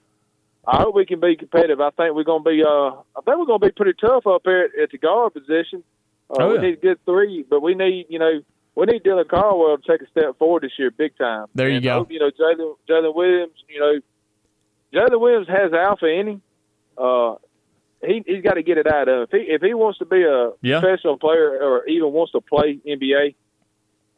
[0.67, 1.81] I hope we can be competitive.
[1.81, 4.69] I think we're gonna be uh, I think we're gonna be pretty tough up here
[4.73, 5.83] at, at the guard position.
[6.29, 8.41] Uh, Oh, We need a good three, but we need, you know,
[8.75, 11.47] we need Dylan Cardwell to take a step forward this year, big time.
[11.55, 11.93] There you And go.
[11.99, 13.53] hope, you know, Jaylin Jaylin Williams.
[13.67, 13.99] You know,
[14.93, 16.41] Jaylin Williams has alpha in him.
[16.97, 17.35] Uh,
[18.05, 19.23] he he's got to get it out of him.
[19.23, 20.79] If he if he wants to be a Yeah.
[20.79, 23.35] professional player or even wants to play NBA,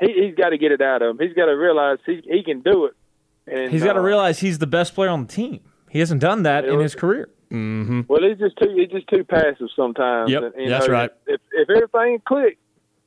[0.02, 1.20] he he's got to get it out of him.
[1.28, 2.94] He's got to realize he he can do it.
[3.48, 5.62] And He's got to uh, realize he's the best player on the team.
[5.90, 7.30] He hasn't done that in his career.
[7.50, 10.32] Well, he's just too he's just too passive sometimes.
[10.32, 11.12] Yep, And, you that's know, right.
[11.28, 12.60] If if everything clicked,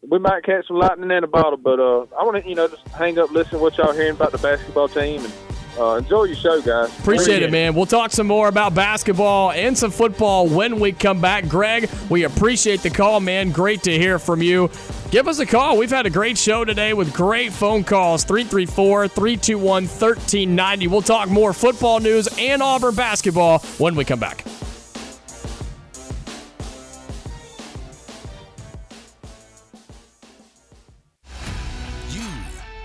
[0.06, 1.56] we might catch some lightning in a bottle.
[1.56, 4.10] But uh, I want to you know just hang up, listen to what y'all hearing
[4.16, 5.32] about the basketball team, and
[5.78, 6.96] uh, enjoy your show, guys.
[6.98, 7.74] Appreciate it, man.
[7.74, 11.48] We'll talk some more about basketball and some football when we come back.
[11.48, 13.50] Greg, we appreciate the call, man.
[13.50, 14.70] Great to hear from you.
[15.10, 15.78] Give us a call.
[15.78, 20.86] We've had a great show today with great phone calls 334 321 1390.
[20.88, 24.44] We'll talk more football news and Auburn basketball when we come back.
[32.10, 32.28] You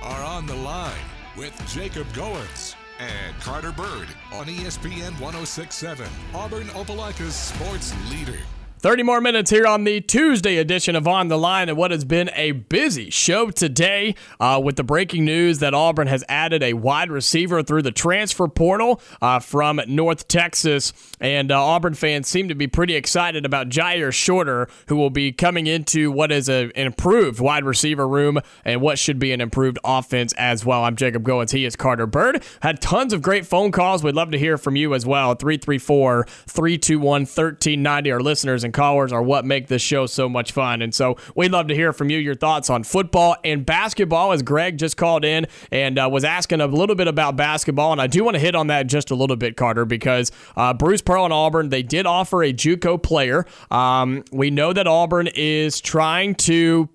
[0.04, 0.94] are on the line
[1.36, 2.59] with Jacob Goins
[3.00, 8.40] and Carter Byrd on ESPN 1067, Auburn Opelika's sports leader.
[8.82, 12.06] 30 more minutes here on the Tuesday edition of On the Line, and what has
[12.06, 16.72] been a busy show today uh, with the breaking news that Auburn has added a
[16.72, 20.94] wide receiver through the transfer portal uh, from North Texas.
[21.20, 25.34] And uh, Auburn fans seem to be pretty excited about Jyaire Shorter, who will be
[25.34, 29.42] coming into what is a, an improved wide receiver room and what should be an
[29.42, 30.86] improved offense as well.
[30.86, 31.52] I'm Jacob Goins.
[31.52, 32.46] He is Carter Byrd.
[32.62, 34.06] Had tons of great phone calls.
[34.06, 35.36] We'd love to hear from you as well.
[35.36, 38.12] 334 321 1390.
[38.14, 40.84] Our listeners and callers are what make this show so much fun.
[40.84, 44.44] And so we'd love to hear from you your thoughts on football and basketball, as
[44.44, 47.92] Greg just called in and uh, was asking a little bit about basketball.
[47.92, 50.74] And I do want to hit on that just a little bit, Carter, because uh,
[50.76, 53.48] Bruce Pearl and Auburn, they did offer a Juco player.
[53.72, 56.90] Um, we know that Auburn is trying to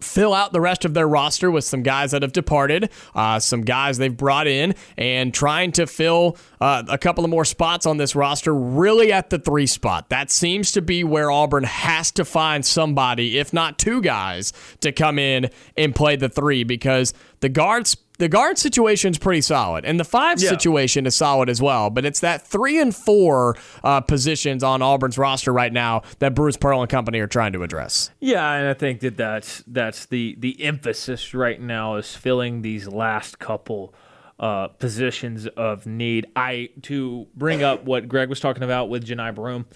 [0.00, 3.62] fill out the rest of their roster with some guys that have departed, uh, some
[3.62, 7.96] guys they've brought in, and trying to fill uh, a couple of more spots on
[7.96, 10.08] this roster, really at the three spot.
[10.08, 14.92] That seems to be where Auburn has to find somebody, if not two guys, to
[14.92, 17.96] come in and play the three because the guards.
[18.18, 20.48] The guard situation is pretty solid, and the five Yeah.
[20.50, 21.88] situation is solid as well.
[21.88, 26.56] But it's that three and four uh, positions on Auburn's roster right now that Bruce
[26.56, 28.10] Pearl and company are trying to address.
[28.20, 32.88] Yeah, and I think that that's that's the the emphasis right now is filling these
[32.88, 33.94] last couple
[34.40, 36.26] uh, positions of need.
[36.34, 39.66] I to bring up what Greg was talking about with Johni Broome.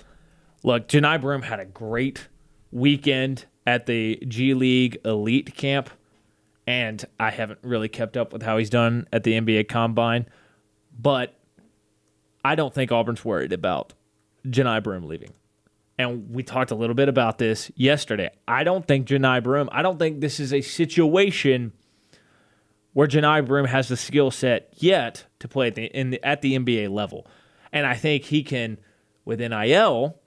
[0.65, 2.27] Look, Johni Broome had a great
[2.73, 5.91] weekend at the G League Elite Camp,
[6.67, 10.27] and I haven't really kept up with how he's done at the NBA Combine,
[10.99, 11.39] but
[12.45, 13.95] I don't think Auburn's worried about
[14.47, 15.33] Johni Broome leaving
[16.03, 18.31] and we talked a little bit about this yesterday.
[18.49, 21.73] I don't think Johni Broome, I don't think this is a situation
[22.93, 26.43] where Johni Broome has the skill set yet to play at the, in the, at
[26.43, 27.27] the NBA level.
[27.73, 28.79] And I think he can,
[29.25, 30.19] with NIL,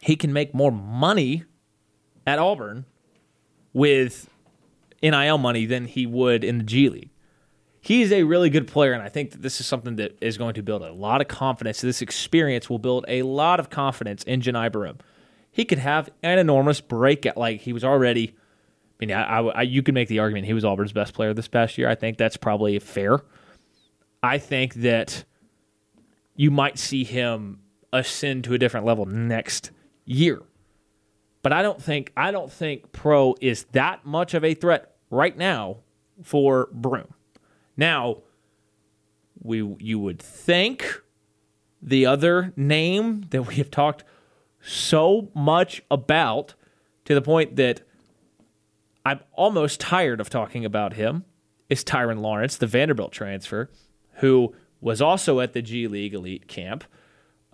[0.00, 1.44] he can make more money
[2.26, 2.84] at Auburn
[3.72, 4.28] with
[5.02, 7.10] NIL money than he would in the G League.
[7.80, 10.54] He's a really good player, and I think that this is something that is going
[10.54, 11.80] to build a lot of confidence.
[11.80, 14.98] This experience will build a lot of confidence in Johni Broome.
[15.50, 17.36] He could have an enormous breakout.
[17.36, 18.36] Like he was already.
[19.00, 21.34] I mean, I, I, I, you could make the argument he was Auburn's best player
[21.34, 21.88] this past year.
[21.88, 23.20] I think that's probably fair.
[24.22, 25.24] I think that
[26.36, 27.58] you might see him
[27.92, 29.72] ascend to a different level next
[30.04, 30.42] year.
[31.42, 35.36] But I don't think I don't think Pro is that much of a threat right
[35.36, 35.76] now
[36.24, 37.14] for Broome.
[37.76, 38.22] Now,
[39.40, 41.02] we you would think
[41.80, 44.02] the other name that we have talked
[44.60, 46.54] so much about
[47.04, 47.82] to the point that
[49.04, 51.24] I'm almost tired of talking about him
[51.68, 53.68] is Tyrin Lawrence, the Vanderbilt transfer,
[54.16, 56.84] who was also at the G League Elite Camp.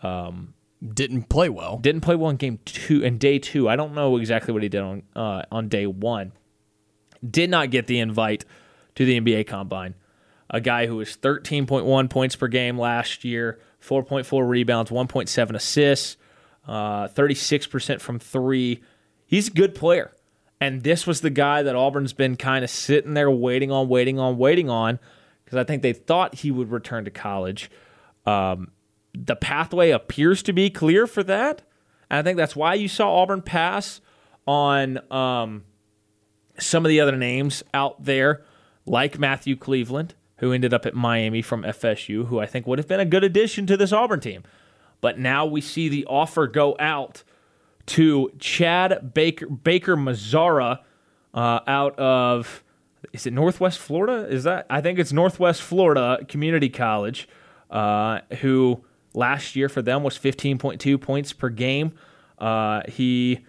[0.02, 0.55] Um,
[0.94, 1.78] didn't play well.
[1.78, 3.68] Didn't play well in game two and day two.
[3.68, 6.32] I don't know exactly what he did on uh, on day one.
[7.28, 8.45] Did not get the invite
[8.95, 9.95] to the NBA Combine.
[10.51, 16.16] A guy who was 13.1 points per game last year, 4.4 rebounds, 1.7 assists,
[16.66, 18.82] uh, 36% from three.
[19.27, 20.12] He's a good player.
[20.61, 24.19] And this was the guy that Auburn's been kind of sitting there waiting on, waiting
[24.19, 24.99] on, waiting on,
[25.45, 27.70] because I think they thought he would return to college.
[28.27, 28.73] Um,
[29.15, 31.62] the pathway appears to be clear for that.
[32.11, 34.01] And I think that's why you saw Auburn pass
[34.47, 35.65] on um,
[36.59, 38.43] some of the other names out there,
[38.86, 42.89] like Matthew Cleveland, who ended up at Miami from FSU, who I think would have
[42.89, 44.43] been a good addition to this Auburn team.
[45.01, 47.22] But now we see the offer go out
[47.86, 50.80] to Chad Baker Baker Mazara
[51.35, 52.62] uh, out of
[53.12, 54.26] is it Northwest Florida?
[54.28, 57.28] Is that I think it's Northwest Florida Community College,
[57.70, 61.93] uh, who last year for them was 15.2 points per game.
[62.39, 63.44] Uh, he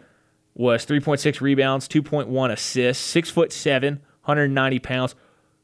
[0.60, 5.15] was 3.6 rebounds, 2.1 assists, six foot seven, 190 pounds,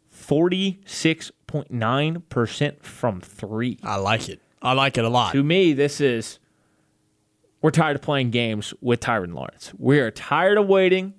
[0.10, 3.78] 46.9 percent from three.
[3.84, 4.40] I like it.
[4.62, 5.34] I like it a lot.
[5.34, 6.40] To me, this is
[7.62, 9.74] we're tired of playing games with Tyrin Lawrence.
[9.78, 11.14] We are tired of waiting.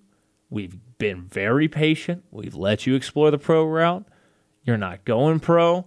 [0.49, 2.25] We've been very patient.
[2.31, 4.07] We've let you explore the pro route.
[4.65, 5.87] You're not going pro.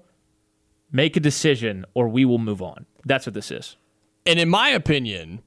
[0.91, 2.85] Make a decision or we will move on.
[3.03, 3.77] That's what this is.
[4.27, 5.41] And in my opinion,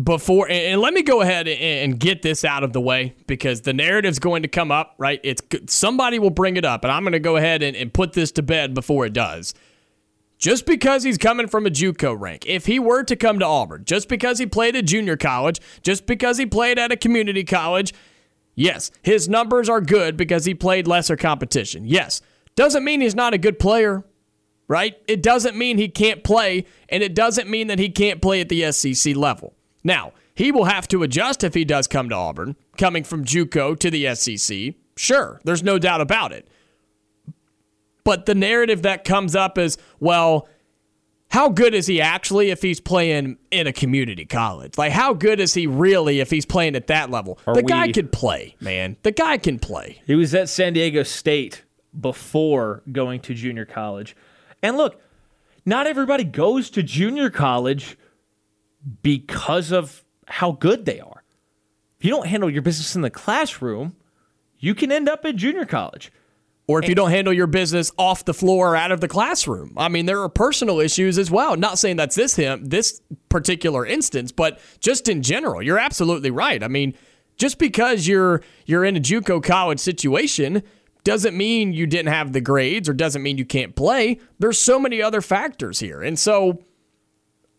[0.00, 3.74] before and let me go ahead and get this out of the way because the
[3.74, 7.12] narrative's going to come up right it's somebody will bring it up and i'm going
[7.12, 9.52] to go ahead and, and put this to bed before it does
[10.42, 13.84] just because he's coming from a JUCO rank, if he were to come to Auburn,
[13.84, 17.94] just because he played at junior college, just because he played at a community college,
[18.56, 21.84] yes, his numbers are good because he played lesser competition.
[21.86, 22.22] Yes,
[22.56, 24.02] doesn't mean he's not a good player,
[24.66, 24.96] right?
[25.06, 28.48] It doesn't mean he can't play, and it doesn't mean that he can't play at
[28.48, 29.54] the SEC level.
[29.84, 33.78] Now, he will have to adjust if he does come to Auburn, coming from JUCO
[33.78, 34.74] to the SEC.
[34.96, 36.48] Sure, there's no doubt about it.
[38.04, 40.48] But the narrative that comes up is, well,
[41.32, 44.76] how good is he actually if he's playing in a community college?
[44.76, 47.38] Like, how good is he really if he's playing at that level?
[47.46, 48.96] Are the guy we, can play, man.
[49.02, 50.02] The guy can play.
[50.06, 51.62] He was at San Diego State
[51.98, 54.14] before going to junior college.
[54.62, 55.00] And look,
[55.64, 57.96] not everybody goes to junior college
[59.02, 61.22] because of how good they are.
[61.98, 63.96] If you don't handle your business in the classroom,
[64.58, 66.10] you can end up at junior college
[66.66, 69.74] or if you don't handle your business off the floor or out of the classroom.
[69.76, 71.56] I mean, there are personal issues as well.
[71.56, 76.62] Not saying that's this him, this particular instance, but just in general, you're absolutely right.
[76.62, 76.94] I mean,
[77.36, 80.62] just because you're you're in a JUCO college situation
[81.04, 84.20] doesn't mean you didn't have the grades or doesn't mean you can't play.
[84.38, 86.00] There's so many other factors here.
[86.00, 86.62] And so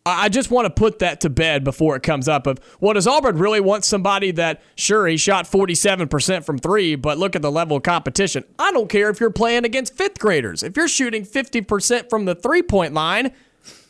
[0.06, 3.06] I just want to put that to bed before it comes up of, well, does
[3.06, 7.50] Auburn really want somebody that, sure, he shot 47% from three, but look at the
[7.50, 8.44] level of competition.
[8.58, 10.62] I don't care if you're playing against fifth graders.
[10.62, 13.32] If you're shooting 50% from the three point line,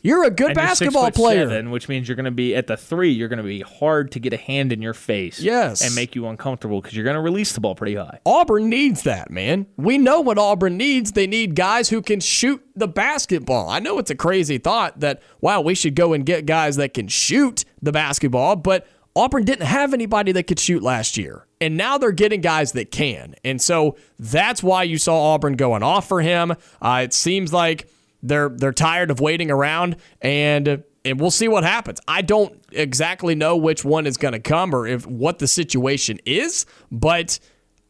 [0.05, 1.49] you're a good and basketball player.
[1.49, 3.11] Seven, which means you're going to be at the three.
[3.11, 5.39] You're going to be hard to get a hand in your face.
[5.39, 5.81] Yes.
[5.81, 8.19] And make you uncomfortable because you're going to release the ball pretty high.
[8.25, 9.65] Auburn needs that, man.
[9.77, 11.13] We know what Auburn needs.
[11.13, 13.67] They need guys who can shoot the basketball.
[13.67, 16.93] I know it's a crazy thought that, wow, we should go and get guys that
[16.93, 21.47] can shoot the basketball, but Auburn didn't have anybody that could shoot last year.
[21.61, 23.33] And now they're getting guys that can.
[23.45, 26.51] And so that's why you saw Auburn going off for him.
[26.81, 27.87] Uh, it seems like
[28.27, 31.99] they're they're tired of waiting around and and we'll see what happens.
[32.07, 36.19] I don't exactly know which one is going to come or if what the situation
[36.25, 37.39] is, but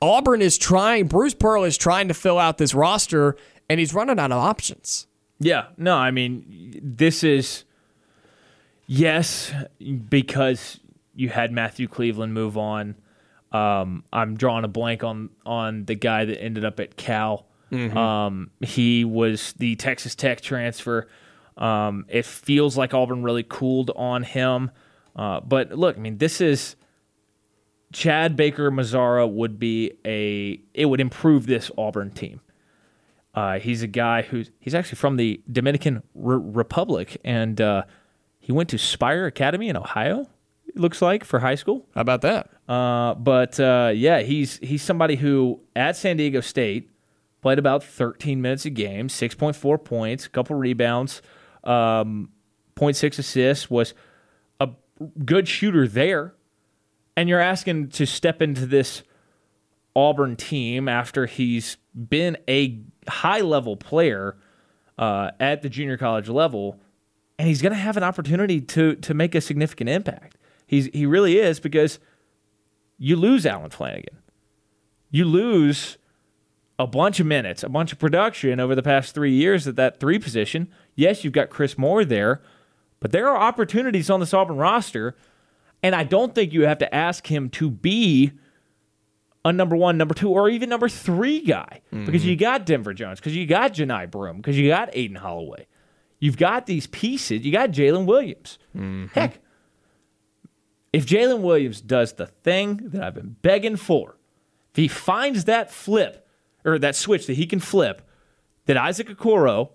[0.01, 3.37] Auburn is trying Bruce Pearl is trying to fill out this roster
[3.69, 5.07] and he's running out of options.
[5.39, 7.65] Yeah, no, I mean this is
[8.87, 9.51] Yes,
[10.09, 10.79] because
[11.15, 12.95] you had Matthew Cleveland move on.
[13.51, 17.45] Um, I'm drawing a blank on on the guy that ended up at Cal.
[17.97, 21.07] Um, he was the Texas Tech transfer.
[21.57, 24.71] Um, it feels like Auburn really cooled on him.
[25.15, 26.75] Uh, but look, I mean, this is
[27.93, 32.41] Chad Baker Mazara would be a it would improve this Auburn team.
[33.33, 37.83] Uh, he's a guy who's he's actually from the Dominican Re- Republic, and uh,
[38.39, 40.25] he went to Spire Academy in Ohio.
[40.67, 41.85] It looks like for high school.
[41.95, 42.49] How about that?
[42.67, 46.89] Uh, but uh, yeah, he's he's somebody who at San Diego State
[47.45, 51.21] played about 13 minutes a game, 6.4 points, a couple rebounds,
[51.63, 52.31] um,
[52.75, 53.93] 0.6 assists, was
[54.59, 54.69] a
[55.23, 56.33] good shooter there.
[57.15, 59.03] And you're asking to step into this
[59.95, 64.37] Auburn team after he's been a high level player
[64.97, 66.79] uh, at the junior college level,
[67.37, 70.35] and he's going to have an opportunity to to make a significant impact.
[70.65, 71.99] He's he really is because
[72.97, 74.17] you lose Alan Flanagan,
[75.11, 75.99] you lose
[76.77, 79.99] a bunch of minutes, a bunch of production over the past three years at that
[79.99, 80.67] three position.
[80.95, 82.41] Yes, you've got Chris Moore there,
[82.99, 85.15] but there are opportunities on this Auburn roster,
[85.81, 88.33] and I don't think you have to ask him to be
[89.45, 92.29] a number one, number two, or even number three guy because mm-hmm.
[92.29, 95.67] you got Denver Jones, because you got Johni Broome, because you got Aden Holloway.
[96.19, 97.45] You've got these pieces.
[97.45, 98.57] You got Jaylin Williams.
[98.75, 99.07] Mm-hmm.
[99.13, 99.39] Heck,
[100.91, 104.17] if Jaylin Williams does the thing that I've been begging for,
[104.71, 106.24] if he finds that flip
[106.65, 108.01] or that switch that he can flip
[108.65, 109.69] that Isaac Okoro,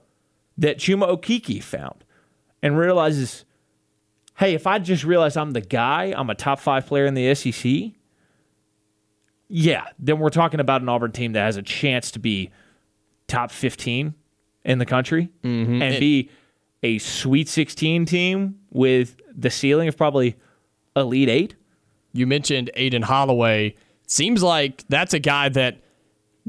[0.59, 2.05] that Chuma Okeke found,
[2.63, 3.45] and realizes,
[4.39, 7.35] hey, if I just realize I'm the guy, I'm a top five player in the
[7.35, 7.93] SEC,
[9.49, 12.51] yeah, then we're talking about an Auburn team that has a chance to be
[13.27, 14.15] top 15
[14.65, 15.83] in the country mm-hmm.
[15.83, 16.31] and be
[16.83, 20.37] a Sweet 16 team with the ceiling of probably
[20.95, 21.57] Elite Eight.
[22.13, 23.75] You mentioned Aden Holloway.
[24.07, 25.81] Seems like that's a guy that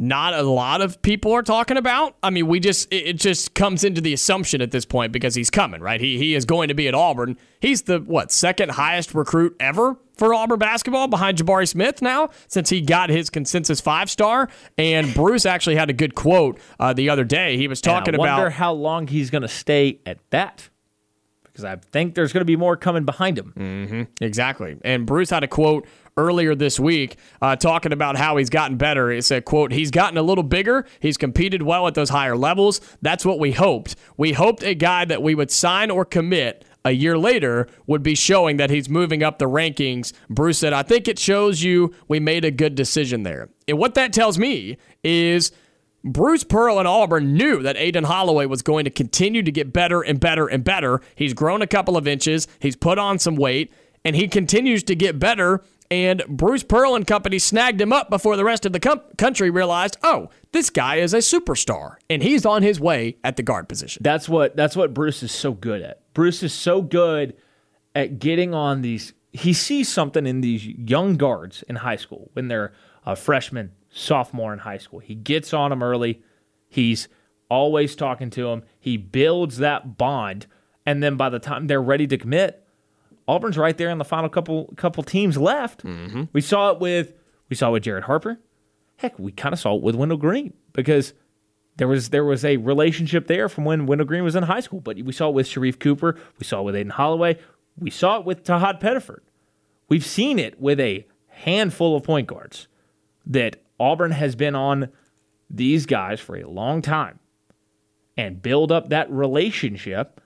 [0.02, 2.18] not a lot of people are talking about.
[2.24, 5.52] I mean, we just it, just comes into the assumption at this point because he's
[5.52, 6.02] coming, right?
[6.02, 7.38] He he is going to be at Auburn.
[7.60, 12.72] He's the what second highest recruit ever for Auburn basketball behind Jabari Smith now since
[12.72, 14.50] he got his consensus five star.
[14.76, 17.58] And Bruce actually had a good quote uh, the other day.
[17.58, 20.71] He was talking and I wonder about how long he's going to stay at that
[21.52, 24.08] because I think there's going to be more coming behind him.
[24.22, 24.78] Exactly.
[24.84, 25.86] And Bruce had a quote
[26.18, 29.12] earlier this week uh, talking about how he's gotten better.
[29.12, 30.86] It said, quote, he's gotten a little bigger.
[31.00, 32.82] He's competed well at those higher levels.
[33.02, 33.96] That's what we hoped.
[34.18, 38.16] We hoped a guy that we would sign or commit a year later would be
[38.16, 40.14] showing that he's moving up the rankings.
[40.30, 43.50] Bruce said, I think it shows you we made a good decision there.
[43.68, 45.52] And what that tells me is
[46.04, 50.02] Bruce Pearl and Auburn knew that Aden Holloway was going to continue to get better
[50.02, 51.02] and better and better.
[51.16, 53.72] He's grown a couple of inches, he's put on some weight,
[54.04, 55.64] and he continues to get better.
[55.92, 59.50] And Bruce Pearl and company snagged him up before the rest of the com- country
[59.50, 63.68] realized, oh, this guy is a superstar, and he's on his way at the guard
[63.68, 64.02] position.
[64.02, 66.02] That's what that's what Bruce is so good at.
[66.14, 67.36] Bruce is so good
[67.94, 69.12] at getting on these.
[69.34, 72.74] He sees something in these young guards in high school when they're
[73.06, 75.00] a freshman, sophomore in high school.
[75.00, 76.24] He gets on him early.
[76.68, 77.08] He's
[77.50, 78.64] always talking to him.
[78.80, 80.48] He builds that bond,
[80.86, 82.66] and then by the time they're ready to commit,
[83.28, 85.84] Auburn's right there in the final couple couple teams left.
[85.84, 86.24] Mm-hmm.
[86.34, 87.14] We saw it with
[87.50, 88.40] we saw it with Jared Harper.
[88.98, 91.14] Heck, we kind of saw it with Wendell Green because
[91.78, 94.80] there was there was a relationship there from when Wendell Green was in high school.
[94.80, 96.18] But we saw it with Sharife Cooper.
[96.40, 97.38] We saw it with Aden Holloway.
[97.78, 99.22] We saw it with Tahad Pettiford.
[99.90, 102.68] We've seen it with a handful of point guards
[103.26, 104.90] that Auburn has been on
[105.50, 107.20] these guys for a long time
[108.16, 110.22] and build up that relationship.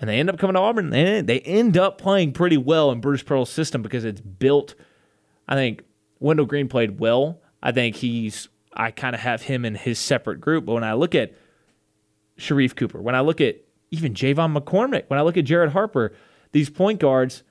[0.00, 3.00] And they end up coming to Auburn and they end up playing pretty well in
[3.00, 4.74] Bruce Pearl's system because it's built.
[5.46, 5.84] I think
[6.18, 7.40] Wendell Green played well.
[7.62, 10.64] I think he's, I kind of have him in his separate group.
[10.64, 11.32] But when I look at
[12.38, 13.56] Sharife Cooper, when I look at
[13.90, 16.12] even J'Von McCormick, when I look at Jared Harper,
[16.52, 17.44] these point guards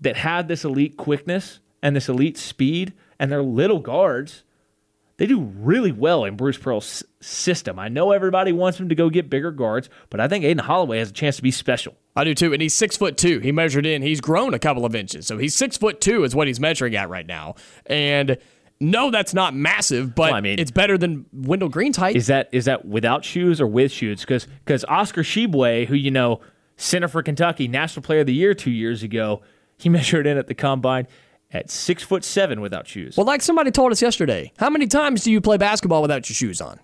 [0.00, 4.44] that have this elite quickness and this elite speed, and they're little guards,
[5.16, 7.78] they do really well in Bruce Pearl's system.
[7.78, 10.98] I know everybody wants him to go get bigger guards, but I think Aden Holloway
[10.98, 11.94] has a chance to be special.
[12.16, 13.38] I do too, and he's six foot two.
[13.40, 14.02] He measured in.
[14.02, 16.96] He's grown a couple of inches, so he's six foot two is what he's measuring
[16.96, 17.54] at right now.
[17.86, 18.38] And
[18.80, 22.16] no, that's not massive, but Well, I mean- it's better than Wendell Green's height.
[22.16, 24.20] Is that is that without shoes or with shoes?
[24.20, 26.40] Because because Oscar Tshiebwe, who you know,
[26.76, 29.42] center for Kentucky, National Player of the Year two years ago,
[29.78, 31.06] he measured in at the combine
[31.54, 33.16] at six foot seven without shoes.
[33.16, 36.34] Well, like somebody told us yesterday, how many times do you play basketball without your
[36.34, 36.78] shoes on?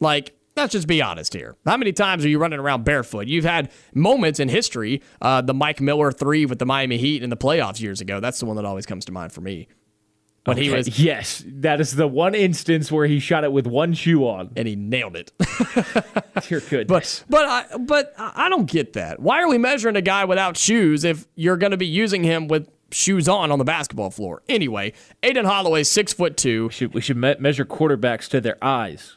[0.00, 1.56] Like, Let's just be honest here.
[1.66, 3.26] How many times are you running around barefoot?
[3.26, 7.30] You've had moments in history, uh, the Mike Miller three with the Miami Heat in
[7.30, 8.20] the playoffs years ago.
[8.20, 9.66] That's the one that always comes to mind for me.
[10.44, 13.94] When he was yes, that is the one instance where he shot it with one
[13.94, 14.50] shoe on.
[14.56, 15.32] and he nailed it.
[16.48, 17.24] Dear goodness.
[17.28, 19.20] But but I but I don't get that.
[19.20, 22.46] Why are we measuring a guy without shoes if you're going to be using him
[22.46, 24.42] with shoes on on the basketball floor?
[24.48, 24.92] Anyway,
[25.22, 26.66] Aden Holloway, six foot two.
[26.66, 29.16] we should we should me- measure quarterbacks to their eyes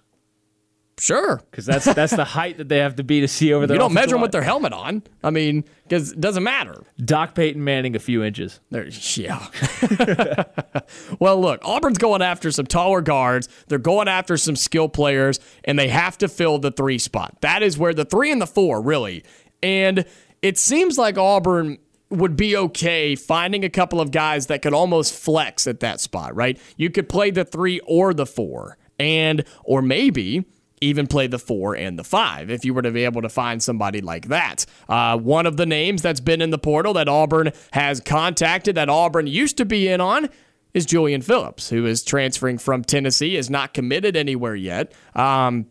[1.00, 3.76] Sure, because that's that's the height that they have to be to see over their.
[3.76, 5.04] you don't measure them with their helmet on.
[5.24, 6.84] I mean, because it doesn't matter.
[6.98, 8.60] Doc Peyton Manning a few inches.
[8.72, 9.46] There, yeah.
[11.20, 13.48] well, look, Auburn's going after some taller guards.
[13.68, 17.38] They're going after some skill players, and they have to fill the three spot.
[17.42, 19.24] That is where the three and the four, really.
[19.62, 20.04] And
[20.42, 21.78] it seems like Auburn
[22.10, 26.36] would be okay finding a couple of guys that could almost flex at that spot,
[26.36, 26.60] right?
[26.78, 30.46] You could play the three or the four, and, or maybe
[30.80, 33.62] even play the four and the five if you were to be able to find
[33.62, 34.66] somebody like that.
[34.88, 38.90] Uh, one of the names that's been in the portal that Auburn has contacted, that
[38.90, 40.30] Auburn used to be in on,
[40.74, 44.94] is Julian Phillips, who is transferring from Tennessee, is not committed anywhere yet.
[45.16, 45.66] Um,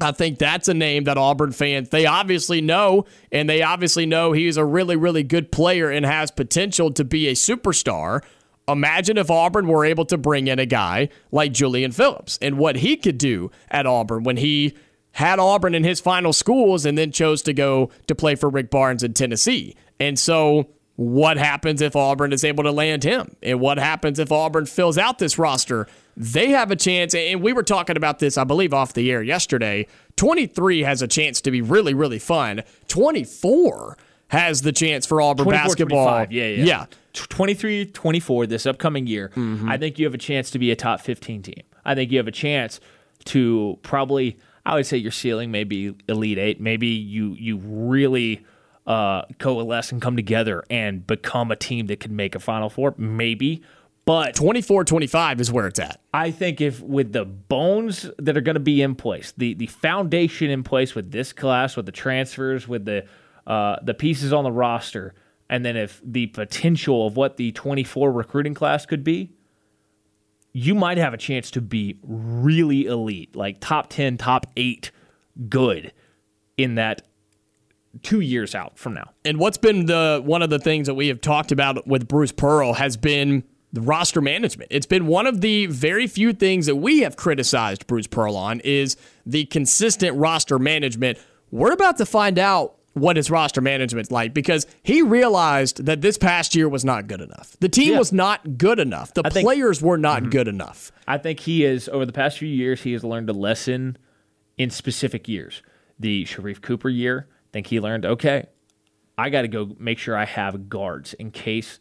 [0.00, 4.32] I think that's a name that Auburn fans they obviously know, and they obviously know
[4.32, 8.22] he's a really, really good player and has potential to be a superstar.
[8.68, 12.76] Imagine if Auburn were able to bring in a guy like Julian Phillips and what
[12.76, 14.74] he could do at Auburn when he
[15.12, 18.70] had Auburn in his final schools and then chose to go to play for Rick
[18.70, 19.74] Barnes in Tennessee.
[19.98, 23.36] And so, what happens if Auburn is able to land him?
[23.42, 25.86] And what happens if Auburn fills out this roster?
[26.16, 29.22] They have a chance, and we were talking about this, I believe, off the air
[29.22, 29.86] yesterday.
[30.16, 32.62] 23 has a chance to be really, really fun.
[32.88, 33.96] 24
[34.28, 36.04] has the chance for Auburn basketball.
[36.30, 36.64] Yeah, yeah.
[36.64, 36.86] Yeah.
[37.14, 39.32] 23 24 this upcoming year,
[39.68, 41.62] I think you have a chance to be a top 15 team.
[41.84, 42.78] I think you have a chance
[43.26, 46.60] to probably, I would say your ceiling may be Elite Eight.
[46.60, 48.44] Maybe you, you really
[48.86, 52.94] uh, coalesce and come together and become a team that can make a Final Four.
[52.96, 53.62] Maybe.
[54.06, 56.00] But 24 25 is where it's at.
[56.12, 59.66] I think if with the bones that are going to be in place, the the
[59.66, 63.06] foundation in place with this class, with the transfers, with the
[63.46, 65.14] uh, the pieces on the roster,
[65.48, 69.32] and then if the potential of what the 24 recruiting class could be,
[70.52, 74.90] you might have a chance to be really elite, like top 10, top 8
[75.48, 75.92] good
[76.56, 77.02] in that
[78.02, 79.10] 2 years out from now.
[79.24, 82.32] And what's been the one of the things that we have talked about with Bruce
[82.32, 84.70] Pearl has been the roster management.
[84.72, 88.60] It's been one of the very few things that we have criticized Bruce Pearl on
[88.60, 91.18] is the consistent roster management.
[91.50, 96.18] We're about to find out what his roster management's like because he realized that this
[96.18, 97.56] past year was not good enough.
[97.60, 97.98] The team Yeah.
[97.98, 99.14] was not good enough.
[99.14, 100.30] The I think- players were not mm-hmm.
[100.30, 100.90] good enough.
[101.06, 103.96] I think he is over the past few years he has learned a lesson
[104.58, 105.62] in specific years.
[105.98, 108.46] The Sharife Cooper year, I think he learned okay,
[109.16, 111.78] I got to go make sure I have guards in case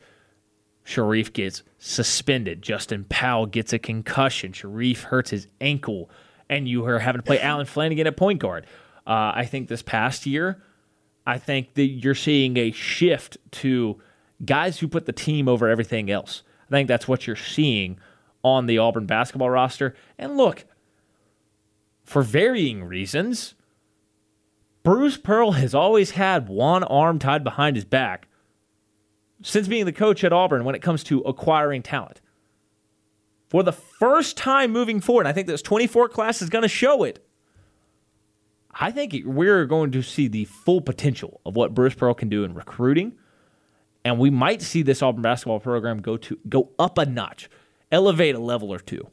[0.89, 6.09] Sharife gets suspended, Justin Powell gets a concussion, Sharife hurts his ankle,
[6.49, 8.65] and you are having to play Allen Flanigan at point guard.
[9.05, 10.63] Uh, I think this past year,
[11.27, 14.01] I think that you're seeing a shift to
[14.43, 16.41] guys who put the team over everything else.
[16.67, 17.99] I think that's what you're seeing
[18.43, 19.95] on the Auburn basketball roster.
[20.17, 20.65] And look,
[22.03, 23.53] for varying reasons,
[24.81, 28.27] Bruce Pearl has always had one arm tied behind his back
[29.41, 32.21] since being the coach at Auburn when it comes to acquiring talent.
[33.49, 37.03] For the first time moving forward, I think this 24 class is going to show
[37.03, 37.25] it.
[38.71, 42.43] I think we're going to see the full potential of what Bruce Pearl can do
[42.43, 43.13] in recruiting,
[44.05, 47.49] and we might see this Auburn basketball program go to go up a notch,
[47.91, 49.09] elevate a level or two.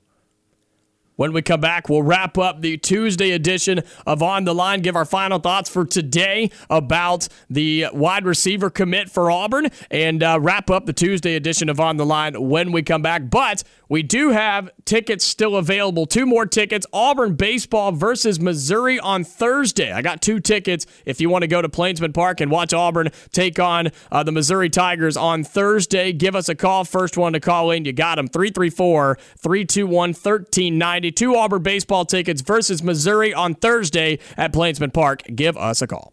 [1.17, 4.97] When we come back, we'll wrap up the Tuesday edition of On the Line, give
[4.97, 10.71] our final thoughts for today about the wide receiver commit for Auburn, and uh, wrap
[10.71, 13.31] up the Tuesday edition of On the Line when we come back.
[13.31, 16.07] But we do have tickets still available.
[16.07, 19.93] Two more tickets Auburn baseball versus Missouri on Thursday.
[19.93, 23.11] I got two tickets if you want to go to Plainsman Park and watch Auburn
[23.33, 26.13] take on uh, the Missouri Tigers on Thursday.
[26.13, 26.85] Give us a call.
[26.85, 31.13] First one to call in, you got them 334 321 1390.
[31.13, 35.23] Two Auburn baseball tickets versus Missouri on Thursday at Plainsman Park.
[35.35, 36.13] Give us a call.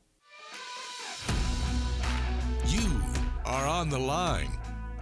[2.68, 3.02] You
[3.46, 4.52] are on the line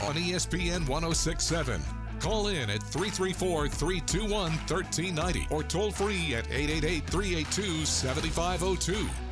[0.02, 1.82] on ESPN 1067.
[2.22, 9.31] Call in at 334 321 1390 or toll free at 888 382 7502.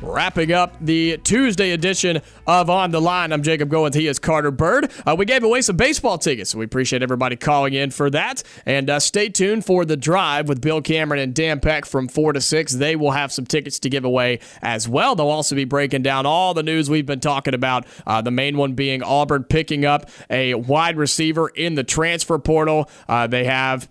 [0.00, 3.32] Wrapping up the Tuesday edition of On the Line.
[3.32, 3.94] I'm Jacob Goins.
[3.94, 4.92] He is Carter Byrd.
[5.04, 8.44] Uh, we gave away some baseball tickets, so we appreciate everybody calling in for that.
[8.64, 12.34] And uh, stay tuned for the drive with Bill Cameron and Dan Peck from 4
[12.34, 12.72] to 6.
[12.74, 15.16] They will have some tickets to give away as well.
[15.16, 17.84] They'll also be breaking down all the news we've been talking about.
[18.06, 22.88] Uh, the main one being Auburn picking up a wide receiver in the transfer portal.
[23.08, 23.88] Uh, they have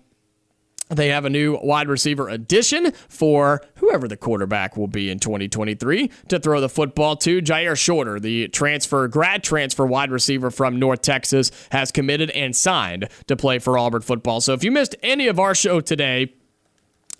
[0.88, 6.10] they have a new wide receiver addition for whoever the quarterback will be in 2023
[6.28, 7.40] to throw the football to.
[7.40, 13.08] Jyaire Shorter, the transfer, grad transfer wide receiver from North Texas, has committed and signed
[13.26, 14.40] to play for Auburn football.
[14.40, 16.34] So if you missed any of our show today,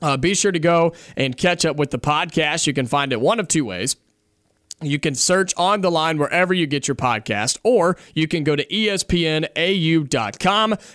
[0.00, 2.66] uh, be sure to go and catch up with the podcast.
[2.66, 3.96] You can find it one of two ways.
[4.80, 8.54] You can search on the line wherever you get your podcast, or you can go
[8.54, 9.14] to espnau.com,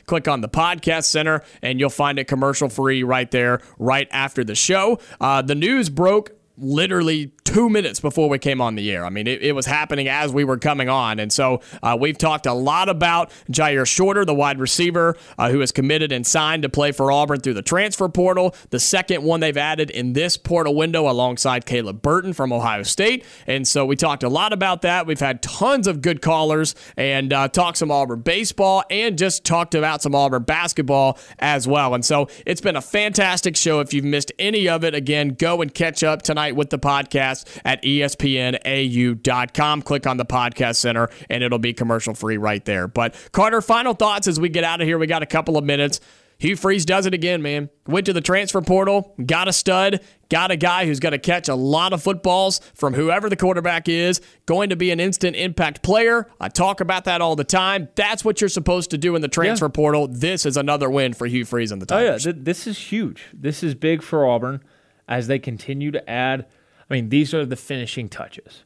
[0.06, 4.46] click on the podcast center, and you'll find it commercial free right there, right after
[4.46, 5.00] the show.
[5.20, 9.06] Uh, the news broke literally two minutes before we came on the air.
[9.06, 11.20] I mean, it, it was happening as we were coming on.
[11.20, 15.60] And so uh, we've talked a lot about Jyaire Shorter, the wide receiver uh, who
[15.60, 19.40] has committed and signed to play for Auburn through the transfer portal, the second one
[19.40, 23.26] they've added in this portal window alongside Caleb Burton from Ohio State.
[23.48, 25.06] And so we talked a lot about that.
[25.06, 29.76] We've had tons of good callers and uh, talked some Auburn baseball and just talked
[29.76, 31.94] about some Auburn basketball as well.
[31.94, 33.80] And so it's been a fantastic show.
[33.80, 37.60] If you've missed any of it, again, go and catch up tonight with the podcast
[37.66, 39.82] at espnau.com.
[39.82, 42.88] Click on the podcast center and it'll be commercial free right there.
[42.88, 44.98] But Carter, final thoughts as we get out of here.
[44.98, 46.00] We got a couple of minutes.
[46.44, 47.70] Hugh Freeze does it again, man.
[47.88, 51.48] Went to the transfer portal, got a stud, got a guy who's going to catch
[51.48, 55.84] a lot of footballs from whoever the quarterback is, going to be an instant impact
[55.84, 56.28] player.
[56.42, 57.88] I talk about that all the time.
[57.96, 59.70] That's what you're supposed to do in the transfer yeah.
[59.70, 60.08] portal.
[60.08, 62.28] This is another win for Hugh Freeze and the Tigers.
[62.28, 62.36] Oh, yeah.
[62.38, 63.24] This is huge.
[63.32, 64.62] This is big for Auburn
[65.08, 66.46] as they continue to add.
[66.90, 68.64] I mean, these are the finishing touches.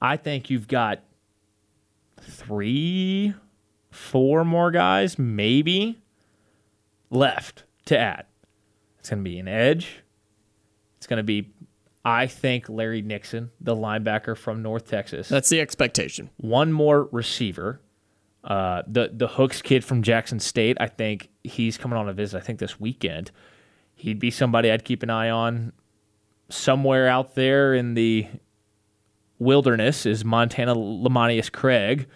[0.00, 1.02] I think you've got
[2.20, 3.34] three,
[3.90, 5.98] four more guys, maybe,
[7.10, 8.26] left to add.
[8.98, 10.02] It's going to be an edge.
[10.98, 11.50] It's going to be,
[12.04, 15.28] I think, Larry Nixon, the linebacker from North Texas.
[15.28, 16.30] That's the expectation.
[16.36, 17.80] One more receiver.
[18.44, 22.38] Uh, the the Hooks kid from Jackson State, I think he's coming on a visit.
[22.38, 23.30] I think this weekend
[23.98, 25.72] he'd be somebody I'd keep an eye on.
[26.48, 28.26] Somewhere out there in the
[29.38, 32.06] wilderness is Montana Lamonius Craig.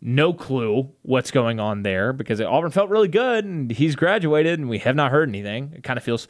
[0.00, 4.68] No clue what's going on there because Auburn felt really good and he's graduated and
[4.68, 5.72] we have not heard anything.
[5.74, 6.28] It kind of feels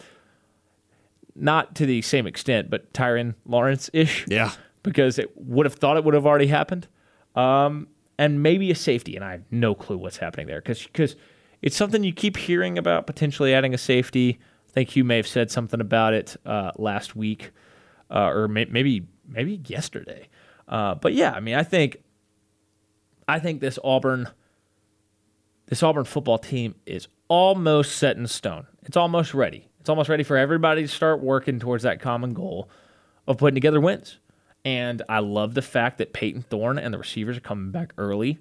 [1.36, 4.26] not to the same extent, but Tyrin Lawrence ish.
[4.28, 4.52] Yeah.
[4.82, 6.88] Because it would have thought it would have already happened.
[7.34, 7.88] Um,
[8.18, 11.16] and maybe a safety, and I have no clue what's happening there because
[11.62, 14.38] it's something you keep hearing about potentially adding a safety.
[14.70, 17.50] I think you may have said something about it uh, last week,
[18.08, 20.28] uh, or may- maybe maybe yesterday.
[20.68, 21.96] Uh, but yeah, I mean, I think
[23.26, 24.28] I think this Auburn
[25.66, 28.66] this Auburn football team is almost set in stone.
[28.84, 29.68] It's almost ready.
[29.80, 32.70] It's almost ready for everybody to start working towards that common goal
[33.26, 34.18] of putting together wins.
[34.64, 38.38] And I love the fact that Payton Thorne and the receivers are coming back early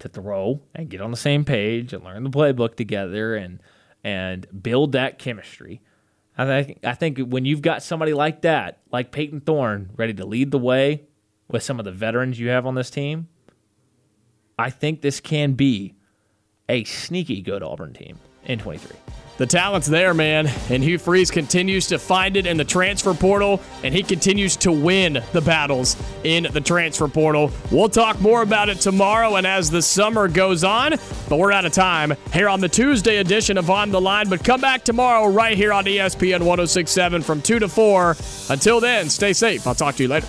[0.00, 3.62] to throw and get on the same page and learn the playbook together and
[4.02, 5.80] and build that chemistry.
[6.38, 10.24] I think I think when you've got somebody like that, like Payton Thorne, ready to
[10.24, 11.02] lead the way
[11.48, 13.28] with some of the veterans you have on this team,
[14.58, 15.94] I think this can be
[16.68, 18.96] a sneaky good Auburn team in 23.
[19.40, 20.48] The talent's there, man.
[20.68, 24.70] And Hugh Freeze continues to find it in the transfer portal, and he continues to
[24.70, 27.50] win the battles in the transfer portal.
[27.72, 30.90] We'll talk more about it tomorrow and as the summer goes on,
[31.30, 34.28] but we're out of time here on the Tuesday edition of On the Line.
[34.28, 38.16] But come back tomorrow right here on ESPN 1067 from 2 to 4.
[38.50, 39.66] Until then, stay safe.
[39.66, 40.26] I'll talk to you later.